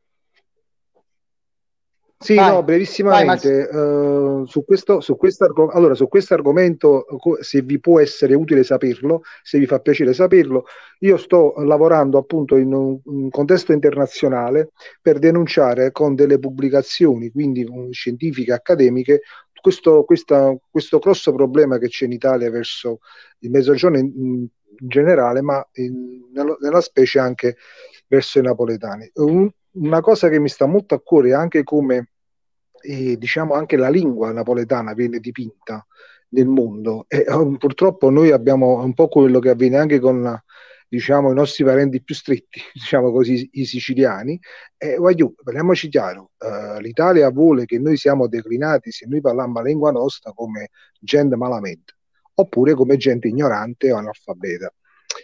sì, 2.25 2.37
vai, 2.37 2.53
no, 2.53 2.63
brevissimamente, 2.63 3.69
vai, 3.71 3.83
uh, 3.83 4.47
su 4.47 4.65
questo, 4.65 5.01
su 5.01 5.15
questo, 5.19 5.45
allora, 5.71 5.95
su 5.95 6.09
questo 6.09 6.33
argomento, 6.33 7.05
se 7.41 7.61
vi 7.61 7.79
può 7.79 8.01
essere 8.01 8.33
utile 8.33 8.63
saperlo, 8.63 9.21
se 9.43 9.59
vi 9.59 9.67
fa 9.67 9.79
piacere 9.81 10.15
saperlo, 10.15 10.65
io 11.01 11.19
sto 11.19 11.53
lavorando 11.59 12.17
appunto 12.17 12.57
in 12.57 12.73
un, 12.73 12.99
un 13.05 13.29
contesto 13.29 13.73
internazionale 13.73 14.71
per 15.03 15.19
denunciare 15.19 15.93
con 15.93 16.15
delle 16.15 16.39
pubblicazioni, 16.39 17.31
quindi 17.31 17.67
scientifiche, 17.91 18.55
accademiche, 18.55 19.21
questo, 19.65 20.05
questa, 20.05 20.55
questo 20.71 20.99
grosso 20.99 21.33
problema 21.33 21.79
che 21.79 21.89
c'è 21.89 22.05
in 22.05 22.13
Italia 22.13 22.51
verso 22.51 22.99
il 23.39 23.51
mezzogiorno 23.51 23.97
in, 23.97 24.13
in 24.15 24.47
generale, 24.77 25.41
ma 25.41 25.67
in, 25.77 26.29
nello, 26.35 26.59
nella 26.61 26.83
specie 26.83 27.19
anche 27.19 27.57
verso 28.07 28.41
i 28.41 28.43
napoletani. 28.43 29.11
Un, 29.15 29.51
una 29.77 30.03
cosa 30.03 30.29
che 30.29 30.39
mi 30.39 30.51
sta 30.51 30.67
molto 30.67 30.95
a 30.95 31.01
cuore 31.01 31.31
è 31.31 31.33
anche 31.33 31.63
come 31.63 32.11
e 32.83 33.17
diciamo 33.17 33.55
anche 33.55 33.79
la 33.79 33.89
lingua 33.89 34.33
napoletana 34.33 34.93
viene 34.93 35.19
dipinta 35.19 35.87
nel 36.29 36.47
mondo 36.47 37.07
e 37.09 37.25
um, 37.29 37.57
purtroppo 37.57 38.11
noi 38.11 38.33
abbiamo 38.33 38.83
un 38.83 38.93
po' 38.93 39.09
quello 39.09 39.39
che 39.39 39.49
avviene 39.49 39.79
anche 39.79 39.99
con 39.99 40.39
diciamo 40.95 41.31
i 41.31 41.35
nostri 41.35 41.65
parenti 41.65 42.03
più 42.03 42.15
stretti, 42.15 42.61
diciamo 42.73 43.11
così, 43.11 43.49
i 43.53 43.65
siciliani. 43.65 44.39
E 44.77 44.97
voglio, 44.97 45.35
parliamoci 45.43 45.89
chiaro, 45.89 46.31
uh, 46.39 46.81
l'Italia 46.81 47.31
vuole 47.31 47.65
che 47.65 47.79
noi 47.79 47.97
siamo 47.97 48.29
declinati 48.29 48.91
se 48.91 49.07
noi 49.07 49.21
parliamo 49.21 49.55
la 49.55 49.63
lingua 49.63 49.91
nostra 49.91 50.33
come 50.33 50.71
gente 51.01 51.37
malamente, 51.37 51.95
oppure 52.35 52.75
come 52.75 52.97
gente 52.97 53.29
ignorante 53.29 53.93
o 53.93 53.97
analfabeta. 53.97 54.73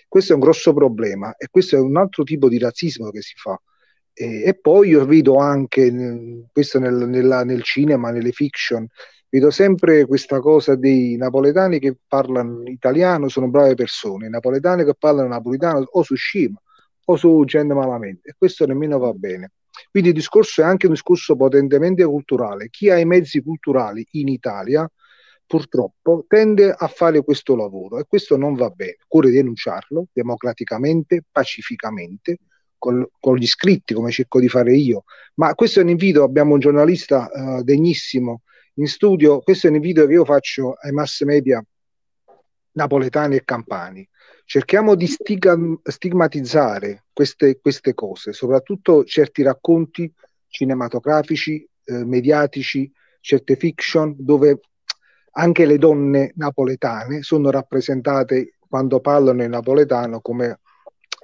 Questo 0.09 0.33
è 0.33 0.35
un 0.35 0.41
grosso 0.41 0.73
problema 0.73 1.35
e 1.37 1.49
questo 1.51 1.77
è 1.77 1.81
un 1.81 1.97
altro 1.97 2.23
tipo 2.25 2.49
di 2.49 2.59
razzismo 2.59 3.11
che 3.11 3.23
si 3.23 3.35
fa 3.37 3.61
e, 4.12 4.43
e 4.43 4.55
poi 4.55 4.89
io 4.91 5.05
vedo 5.07 5.37
anche, 5.37 6.47
questo 6.53 6.79
nel, 6.79 7.09
nella, 7.09 7.45
nel 7.45 7.62
cinema, 7.62 8.11
nelle 8.11 8.33
fiction, 8.33 8.87
vedo 9.31 9.51
sempre 9.51 10.05
questa 10.07 10.41
cosa 10.41 10.74
dei 10.74 11.16
napoletani 11.16 11.78
che 11.78 11.97
parlano 12.07 12.64
italiano, 12.64 13.28
sono 13.28 13.49
brave 13.49 13.74
persone, 13.74 14.26
i 14.26 14.31
napoletani 14.31 14.85
che 14.85 14.95
parlano 14.99 15.28
napoletano 15.28 15.87
o 15.93 16.03
su 16.03 16.16
scima 16.16 16.61
o 17.05 17.16
su 17.16 17.43
gente 17.45 17.72
malamente, 17.72 18.31
e 18.31 18.35
questo 18.37 18.66
nemmeno 18.66 18.99
va 18.99 19.12
bene. 19.12 19.53
Quindi 19.91 20.11
il 20.11 20.14
discorso 20.14 20.61
è 20.61 20.64
anche 20.64 20.87
un 20.87 20.93
discorso 20.93 21.35
potentemente 21.37 22.05
culturale. 22.05 22.68
Chi 22.70 22.91
ha 22.91 22.99
i 22.99 23.05
mezzi 23.05 23.43
culturali 23.43 24.07
in 24.12 24.28
Italia, 24.28 24.89
purtroppo, 25.47 26.24
tende 26.28 26.70
a 26.70 26.87
fare 26.87 27.22
questo 27.22 27.57
lavoro 27.57 27.99
e 27.99 28.05
questo 28.07 28.37
non 28.37 28.55
va 28.55 28.68
bene. 28.70 28.99
Occorre 29.05 29.31
denunciarlo 29.31 30.07
democraticamente, 30.12 31.24
pacificamente, 31.31 32.39
con, 32.78 33.05
con, 33.18 33.37
gli 33.37 33.43
iscritti, 33.43 33.95
come 33.95 34.12
cerco 34.12 34.39
di 34.39 34.49
fare 34.49 34.76
io. 34.76 35.05
Ma 35.35 35.55
questo 35.55 35.81
è 35.81 35.83
un 35.83 35.89
invito, 35.89 36.22
abbiamo 36.22 36.55
un 36.55 36.61
giornalista 36.61 37.28
uh, 37.33 37.62
degnissimo 37.62 38.43
in 38.81 38.87
studio, 38.89 39.41
questo 39.41 39.66
è 39.66 39.70
un 39.70 39.76
invito 39.76 40.07
che 40.07 40.12
io 40.12 40.24
faccio 40.24 40.72
ai 40.72 40.91
mass 40.91 41.22
media 41.24 41.62
napoletani 42.72 43.37
e 43.37 43.45
campani. 43.45 44.09
Cerchiamo 44.45 44.95
di 44.95 45.07
stigma, 45.07 45.78
stigmatizzare 45.83 47.05
queste, 47.12 47.61
queste 47.61 47.93
cose, 47.95 48.33
soprattutto 48.33 49.05
certi 49.05 49.43
racconti 49.43 50.12
cinematografici, 50.49 51.68
eh, 51.85 52.05
mediatici, 52.05 52.91
certe 53.20 53.57
fiction, 53.57 54.16
dove 54.18 54.61
anche 55.33 55.66
le 55.66 55.76
donne 55.76 56.33
napoletane 56.37 57.22
sono 57.22 57.51
rappresentate 57.51 58.55
quando 58.59 59.01
parlano 59.01 59.43
in 59.43 59.51
napoletano 59.51 60.20
come 60.20 60.61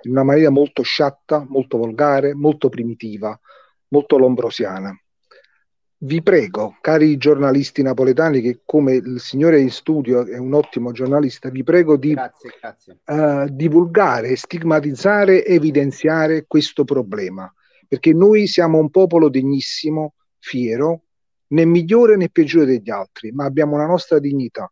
in 0.02 0.10
una 0.10 0.24
maniera 0.24 0.50
molto 0.50 0.82
sciatta, 0.82 1.44
molto 1.48 1.78
volgare, 1.78 2.34
molto 2.34 2.68
primitiva, 2.68 3.38
molto 3.88 4.18
lombrosiana. 4.18 4.94
Vi 5.98 6.22
prego, 6.22 6.76
cari 6.82 7.16
giornalisti 7.16 7.80
napoletani, 7.80 8.42
che 8.42 8.60
come 8.66 8.96
il 8.96 9.18
signore 9.18 9.60
in 9.60 9.70
studio 9.70 10.26
è 10.26 10.36
un 10.36 10.52
ottimo 10.52 10.92
giornalista, 10.92 11.48
vi 11.48 11.62
prego 11.62 11.96
di 11.96 12.12
Grazie, 12.12 12.50
grazie. 12.60 12.98
eh, 13.06 13.48
divulgare, 13.50 14.36
stigmatizzare, 14.36 15.46
evidenziare 15.46 16.44
questo 16.46 16.84
problema, 16.84 17.50
perché 17.88 18.12
noi 18.12 18.46
siamo 18.46 18.78
un 18.78 18.90
popolo 18.90 19.30
degnissimo, 19.30 20.12
fiero, 20.38 21.04
né 21.48 21.64
migliore 21.64 22.16
né 22.16 22.28
peggiore 22.28 22.66
degli 22.66 22.90
altri, 22.90 23.32
ma 23.32 23.46
abbiamo 23.46 23.78
la 23.78 23.86
nostra 23.86 24.18
dignità 24.18 24.70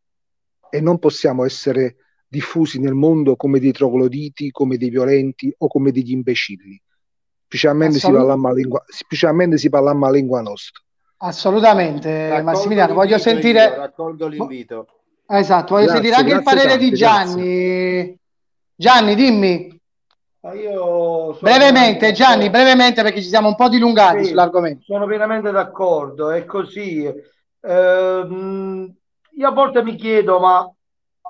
e 0.69 0.81
non 0.83 0.99
possiamo 0.99 1.47
essere 1.47 1.97
diffusi 2.29 2.79
nel 2.79 2.95
mondo 2.95 3.35
come 3.37 3.61
dei 3.61 3.73
trogloditi, 3.73 4.51
come 4.51 4.77
dei 4.77 4.91
violenti 4.91 5.55
o 5.57 5.69
come 5.69 5.91
degli 5.91 6.11
imbecilli. 6.11 6.79
Specialmente 7.47 7.99
si 7.99 8.11
parla 8.11 8.35
a 8.35 8.53
lingua, 8.53 8.85
specialmente 8.87 9.57
si 9.57 9.71
parla 9.71 9.93
a 9.93 10.11
lingua 10.11 10.43
nostra. 10.43 10.84
Assolutamente, 11.25 12.29
Raccolgo 12.29 12.51
Massimiliano. 12.51 12.95
Voglio 12.95 13.19
sentire, 13.19 13.65
io, 13.65 13.75
raccolgo 13.77 14.27
l'invito. 14.27 14.87
esatto, 15.27 15.75
voglio 15.75 15.87
Grazie, 15.87 16.03
sentire 16.03 16.15
anche 16.21 16.35
il 16.35 16.43
grazie 16.43 16.57
parere 16.63 16.79
di 16.79 16.91
grazie. 16.91 17.07
Gianni. 17.07 18.19
Gianni, 18.77 19.15
dimmi 19.15 19.81
sono 20.41 21.37
brevemente, 21.41 22.13
Gianni, 22.13 22.51
brevemente 22.51 23.03
perché 23.03 23.23
ci 23.23 23.29
siamo 23.29 23.49
un 23.49 23.55
po' 23.55 23.71
dilungati 23.71 24.25
Sì, 24.25 24.29
sull'argomento. 24.31 24.83
Sono 24.85 25.07
pienamente 25.07 25.51
d'accordo, 25.51 26.31
è 26.31 26.45
così. 26.45 27.11
Ehm, 27.63 28.95
io 29.37 29.49
a 29.49 29.53
volte 29.53 29.83
mi 29.83 29.97
chiedo, 29.97 30.39
ma 30.39 30.71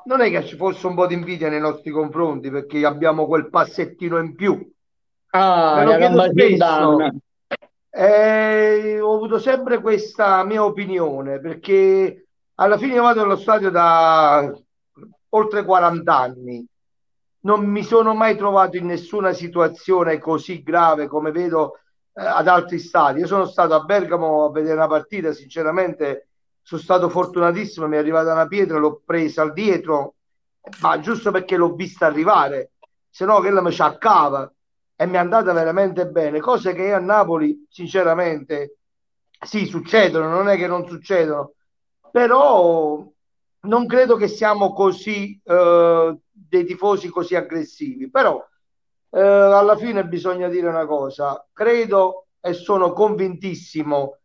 non 0.07 0.21
è 0.21 0.31
che 0.31 0.45
ci 0.45 0.57
fosse 0.57 0.87
un 0.89 0.97
po' 0.97 1.07
di 1.07 1.15
invidia 1.15 1.49
nei 1.49 1.61
nostri 1.61 1.93
confronti 1.93 2.51
perché 2.51 2.85
abbiamo 2.85 3.27
quel 3.27 3.49
passettino 3.49 4.19
in 4.19 4.35
più. 4.35 4.69
Ah, 5.31 5.77
Me 5.77 5.85
lo 5.85 5.91
la 5.91 5.97
chiedo 5.97 6.17
gamba 6.17 6.31
spesso. 6.31 6.97
Eh, 7.97 8.99
ho 9.01 9.15
avuto 9.15 9.39
sempre 9.39 9.81
questa 9.81 10.43
mia 10.43 10.65
opinione 10.65 11.39
perché 11.39 12.27
alla 12.55 12.77
fine 12.77 12.99
vado 12.99 13.23
allo 13.23 13.37
stadio 13.37 13.71
da 13.71 14.53
oltre 15.29 15.65
40 15.65 16.17
anni. 16.17 16.67
Non 17.43 17.65
mi 17.65 17.85
sono 17.85 18.15
mai 18.15 18.37
trovato 18.37 18.77
in 18.77 18.87
nessuna 18.87 19.33
situazione 19.33 20.19
così 20.19 20.65
grave 20.65 21.07
come 21.07 21.31
vedo 21.31 21.79
eh, 22.15 22.25
ad 22.25 22.49
altri 22.49 22.81
stadi. 22.81 23.21
Io 23.21 23.27
sono 23.29 23.47
stato 23.47 23.75
a 23.75 23.85
Bergamo 23.85 24.47
a 24.47 24.51
vedere 24.51 24.75
una 24.75 24.89
partita, 24.89 25.33
sinceramente 25.33 26.29
sono 26.63 26.81
stato 26.81 27.09
fortunatissimo, 27.09 27.87
mi 27.87 27.95
è 27.95 27.99
arrivata 27.99 28.33
una 28.33 28.49
pietra, 28.49 28.79
l'ho 28.79 29.03
presa 29.05 29.43
al 29.43 29.53
dietro, 29.53 30.15
ma 30.81 30.99
giusto 30.99 31.31
perché 31.31 31.57
l'ho 31.57 31.75
vista 31.75 32.07
arrivare, 32.07 32.73
se 33.09 33.25
no 33.25 33.39
quella 33.39 33.63
mi 33.63 33.71
ciaccava 33.71 34.53
e 34.97 35.07
mi 35.07 35.15
è 35.15 35.19
andata 35.19 35.53
veramente 35.53 36.07
bene, 36.07 36.41
cose 36.41 36.73
che 36.73 36.83
io 36.83 36.97
a 36.97 37.01
Napoli, 37.01 37.67
sinceramente, 37.69 38.79
sì, 39.45 39.67
succedono, 39.67 40.29
non 40.29 40.49
è 40.49 40.57
che 40.57 40.67
non 40.67 40.87
succedono, 40.87 41.55
però 42.11 43.05
non 43.61 43.87
credo 43.87 44.17
che 44.17 44.29
siamo 44.29 44.73
così 44.73 45.41
eh, 45.43 46.19
dei 46.31 46.65
tifosi 46.65 47.09
così 47.09 47.35
aggressivi, 47.35 48.09
però 48.09 48.43
eh, 49.11 49.21
alla 49.21 49.77
fine 49.77 50.05
bisogna 50.07 50.49
dire 50.49 50.69
una 50.69 50.87
cosa, 50.87 51.45
credo 51.53 52.27
e 52.41 52.53
sono 52.53 52.93
convintissimo 52.93 54.19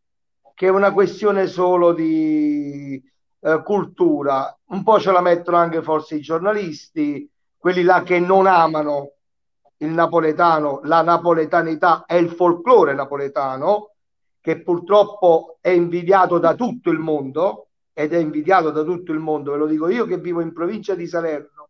che 0.53 0.67
è 0.67 0.69
una 0.69 0.91
questione 0.91 1.47
solo 1.47 1.93
di 1.93 3.01
eh, 3.39 3.61
cultura, 3.63 4.55
un 4.67 4.83
po' 4.83 4.99
ce 4.99 5.11
la 5.11 5.21
mettono 5.21 5.57
anche 5.57 5.81
forse 5.81 6.15
i 6.15 6.21
giornalisti, 6.21 7.29
quelli 7.57 7.83
là 7.83 8.03
che 8.03 8.19
non 8.19 8.45
amano 8.45 9.13
il 9.81 9.89
napoletano, 9.89 10.81
la 10.83 11.01
napoletanità 11.01 12.05
e 12.05 12.17
il 12.17 12.31
folklore 12.31 12.93
napoletano, 12.93 13.91
che 14.41 14.61
purtroppo 14.61 15.57
è 15.61 15.69
invidiato 15.69 16.37
da 16.37 16.55
tutto 16.55 16.89
il 16.89 16.99
mondo 16.99 17.67
ed 17.93 18.13
è 18.13 18.17
invidiato 18.17 18.71
da 18.71 18.83
tutto 18.83 19.11
il 19.11 19.19
mondo, 19.19 19.51
ve 19.51 19.57
lo 19.57 19.65
dico 19.65 19.89
io 19.89 20.05
che 20.05 20.17
vivo 20.17 20.41
in 20.41 20.53
provincia 20.53 20.95
di 20.95 21.05
Salerno 21.05 21.69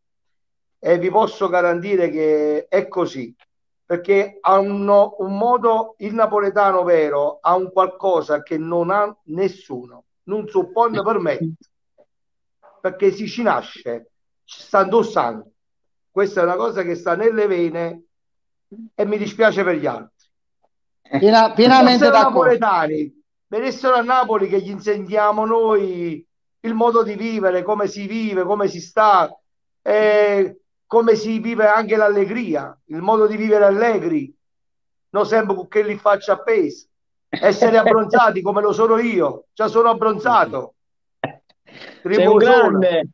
e 0.77 0.97
vi 0.97 1.09
posso 1.09 1.49
garantire 1.49 2.09
che 2.09 2.67
è 2.67 2.87
così, 2.87 3.35
perché 3.85 4.37
hanno 4.41 5.15
un 5.19 5.37
modo, 5.37 5.95
il 5.97 6.13
napoletano 6.13 6.83
vero 6.83 7.39
ha 7.41 7.55
un 7.55 7.71
qualcosa 7.71 8.43
che 8.43 8.57
non 8.57 8.91
ha 8.91 9.15
nessuno, 9.25 10.05
non 10.23 10.47
si 10.47 10.63
può 10.71 10.89
permettere, 10.89 11.53
perché 12.79 13.11
si 13.11 13.27
ci 13.27 13.41
nasce, 13.41 14.11
ci 14.43 14.61
sta 14.61 14.83
indossando. 14.83 15.51
Questa 16.19 16.41
è 16.41 16.43
una 16.43 16.57
cosa 16.57 16.83
che 16.83 16.95
sta 16.95 17.15
nelle 17.15 17.47
vene 17.47 18.03
e 18.93 19.05
mi 19.05 19.17
dispiace 19.17 19.63
per 19.63 19.75
gli 19.75 19.85
altri. 19.85 20.27
Piena- 21.17 21.53
pienamente 21.53 22.09
d'accordo. 22.09 22.39
napoletani, 22.39 23.23
venissero 23.47 23.95
a 23.95 24.01
Napoli 24.01 24.49
che 24.49 24.59
gli 24.59 24.69
insegniamo 24.69 25.45
noi 25.45 26.27
il 26.59 26.73
modo 26.73 27.03
di 27.03 27.15
vivere, 27.15 27.63
come 27.63 27.87
si 27.87 28.05
vive, 28.05 28.43
come 28.43 28.67
si 28.67 28.81
sta, 28.81 29.33
eh, 29.81 30.59
come 30.85 31.15
si 31.15 31.39
vive 31.39 31.67
anche 31.67 31.95
l'allegria, 31.95 32.77
il 32.87 33.01
modo 33.01 33.25
di 33.25 33.37
vivere 33.37 33.63
allegri, 33.63 34.35
non 35.11 35.25
sempre 35.25 35.67
che 35.69 35.83
li 35.83 35.97
faccia 35.97 36.33
appesi, 36.33 36.85
essere 37.29 37.77
abbronzati 37.79 38.41
come 38.41 38.61
lo 38.61 38.73
sono 38.73 38.97
io, 38.97 39.45
già 39.53 39.69
sono 39.69 39.89
abbronzato. 39.89 40.73
Sei 42.03 42.27
un 42.27 42.35
grande. 42.35 43.09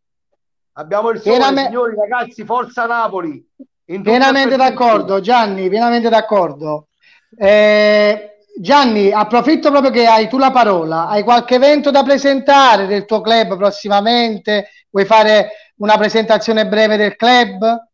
Abbiamo 0.77 1.09
il 1.11 1.21
sole, 1.21 1.37
Piename- 1.37 1.65
signori, 1.65 1.95
ragazzi, 1.95 2.43
forza 2.43 2.85
Napoli. 2.85 3.45
Pienamente 3.85 4.57
d'accordo, 4.57 5.21
Gianni, 5.21 5.69
pienamente 5.69 6.09
d'accordo. 6.09 6.87
Eh, 7.37 8.39
Gianni, 8.57 9.11
approfitto 9.11 9.69
proprio 9.69 9.91
che 9.91 10.05
hai 10.05 10.27
tu 10.27 10.37
la 10.37 10.51
parola. 10.51 11.07
Hai 11.07 11.23
qualche 11.23 11.55
evento 11.55 11.91
da 11.91 12.03
presentare 12.03 12.87
del 12.87 13.05
tuo 13.05 13.21
club 13.21 13.55
prossimamente? 13.55 14.69
Vuoi 14.89 15.05
fare 15.05 15.49
una 15.77 15.97
presentazione 15.97 16.67
breve 16.67 16.97
del 16.97 17.15
club? 17.15 17.87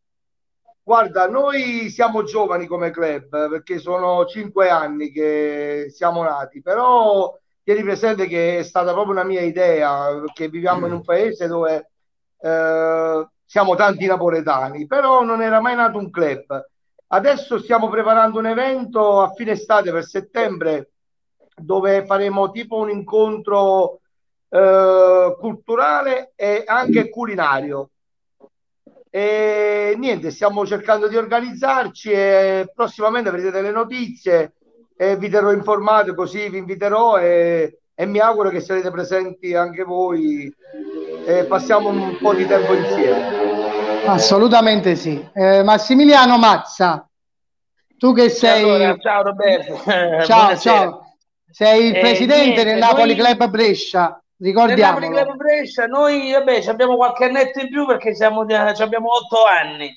Guarda, 0.81 1.27
noi 1.27 1.89
siamo 1.89 2.23
giovani 2.23 2.65
come 2.65 2.89
club 2.89 3.49
perché 3.49 3.77
sono 3.77 4.25
cinque 4.25 4.69
anni 4.69 5.11
che 5.11 5.85
siamo 5.89 6.23
nati, 6.23 6.61
però 6.63 7.31
tieni 7.63 7.83
presente 7.83 8.25
che 8.25 8.57
è 8.57 8.63
stata 8.63 8.91
proprio 8.91 9.13
una 9.13 9.23
mia 9.23 9.41
idea, 9.41 10.19
perché 10.19 10.49
viviamo 10.49 10.87
in 10.87 10.93
un 10.93 11.03
paese 11.03 11.45
dove 11.45 11.90
eh, 12.41 13.27
siamo 13.45 13.75
tanti 13.75 14.05
napoletani, 14.05 14.87
però 14.87 15.23
non 15.23 15.41
era 15.41 15.59
mai 15.59 15.75
nato 15.75 15.97
un 15.97 16.09
club. 16.09 16.69
Adesso 17.07 17.59
stiamo 17.59 17.89
preparando 17.89 18.39
un 18.39 18.45
evento 18.45 19.21
a 19.21 19.31
fine 19.31 19.51
estate 19.51 19.91
per 19.91 20.05
settembre 20.05 20.91
dove 21.53 22.05
faremo 22.05 22.49
tipo 22.51 22.77
un 22.77 22.89
incontro 22.89 23.99
eh, 24.49 25.35
culturale 25.37 26.31
e 26.35 26.63
anche 26.65 27.09
culinario. 27.09 27.89
E 29.09 29.93
niente, 29.97 30.31
stiamo 30.31 30.65
cercando 30.65 31.09
di 31.09 31.17
organizzarci 31.17 32.11
e 32.11 32.71
prossimamente 32.73 33.27
avrete 33.27 33.51
delle 33.51 33.71
notizie 33.71 34.53
e 34.95 35.17
vi 35.17 35.29
terrò 35.29 35.51
informato 35.51 36.13
così 36.13 36.47
vi 36.47 36.59
inviterò 36.59 37.17
e, 37.17 37.79
e 37.93 38.05
mi 38.05 38.19
auguro 38.19 38.49
che 38.49 38.61
sarete 38.61 38.89
presenti 38.89 39.53
anche 39.53 39.83
voi 39.83 40.53
e 41.25 41.45
passiamo 41.45 41.89
un 41.89 42.17
po' 42.19 42.33
di 42.33 42.45
tempo 42.47 42.73
insieme. 42.73 44.03
Assolutamente 44.05 44.95
sì. 44.95 45.23
Eh, 45.33 45.63
Massimiliano 45.63 46.37
Mazza, 46.37 47.07
tu 47.97 48.13
che 48.13 48.29
sei... 48.29 48.63
Allora, 48.63 48.95
ciao 48.97 49.23
Roberto. 49.23 49.75
Ciao, 49.85 50.25
Buonasera. 50.25 50.57
ciao. 50.57 51.05
Sei 51.51 51.87
il 51.87 51.95
Eh, 51.95 51.99
presidente 51.99 52.43
niente, 52.43 52.63
del 52.63 52.77
Napoli 52.77 53.15
noi- 53.15 53.23
Club 53.35 53.49
Brescia, 53.49 54.21
Nel 54.37 54.53
Napoli. 54.53 55.09
Club 55.09 55.35
Brescia, 55.35 55.85
noi 55.85 56.31
vabbè, 56.31 56.61
ci 56.61 56.69
abbiamo 56.69 56.95
qualche 56.95 57.25
annetto 57.25 57.59
in 57.59 57.69
più 57.69 57.85
perché 57.85 58.15
siamo, 58.15 58.41
abbiamo 58.41 59.09
otto 59.13 59.43
anni. 59.45 59.91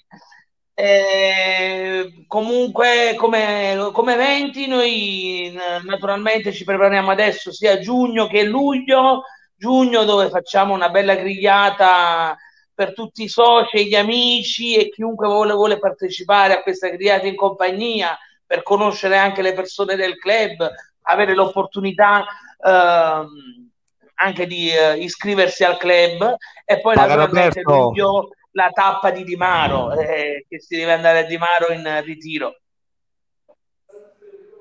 Eh, 0.76 2.24
comunque, 2.26 3.14
come, 3.16 3.88
come 3.92 4.14
eventi, 4.14 4.66
noi 4.66 5.54
eh, 5.54 5.82
naturalmente 5.86 6.52
ci 6.52 6.64
prepariamo 6.64 7.10
adesso 7.12 7.52
sia 7.52 7.78
giugno 7.78 8.26
che 8.26 8.42
luglio. 8.42 9.22
Giugno, 9.56 10.04
dove 10.04 10.28
facciamo 10.28 10.74
una 10.74 10.90
bella 10.90 11.14
grigliata 11.14 12.36
per 12.74 12.92
tutti 12.92 13.22
i 13.22 13.28
soci 13.28 13.76
e 13.76 13.84
gli 13.84 13.94
amici 13.94 14.74
e 14.74 14.90
chiunque 14.90 15.28
vuole, 15.28 15.52
vuole 15.52 15.78
partecipare 15.78 16.54
a 16.54 16.62
questa 16.62 16.88
grigliata 16.88 17.26
in 17.26 17.36
compagnia 17.36 18.18
per 18.44 18.62
conoscere 18.62 19.16
anche 19.16 19.42
le 19.42 19.54
persone 19.54 19.94
del 19.94 20.16
club, 20.18 20.68
avere 21.02 21.34
l'opportunità 21.34 22.24
ehm, 22.60 23.70
anche 24.14 24.46
di 24.46 24.70
eh, 24.70 24.98
iscriversi 24.98 25.64
al 25.64 25.76
club 25.76 26.36
e 26.64 26.80
poi 26.80 26.96
naturalmente 26.96 27.62
Roberto- 27.62 27.84
luglio 27.84 28.28
la 28.52 28.70
tappa 28.72 29.10
di 29.10 29.24
Di 29.24 29.36
Maro 29.36 29.92
eh, 29.92 30.46
che 30.48 30.60
si 30.60 30.76
deve 30.76 30.92
andare 30.92 31.20
a 31.20 31.22
Di 31.24 31.36
Maro 31.36 31.72
in 31.72 32.02
ritiro. 32.04 32.60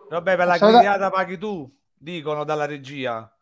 Vabbè, 0.09 0.35
per 0.35 0.45
la 0.45 0.57
grigliata 0.57 1.09
paghi 1.09 1.37
tu, 1.37 1.67
dicono 1.93 2.43
dalla 2.43 2.65
regia. 2.65 3.32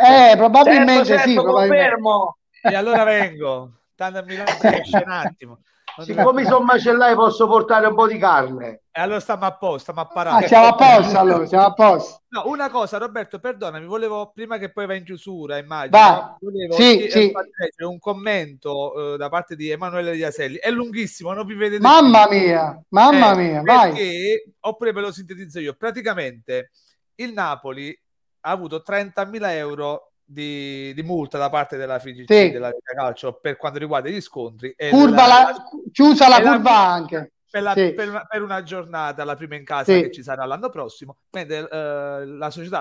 Eh, 0.00 0.36
probabilmente 0.36 1.04
Certo, 1.04 1.22
sì, 1.22 1.34
certo, 1.34 1.42
probabilmente. 1.42 1.84
confermo. 1.90 2.36
E 2.62 2.74
allora 2.74 3.04
vengo. 3.04 3.70
Tanto 3.94 4.24
mi 4.24 4.34
esce 4.36 5.02
un 5.04 5.10
attimo. 5.10 5.58
Siccome 6.00 6.44
sono 6.46 6.64
macellai 6.64 7.14
posso 7.14 7.46
portare 7.46 7.86
un 7.86 7.94
po' 7.94 8.06
di 8.06 8.16
carne. 8.16 8.80
E 8.90 9.00
allora 9.00 9.20
stiamo 9.20 9.44
a 9.44 9.54
posto, 9.54 9.78
stiamo 9.80 10.00
a 10.00 10.04
Ah, 10.04 10.12
parare. 10.12 10.46
siamo 10.48 10.66
a 10.68 10.74
posto 10.74 11.18
allora, 11.18 11.46
siamo 11.46 11.64
a 11.66 11.72
posto. 11.74 12.22
No, 12.28 12.44
una 12.46 12.70
cosa, 12.70 12.96
Roberto, 12.96 13.38
perdonami, 13.38 13.84
volevo 13.84 14.30
prima 14.32 14.56
che 14.56 14.72
poi 14.72 14.86
va 14.86 14.94
in 14.94 15.04
chiusura, 15.04 15.58
immagino, 15.58 15.98
Vai. 15.98 16.22
volevo 16.40 16.74
Sì, 16.76 17.08
sì. 17.10 17.30
eh, 17.30 17.84
un 17.84 17.98
commento 17.98 19.14
eh, 19.14 19.16
da 19.18 19.28
parte 19.28 19.54
di 19.54 19.68
Emanuele 19.68 20.12
Diaselli. 20.14 20.56
È 20.56 20.70
lunghissimo, 20.70 21.32
non 21.34 21.44
vi 21.44 21.54
vedete 21.54 21.82
Mamma 21.82 22.26
più. 22.26 22.38
mia, 22.38 22.82
mamma 22.88 23.32
Eh, 23.32 23.36
mia, 23.36 23.62
vai. 23.62 23.90
Perché, 23.92 24.44
oppure 24.60 24.92
ve 24.92 25.00
lo 25.02 25.12
sintetizzo 25.12 25.60
io, 25.60 25.74
praticamente 25.74 26.70
il 27.16 27.34
Napoli 27.34 27.94
ha 28.42 28.50
avuto 28.50 28.82
30.000 28.86 29.54
euro 29.54 30.12
di, 30.24 30.92
di 30.94 31.02
multa 31.02 31.38
da 31.38 31.48
parte 31.50 31.76
della 31.76 31.98
FIGC, 31.98 32.32
Sì. 32.32 32.50
della 32.50 32.68
Lega 32.68 32.92
Calcio, 32.94 33.34
per 33.34 33.56
quanto 33.56 33.78
riguarda 33.78 34.08
gli 34.08 34.20
scontri. 34.20 34.72
E 34.76 34.90
Curva 34.90 35.26
la- 35.26 35.42
la- 35.50 35.64
chiusa 35.90 36.28
la 36.28 36.38
e 36.38 36.42
la- 36.42 36.50
curva 36.52 36.76
anche. 36.78 37.32
per, 37.50 37.62
la- 37.62 37.72
Sì. 37.74 37.92
per 37.92 38.08
una, 38.08 38.24
per 38.24 38.42
una 38.42 38.62
giornata, 38.62 39.24
la 39.24 39.34
prima 39.34 39.56
in 39.56 39.64
casa 39.64 39.92
Sì. 39.92 40.00
che 40.02 40.10
ci 40.10 40.22
sarà 40.22 40.44
l'anno 40.46 40.70
prossimo, 40.70 41.18
mentre 41.32 41.68
eh, 41.68 42.24
la 42.26 42.50
società 42.50 42.80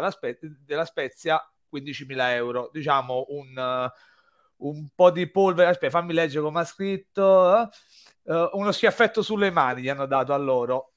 della 0.65 0.85
Spezia 0.85 1.51
15.000 1.67 2.33
euro, 2.35 2.69
diciamo 2.71 3.25
un, 3.29 3.57
eh, 3.57 3.91
un 4.57 4.87
po' 4.95 5.11
di 5.11 5.29
polvere. 5.29 5.69
Aspetta, 5.71 5.97
fammi 5.99 6.13
leggere 6.13 6.43
come 6.43 6.61
ha 6.61 6.65
scritto. 6.65 7.69
Eh, 8.23 8.49
uno 8.53 8.71
schiaffetto 8.71 9.21
sulle 9.21 9.49
mani 9.51 9.81
gli 9.81 9.89
hanno 9.89 10.05
dato 10.05 10.33
a 10.33 10.37
loro. 10.37 10.90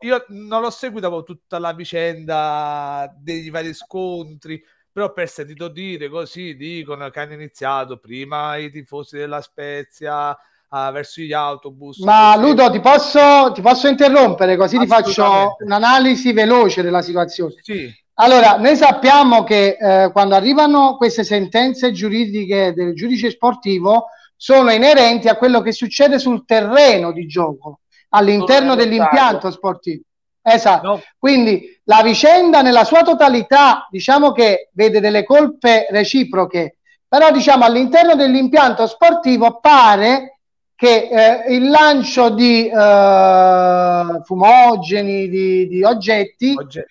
Io 0.00 0.24
non 0.28 0.60
l'ho 0.60 0.70
seguita 0.70 1.08
tutta 1.22 1.58
la 1.58 1.72
vicenda 1.72 3.12
dei 3.18 3.50
vari 3.50 3.74
scontri, 3.74 4.62
però 4.92 5.12
per 5.12 5.28
sentito 5.28 5.68
dire 5.68 6.08
così 6.08 6.56
dicono 6.56 7.08
che 7.10 7.20
hanno 7.20 7.34
iniziato 7.34 7.98
prima 7.98 8.56
i 8.56 8.70
tifosi 8.70 9.16
della 9.16 9.40
Spezia 9.40 10.36
ah, 10.68 10.90
verso 10.90 11.20
gli 11.20 11.32
autobus. 11.32 11.98
Ma 11.98 12.34
così. 12.34 12.46
Ludo, 12.46 12.70
ti 12.70 12.80
posso, 12.80 13.52
ti 13.52 13.60
posso 13.60 13.88
interrompere 13.88 14.56
così 14.56 14.78
ti 14.78 14.86
faccio 14.86 15.56
un'analisi 15.58 16.32
veloce 16.32 16.82
della 16.82 17.02
situazione. 17.02 17.54
Sì, 17.60 17.92
Allora, 18.14 18.56
noi 18.56 18.76
sappiamo 18.76 19.44
che 19.44 19.76
eh, 19.80 20.10
quando 20.12 20.34
arrivano 20.34 20.96
queste 20.96 21.24
sentenze 21.24 21.92
giuridiche 21.92 22.72
del 22.74 22.94
giudice 22.94 23.30
sportivo 23.30 24.06
sono 24.36 24.70
inerenti 24.70 25.28
a 25.28 25.36
quello 25.36 25.60
che 25.60 25.72
succede 25.72 26.18
sul 26.18 26.44
terreno 26.44 27.12
di 27.12 27.26
gioco, 27.26 27.80
all'interno 28.10 28.74
dell'impianto 28.74 29.50
sportivo. 29.50 30.02
Esatto. 30.42 30.86
no, 30.86 31.02
Quindi 31.18 31.80
la 31.84 32.02
vicenda 32.02 32.62
nella 32.62 32.84
sua 32.84 33.02
totalità, 33.02 33.86
diciamo 33.90 34.32
che 34.32 34.70
vede 34.72 35.00
delle 35.00 35.24
colpe 35.24 35.86
reciproche, 35.90 36.78
però 37.06 37.30
diciamo 37.30 37.64
all'interno 37.64 38.14
dell'impianto 38.14 38.86
sportivo 38.86 39.58
pare 39.60 40.38
che 40.74 41.08
eh, 41.10 41.54
il 41.54 41.68
lancio 41.70 42.30
di 42.30 42.68
eh, 42.68 44.20
fumogeni, 44.22 45.28
di, 45.28 45.66
di 45.66 45.82
oggetti, 45.82 46.54
oggi- 46.56 46.84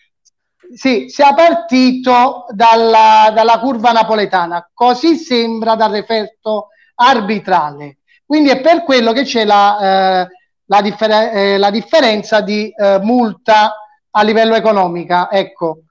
sì, 0.73 1.05
sia 1.07 1.33
partito 1.33 2.45
dalla, 2.49 3.31
dalla 3.33 3.59
curva 3.59 3.91
napoletana, 3.91 4.69
così 4.73 5.15
sembra 5.15 5.75
dal 5.75 5.91
referto 5.91 6.67
arbitrale. 6.95 7.99
Quindi 8.25 8.49
è 8.49 8.59
per 8.59 8.83
quello 8.83 9.13
che 9.13 9.23
c'è 9.23 9.45
la, 9.45 10.23
eh, 10.23 10.27
la, 10.67 10.81
differ- 10.81 11.33
eh, 11.35 11.57
la 11.57 11.71
differenza 11.71 12.41
di 12.41 12.71
eh, 12.75 12.99
multa 13.01 13.75
a 14.11 14.23
livello 14.23 14.55
economica. 14.55 15.29
Ecco, 15.31 15.81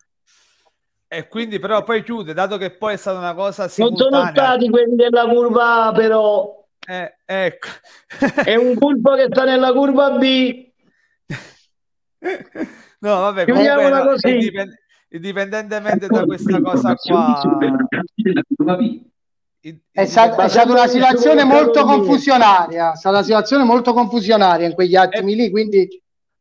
E 1.08 1.28
quindi 1.28 1.58
però 1.58 1.82
poi 1.84 2.02
chiude, 2.02 2.32
dato 2.34 2.56
che 2.58 2.70
poi 2.76 2.94
è 2.94 2.96
stata 2.96 3.18
una 3.18 3.34
cosa 3.34 3.62
Non 3.62 3.70
sono 3.70 3.96
simultanea. 3.96 4.30
stati 4.32 4.68
quelli 4.70 4.96
della 4.96 5.26
curva 5.26 5.84
A, 5.86 5.92
però 5.92 6.64
Eh, 6.88 7.16
ecco. 7.24 7.68
è 8.44 8.54
un 8.56 8.74
colpo 8.74 9.14
che 9.14 9.26
sta 9.30 9.44
nella 9.44 9.72
curva 9.72 10.10
B. 10.12 10.64
No, 12.98 13.20
vabbè, 13.20 13.44
comunque 13.46 13.88
no, 13.90 14.02
così. 14.04 14.30
indipend- 14.30 14.74
indipendentemente 15.10 16.06
da 16.08 16.24
questa 16.24 16.60
cosa 16.62 16.94
qua, 16.96 17.58
è, 19.90 20.04
sta- 20.04 20.34
è 20.36 20.48
stata 20.48 20.70
una 20.70 20.86
situazione 20.86 21.44
molto 21.44 21.84
confusionaria, 21.84 22.92
è 22.92 22.96
stata 22.96 23.16
una 23.16 23.24
situazione 23.24 23.64
molto 23.64 23.92
confusionaria 23.92 24.66
in 24.66 24.74
quegli 24.74 24.96
attimi 24.96 25.34
lì, 25.34 25.50
quindi 25.50 25.88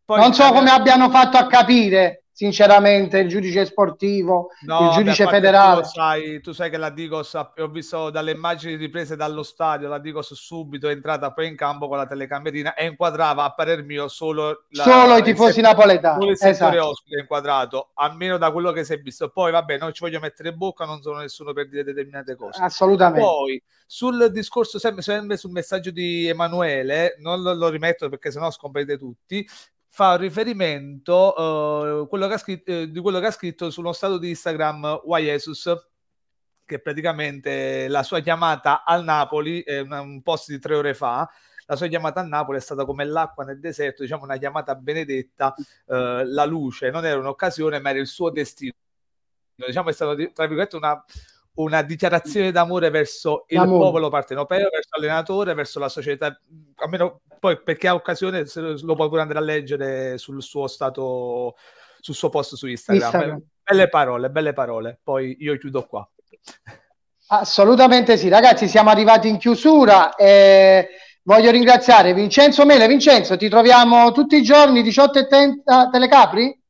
poi 0.03 0.19
non 0.19 0.33
so 0.33 0.51
come 0.51 0.69
abbiano 0.69 1.09
fatto 1.09 1.37
a 1.37 1.47
capire, 1.47 2.24
sinceramente, 2.35 3.19
il 3.19 3.29
giudice 3.29 3.63
sportivo, 3.65 4.49
No, 4.65 4.87
il 4.89 4.91
giudice 4.91 5.23
parte 5.23 5.37
federale. 5.37 5.81
Tu, 5.83 5.87
sai, 5.87 6.41
tu 6.41 6.51
sai 6.51 6.69
che 6.69 6.75
la 6.75 6.89
Digos, 6.89 7.33
ho 7.33 7.67
visto 7.69 8.09
dalle 8.09 8.31
immagini 8.31 8.75
riprese 8.75 9.15
dallo 9.15 9.41
stadio, 9.41 9.87
la 9.87 9.99
Digos 9.99 10.33
subito 10.33 10.89
è 10.89 10.91
entrata 10.91 11.31
poi 11.31 11.47
in 11.47 11.55
campo 11.55 11.87
con 11.87 11.95
la 11.95 12.05
telecamerina 12.05 12.73
e 12.73 12.87
inquadrava, 12.87 13.45
a 13.45 13.53
parer 13.53 13.83
mio, 13.85 14.09
solo, 14.09 14.65
la- 14.71 14.83
Solo 14.83 15.15
i 15.15 15.23
tifosi 15.23 15.53
se- 15.53 15.61
napoletani, 15.61 16.19
solo 16.19 16.31
il 16.31 16.37
settore 16.37 16.75
esatto. 16.75 16.89
ospite 16.89 17.19
inquadrato, 17.21 17.91
almeno 17.93 18.37
da 18.37 18.51
quello 18.51 18.73
che 18.73 18.83
si 18.83 18.91
è 18.91 18.97
visto. 18.97 19.29
Poi, 19.29 19.53
vabbè, 19.53 19.77
non 19.77 19.93
ci 19.93 20.03
voglio 20.03 20.19
mettere 20.19 20.49
in 20.49 20.57
bocca, 20.57 20.83
non 20.83 21.01
sono 21.01 21.19
nessuno 21.19 21.53
per 21.53 21.69
dire 21.69 21.85
determinate 21.85 22.35
cose. 22.35 22.61
Assolutamente. 22.61 23.21
Poi 23.21 23.63
sul 23.87 24.29
discorso, 24.31 24.77
sempre, 24.77 25.03
sempre 25.03 25.37
sul 25.37 25.51
messaggio 25.51 25.91
di 25.91 26.27
Emanuele, 26.27 27.15
non 27.19 27.41
lo, 27.41 27.53
lo 27.53 27.69
rimetto 27.69 28.09
perché 28.09 28.29
sennò 28.29 28.51
scomparite 28.51 28.97
tutti. 28.97 29.47
Fa 29.95 30.17
riferimento 30.17 32.03
eh, 32.03 32.07
quello 32.09 32.27
scritto, 32.37 32.69
eh, 32.69 32.91
di 32.91 32.99
quello 32.99 33.21
che 33.21 33.27
ha 33.27 33.31
scritto 33.31 33.69
sullo 33.69 33.93
stato 33.93 34.17
di 34.17 34.27
Instagram 34.27 35.03
Jesus, 35.19 35.73
che 36.65 36.81
praticamente 36.81 37.87
la 37.87 38.03
sua 38.03 38.19
chiamata 38.19 38.83
al 38.83 39.05
Napoli, 39.05 39.63
una- 39.83 40.01
un 40.01 40.21
post 40.21 40.49
di 40.49 40.59
tre 40.59 40.75
ore 40.75 40.93
fa. 40.93 41.29
La 41.65 41.77
sua 41.77 41.87
chiamata 41.87 42.19
al 42.19 42.27
Napoli 42.27 42.57
è 42.57 42.61
stata 42.61 42.83
come 42.83 43.05
l'acqua 43.05 43.45
nel 43.45 43.61
deserto, 43.61 44.01
diciamo 44.01 44.25
una 44.25 44.35
chiamata 44.35 44.75
benedetta, 44.75 45.53
eh, 45.87 46.25
la 46.25 46.43
luce 46.43 46.89
non 46.89 47.05
era 47.05 47.17
un'occasione, 47.17 47.79
ma 47.79 47.91
era 47.91 47.99
il 47.99 48.07
suo 48.07 48.29
destino. 48.31 48.73
Diciamo 49.55 49.87
è 49.87 49.93
stato 49.93 50.13
tra 50.33 50.45
virgolette 50.45 50.75
una, 50.75 51.01
una 51.55 51.81
dichiarazione 51.81 52.51
d'amore 52.51 52.89
verso 52.89 53.45
il 53.47 53.57
D'amore. 53.57 53.79
popolo 53.79 54.09
partenopeo, 54.09 54.69
verso 54.71 54.89
l'allenatore, 54.95 55.53
verso 55.53 55.79
la 55.79 55.89
società, 55.89 56.39
almeno 56.75 57.21
poi 57.39 57.61
perché 57.61 57.87
ha 57.87 57.93
occasione 57.93 58.45
se 58.45 58.61
lo 58.61 58.95
può 58.95 59.07
pure 59.07 59.21
andare 59.21 59.39
a 59.39 59.43
leggere 59.43 60.17
sul 60.17 60.41
suo 60.41 60.67
stato, 60.67 61.55
sul 61.99 62.15
suo 62.15 62.29
post 62.29 62.55
su 62.55 62.67
Instagram. 62.67 63.03
Instagram. 63.03 63.41
Belle 63.63 63.89
parole, 63.89 64.29
belle 64.29 64.53
parole. 64.53 64.99
Poi 65.01 65.37
io 65.39 65.57
chiudo 65.57 65.85
qua. 65.85 66.07
Assolutamente 67.27 68.17
sì, 68.17 68.29
ragazzi, 68.29 68.67
siamo 68.67 68.89
arrivati 68.89 69.27
in 69.27 69.37
chiusura. 69.37 70.15
e 70.15 70.89
voglio 71.23 71.51
ringraziare 71.51 72.13
Vincenzo 72.13 72.65
Mele. 72.65 72.87
Vincenzo, 72.87 73.35
ti 73.37 73.49
troviamo 73.49 74.11
tutti 74.11 74.35
i 74.35 74.43
giorni 74.43 74.81
18.30 74.81 75.89
Telecapri? 75.91 76.63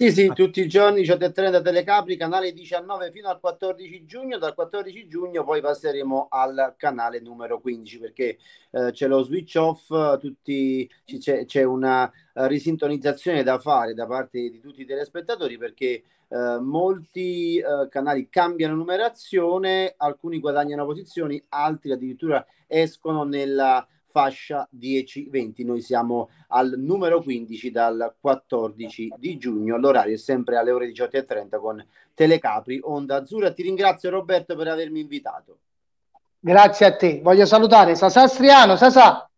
Sì, 0.00 0.12
sì, 0.12 0.28
tutti 0.32 0.60
i 0.60 0.68
giorni 0.68 1.02
18.30 1.02 1.60
Telecapri, 1.60 2.16
canale 2.16 2.52
19 2.52 3.10
fino 3.10 3.30
al 3.30 3.40
14 3.40 4.04
giugno. 4.06 4.38
Dal 4.38 4.54
14 4.54 5.08
giugno 5.08 5.42
poi 5.42 5.60
passeremo 5.60 6.28
al 6.30 6.74
canale 6.76 7.18
numero 7.18 7.60
15 7.60 7.98
perché 7.98 8.38
eh, 8.70 8.92
c'è 8.92 9.08
lo 9.08 9.24
switch 9.24 9.56
off, 9.56 9.88
tutti, 10.20 10.88
c'è, 11.04 11.44
c'è 11.46 11.64
una 11.64 12.08
eh, 12.08 12.46
risintonizzazione 12.46 13.42
da 13.42 13.58
fare 13.58 13.92
da 13.92 14.06
parte 14.06 14.38
di 14.48 14.60
tutti 14.60 14.82
i 14.82 14.86
telespettatori 14.86 15.58
perché 15.58 16.04
eh, 16.28 16.58
molti 16.60 17.56
eh, 17.58 17.88
canali 17.90 18.28
cambiano 18.28 18.76
numerazione, 18.76 19.94
alcuni 19.96 20.38
guadagnano 20.38 20.84
posizioni, 20.84 21.42
altri 21.48 21.90
addirittura 21.90 22.46
escono 22.68 23.24
nella 23.24 23.84
fascia 24.10 24.68
10-20. 24.76 25.64
Noi 25.64 25.80
siamo 25.80 26.30
al 26.48 26.74
numero 26.76 27.22
15 27.22 27.70
dal 27.70 28.14
14 28.18 29.14
di 29.16 29.38
giugno. 29.38 29.76
L'orario 29.76 30.14
è 30.14 30.18
sempre 30.18 30.56
alle 30.56 30.70
ore 30.70 30.90
18.30 30.90 31.60
con 31.60 31.84
Telecapri, 32.14 32.80
Onda 32.82 33.16
Azzurra. 33.16 33.52
Ti 33.52 33.62
ringrazio 33.62 34.10
Roberto 34.10 34.56
per 34.56 34.68
avermi 34.68 35.00
invitato. 35.00 35.58
Grazie 36.40 36.86
a 36.86 36.96
te. 36.96 37.20
Voglio 37.22 37.46
salutare 37.46 37.94
Sasà 37.94 38.26
Striano. 38.26 38.76
Sasà, 38.76 39.28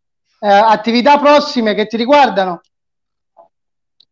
eh, 0.41 0.49
attività 0.49 1.18
prossime 1.18 1.75
che 1.75 1.87
ti 1.87 1.97
riguardano? 1.97 2.61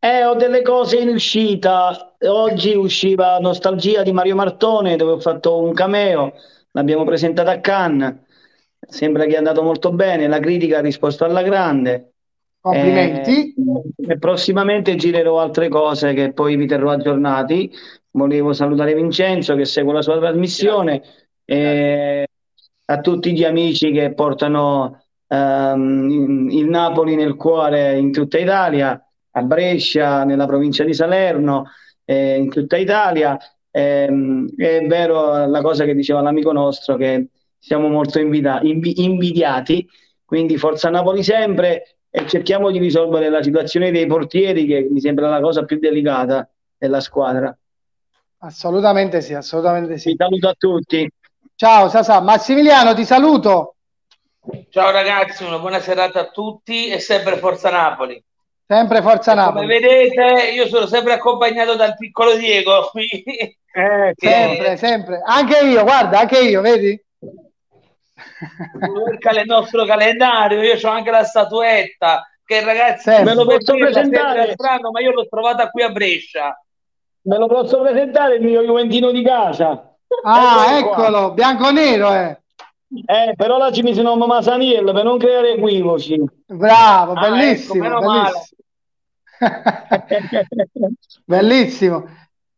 Eh, 0.00 0.24
ho 0.24 0.34
delle 0.34 0.62
cose 0.62 0.98
in 0.98 1.08
uscita. 1.08 2.14
Oggi 2.20 2.74
usciva 2.74 3.38
Nostalgia 3.38 4.02
di 4.02 4.12
Mario 4.12 4.36
Martone, 4.36 4.96
dove 4.96 5.12
ho 5.12 5.20
fatto 5.20 5.60
un 5.60 5.72
cameo. 5.72 6.34
L'abbiamo 6.72 7.04
presentata 7.04 7.50
a 7.50 7.60
Cannes. 7.60 8.14
Sembra 8.86 9.24
che 9.24 9.34
è 9.34 9.36
andato 9.36 9.62
molto 9.62 9.92
bene. 9.92 10.28
La 10.28 10.38
critica 10.38 10.78
ha 10.78 10.82
risposto 10.82 11.24
alla 11.24 11.42
grande. 11.42 12.12
Complimenti. 12.60 13.54
Eh, 13.54 14.12
e 14.12 14.18
prossimamente 14.18 14.96
girerò 14.96 15.40
altre 15.40 15.68
cose 15.68 16.12
che 16.12 16.32
poi 16.32 16.56
vi 16.56 16.66
terrò 16.66 16.90
aggiornati. 16.90 17.70
Volevo 18.10 18.52
salutare 18.52 18.94
Vincenzo 18.94 19.54
che 19.54 19.64
segue 19.64 19.92
la 19.92 20.02
sua 20.02 20.18
trasmissione 20.18 21.02
e 21.44 22.26
a 22.86 23.00
tutti 23.00 23.32
gli 23.32 23.44
amici 23.44 23.92
che 23.92 24.12
portano 24.12 25.04
ehm, 25.26 26.48
il 26.50 26.68
Napoli 26.68 27.14
nel 27.14 27.36
cuore 27.36 27.96
in 27.96 28.12
tutta 28.12 28.38
Italia, 28.38 29.00
a 29.30 29.42
Brescia, 29.42 30.24
nella 30.24 30.46
provincia 30.46 30.84
di 30.84 30.94
Salerno 30.94 31.70
eh, 32.04 32.36
in 32.36 32.48
tutta 32.48 32.76
Italia. 32.76 33.38
Ehm, 33.70 34.48
è 34.56 34.86
vero 34.86 35.46
la 35.46 35.60
cosa 35.60 35.84
che 35.84 35.94
diceva 35.94 36.22
l'amico 36.22 36.52
nostro 36.52 36.96
che 36.96 37.28
siamo 37.58 37.88
molto 37.88 38.18
invita- 38.18 38.60
invi- 38.62 39.02
invidiati, 39.04 39.86
quindi 40.24 40.56
Forza 40.56 40.90
Napoli 40.90 41.22
sempre 41.22 41.98
e 42.10 42.26
cerchiamo 42.26 42.70
di 42.70 42.78
risolvere 42.78 43.28
la 43.28 43.42
situazione 43.42 43.90
dei 43.90 44.06
portieri 44.06 44.66
che 44.66 44.86
mi 44.90 45.00
sembra 45.00 45.28
la 45.28 45.40
cosa 45.40 45.64
più 45.64 45.78
delicata 45.78 46.48
della 46.76 47.00
squadra. 47.00 47.56
Assolutamente 48.38 49.20
sì, 49.20 49.34
assolutamente 49.34 49.98
sì. 49.98 50.10
Vi 50.10 50.16
saluto 50.16 50.48
a 50.48 50.54
tutti. 50.56 51.10
Ciao 51.54 51.88
Sasà, 51.88 52.20
Massimiliano 52.20 52.94
ti 52.94 53.04
saluto. 53.04 53.74
Ciao 54.70 54.90
ragazzi, 54.90 55.44
una 55.44 55.58
buona 55.58 55.80
serata 55.80 56.20
a 56.20 56.28
tutti 56.28 56.88
e 56.88 57.00
sempre 57.00 57.36
Forza 57.36 57.70
Napoli. 57.70 58.22
Sempre 58.66 59.02
Forza 59.02 59.34
Napoli. 59.34 59.66
Come 59.66 59.78
vedete, 59.78 60.50
io 60.52 60.66
sono 60.68 60.86
sempre 60.86 61.14
accompagnato 61.14 61.74
dal 61.74 61.96
piccolo 61.96 62.36
Diego. 62.36 62.90
eh, 62.92 64.12
sempre, 64.14 64.76
sempre. 64.78 65.20
Anche 65.24 65.66
io, 65.66 65.82
guarda, 65.82 66.20
anche 66.20 66.38
io, 66.38 66.60
vedi? 66.60 67.02
Il 68.38 69.46
nostro 69.46 69.84
calendario, 69.84 70.62
io 70.62 70.78
ho 70.80 70.90
anche 70.90 71.10
la 71.10 71.24
statuetta 71.24 72.26
che 72.44 72.64
ragazzi 72.64 73.10
me 73.10 73.34
lo 73.34 73.44
posso 73.44 73.74
presentare 73.74 74.52
strano, 74.52 74.90
ma 74.90 75.00
io 75.00 75.12
l'ho 75.12 75.26
trovata 75.28 75.68
qui 75.70 75.82
a 75.82 75.90
Brescia. 75.90 76.58
Me 77.22 77.36
lo 77.36 77.46
posso 77.46 77.80
presentare 77.82 78.36
il 78.36 78.42
mio 78.42 78.62
Juventino 78.62 79.10
di 79.10 79.22
casa. 79.22 79.94
Ah, 80.24 80.78
eccolo, 80.78 81.32
bianco-nero, 81.32 82.14
eh. 82.14 82.40
Eh, 83.04 83.34
però 83.36 83.58
là 83.58 83.70
ci 83.70 83.82
mise 83.82 84.00
nome 84.00 84.24
Masaniello 84.24 84.92
per 84.94 85.04
non 85.04 85.18
creare 85.18 85.52
equivoci. 85.52 86.18
Bravo, 86.46 87.12
ah, 87.12 87.28
bellissimo, 87.28 87.84
ecco, 87.84 87.98
bellissimo. 87.98 88.56
bellissimo. 91.26 92.08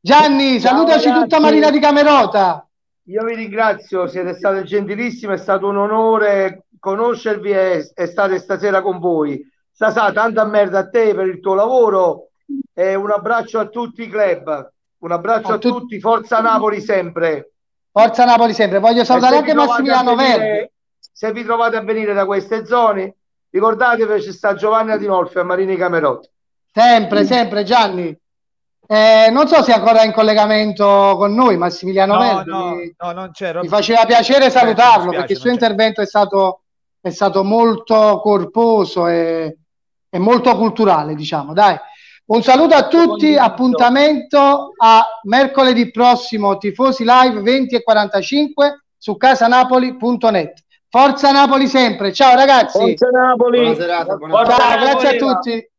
Gianni, 0.01 0.61
Ciao, 0.61 0.77
salutaci 0.77 1.09
ragazzi. 1.09 1.23
tutta 1.23 1.41
Marina 1.41 1.71
di 1.71 1.81
Camerota. 1.81 2.65
Io 3.05 3.25
vi 3.25 3.35
ringrazio, 3.35 4.07
siete 4.07 4.35
state 4.35 4.63
gentilissime, 4.63 5.35
è 5.35 5.39
stato 5.39 5.67
un 5.69 5.77
onore 5.79 6.67
conoscervi 6.79 7.51
e, 7.51 7.91
e 7.95 8.07
stare 8.07 8.39
stasera 8.39 8.83
con 8.83 8.99
voi. 8.99 9.41
Sasà, 9.71 10.13
tanta 10.13 10.45
merda 10.45 10.81
a 10.81 10.89
te 10.89 11.15
per 11.15 11.27
il 11.27 11.41
tuo 11.41 11.55
lavoro 11.55 12.29
e 12.75 12.95
un 12.95 13.11
abbraccio 13.11 13.59
a 13.59 13.67
tutti 13.67 14.03
i 14.03 14.09
club. 14.09 14.73
Un 14.99 15.13
abbraccio 15.13 15.53
a, 15.53 15.55
a 15.55 15.59
tu- 15.59 15.71
tutti, 15.71 15.99
Forza 15.99 16.41
Napoli 16.41 16.81
sempre. 16.81 17.53
Forza 17.91 18.25
Napoli 18.25 18.53
sempre. 18.53 18.79
Voglio 18.79 19.05
salutare 19.05 19.37
anche 19.37 19.55
Massimiliano 19.55 20.15
Verdi. 20.15 20.71
Se 20.99 21.33
vi 21.33 21.43
trovate 21.43 21.77
a 21.77 21.83
venire 21.83 22.13
da 22.13 22.27
queste 22.27 22.65
zone, 22.67 23.17
ricordatevi 23.51 24.13
che 24.15 24.21
c'è 24.21 24.33
sta 24.33 24.55
Giovanni 24.55 24.93
Adinolfi 24.93 25.39
a 25.39 25.43
Marini 25.43 25.77
Camerot. 25.77 26.31
Sempre, 26.73 27.25
sempre 27.25 27.65
Gianni. 27.65 28.17
Eh, 28.93 29.31
non 29.31 29.47
so 29.47 29.63
se 29.63 29.71
è 29.71 29.77
ancora 29.77 30.03
in 30.03 30.11
collegamento 30.11 31.15
con 31.17 31.33
noi 31.33 31.57
Massimiliano 31.57 32.15
no, 32.15 32.19
Verdi. 32.19 32.51
No, 32.51 33.07
no, 33.07 33.13
non 33.13 33.31
c'è. 33.31 33.55
Mi 33.61 33.69
faceva 33.69 34.05
piacere 34.05 34.51
salutarlo 34.51 35.13
perché 35.13 35.35
il 35.35 35.39
suo 35.39 35.49
intervento 35.49 36.01
è 36.01 36.07
stato, 36.07 36.63
è 37.01 37.11
stato, 37.11 37.45
molto 37.45 38.19
corposo 38.21 39.07
e, 39.07 39.59
e, 40.11 40.19
molto 40.19 40.57
culturale, 40.57 41.15
diciamo. 41.15 41.53
Dai. 41.53 41.77
Un 42.27 42.43
saluto 42.43 42.75
a 42.75 42.89
tutti, 42.89 43.37
appuntamento 43.37 44.73
a 44.77 45.07
mercoledì 45.23 45.93
prossimo, 45.93 46.59
tifosi 46.59 47.05
live 47.07 47.43
20 47.43 47.77
e 47.77 47.83
45 47.85 48.87
su 48.99 49.17
casanapoli.net. 49.17 50.65
Forza 50.89 51.31
Napoli 51.31 51.69
sempre, 51.69 52.13
ciao 52.13 52.35
ragazzi. 52.35 52.77
Forza 52.77 53.09
Napoli. 53.09 53.61
Buona 53.61 53.75
serata, 53.77 54.17
buona 54.17 54.45
Ciao, 54.47 54.79
grazie 54.81 55.09
a 55.11 55.17
tutti. 55.17 55.70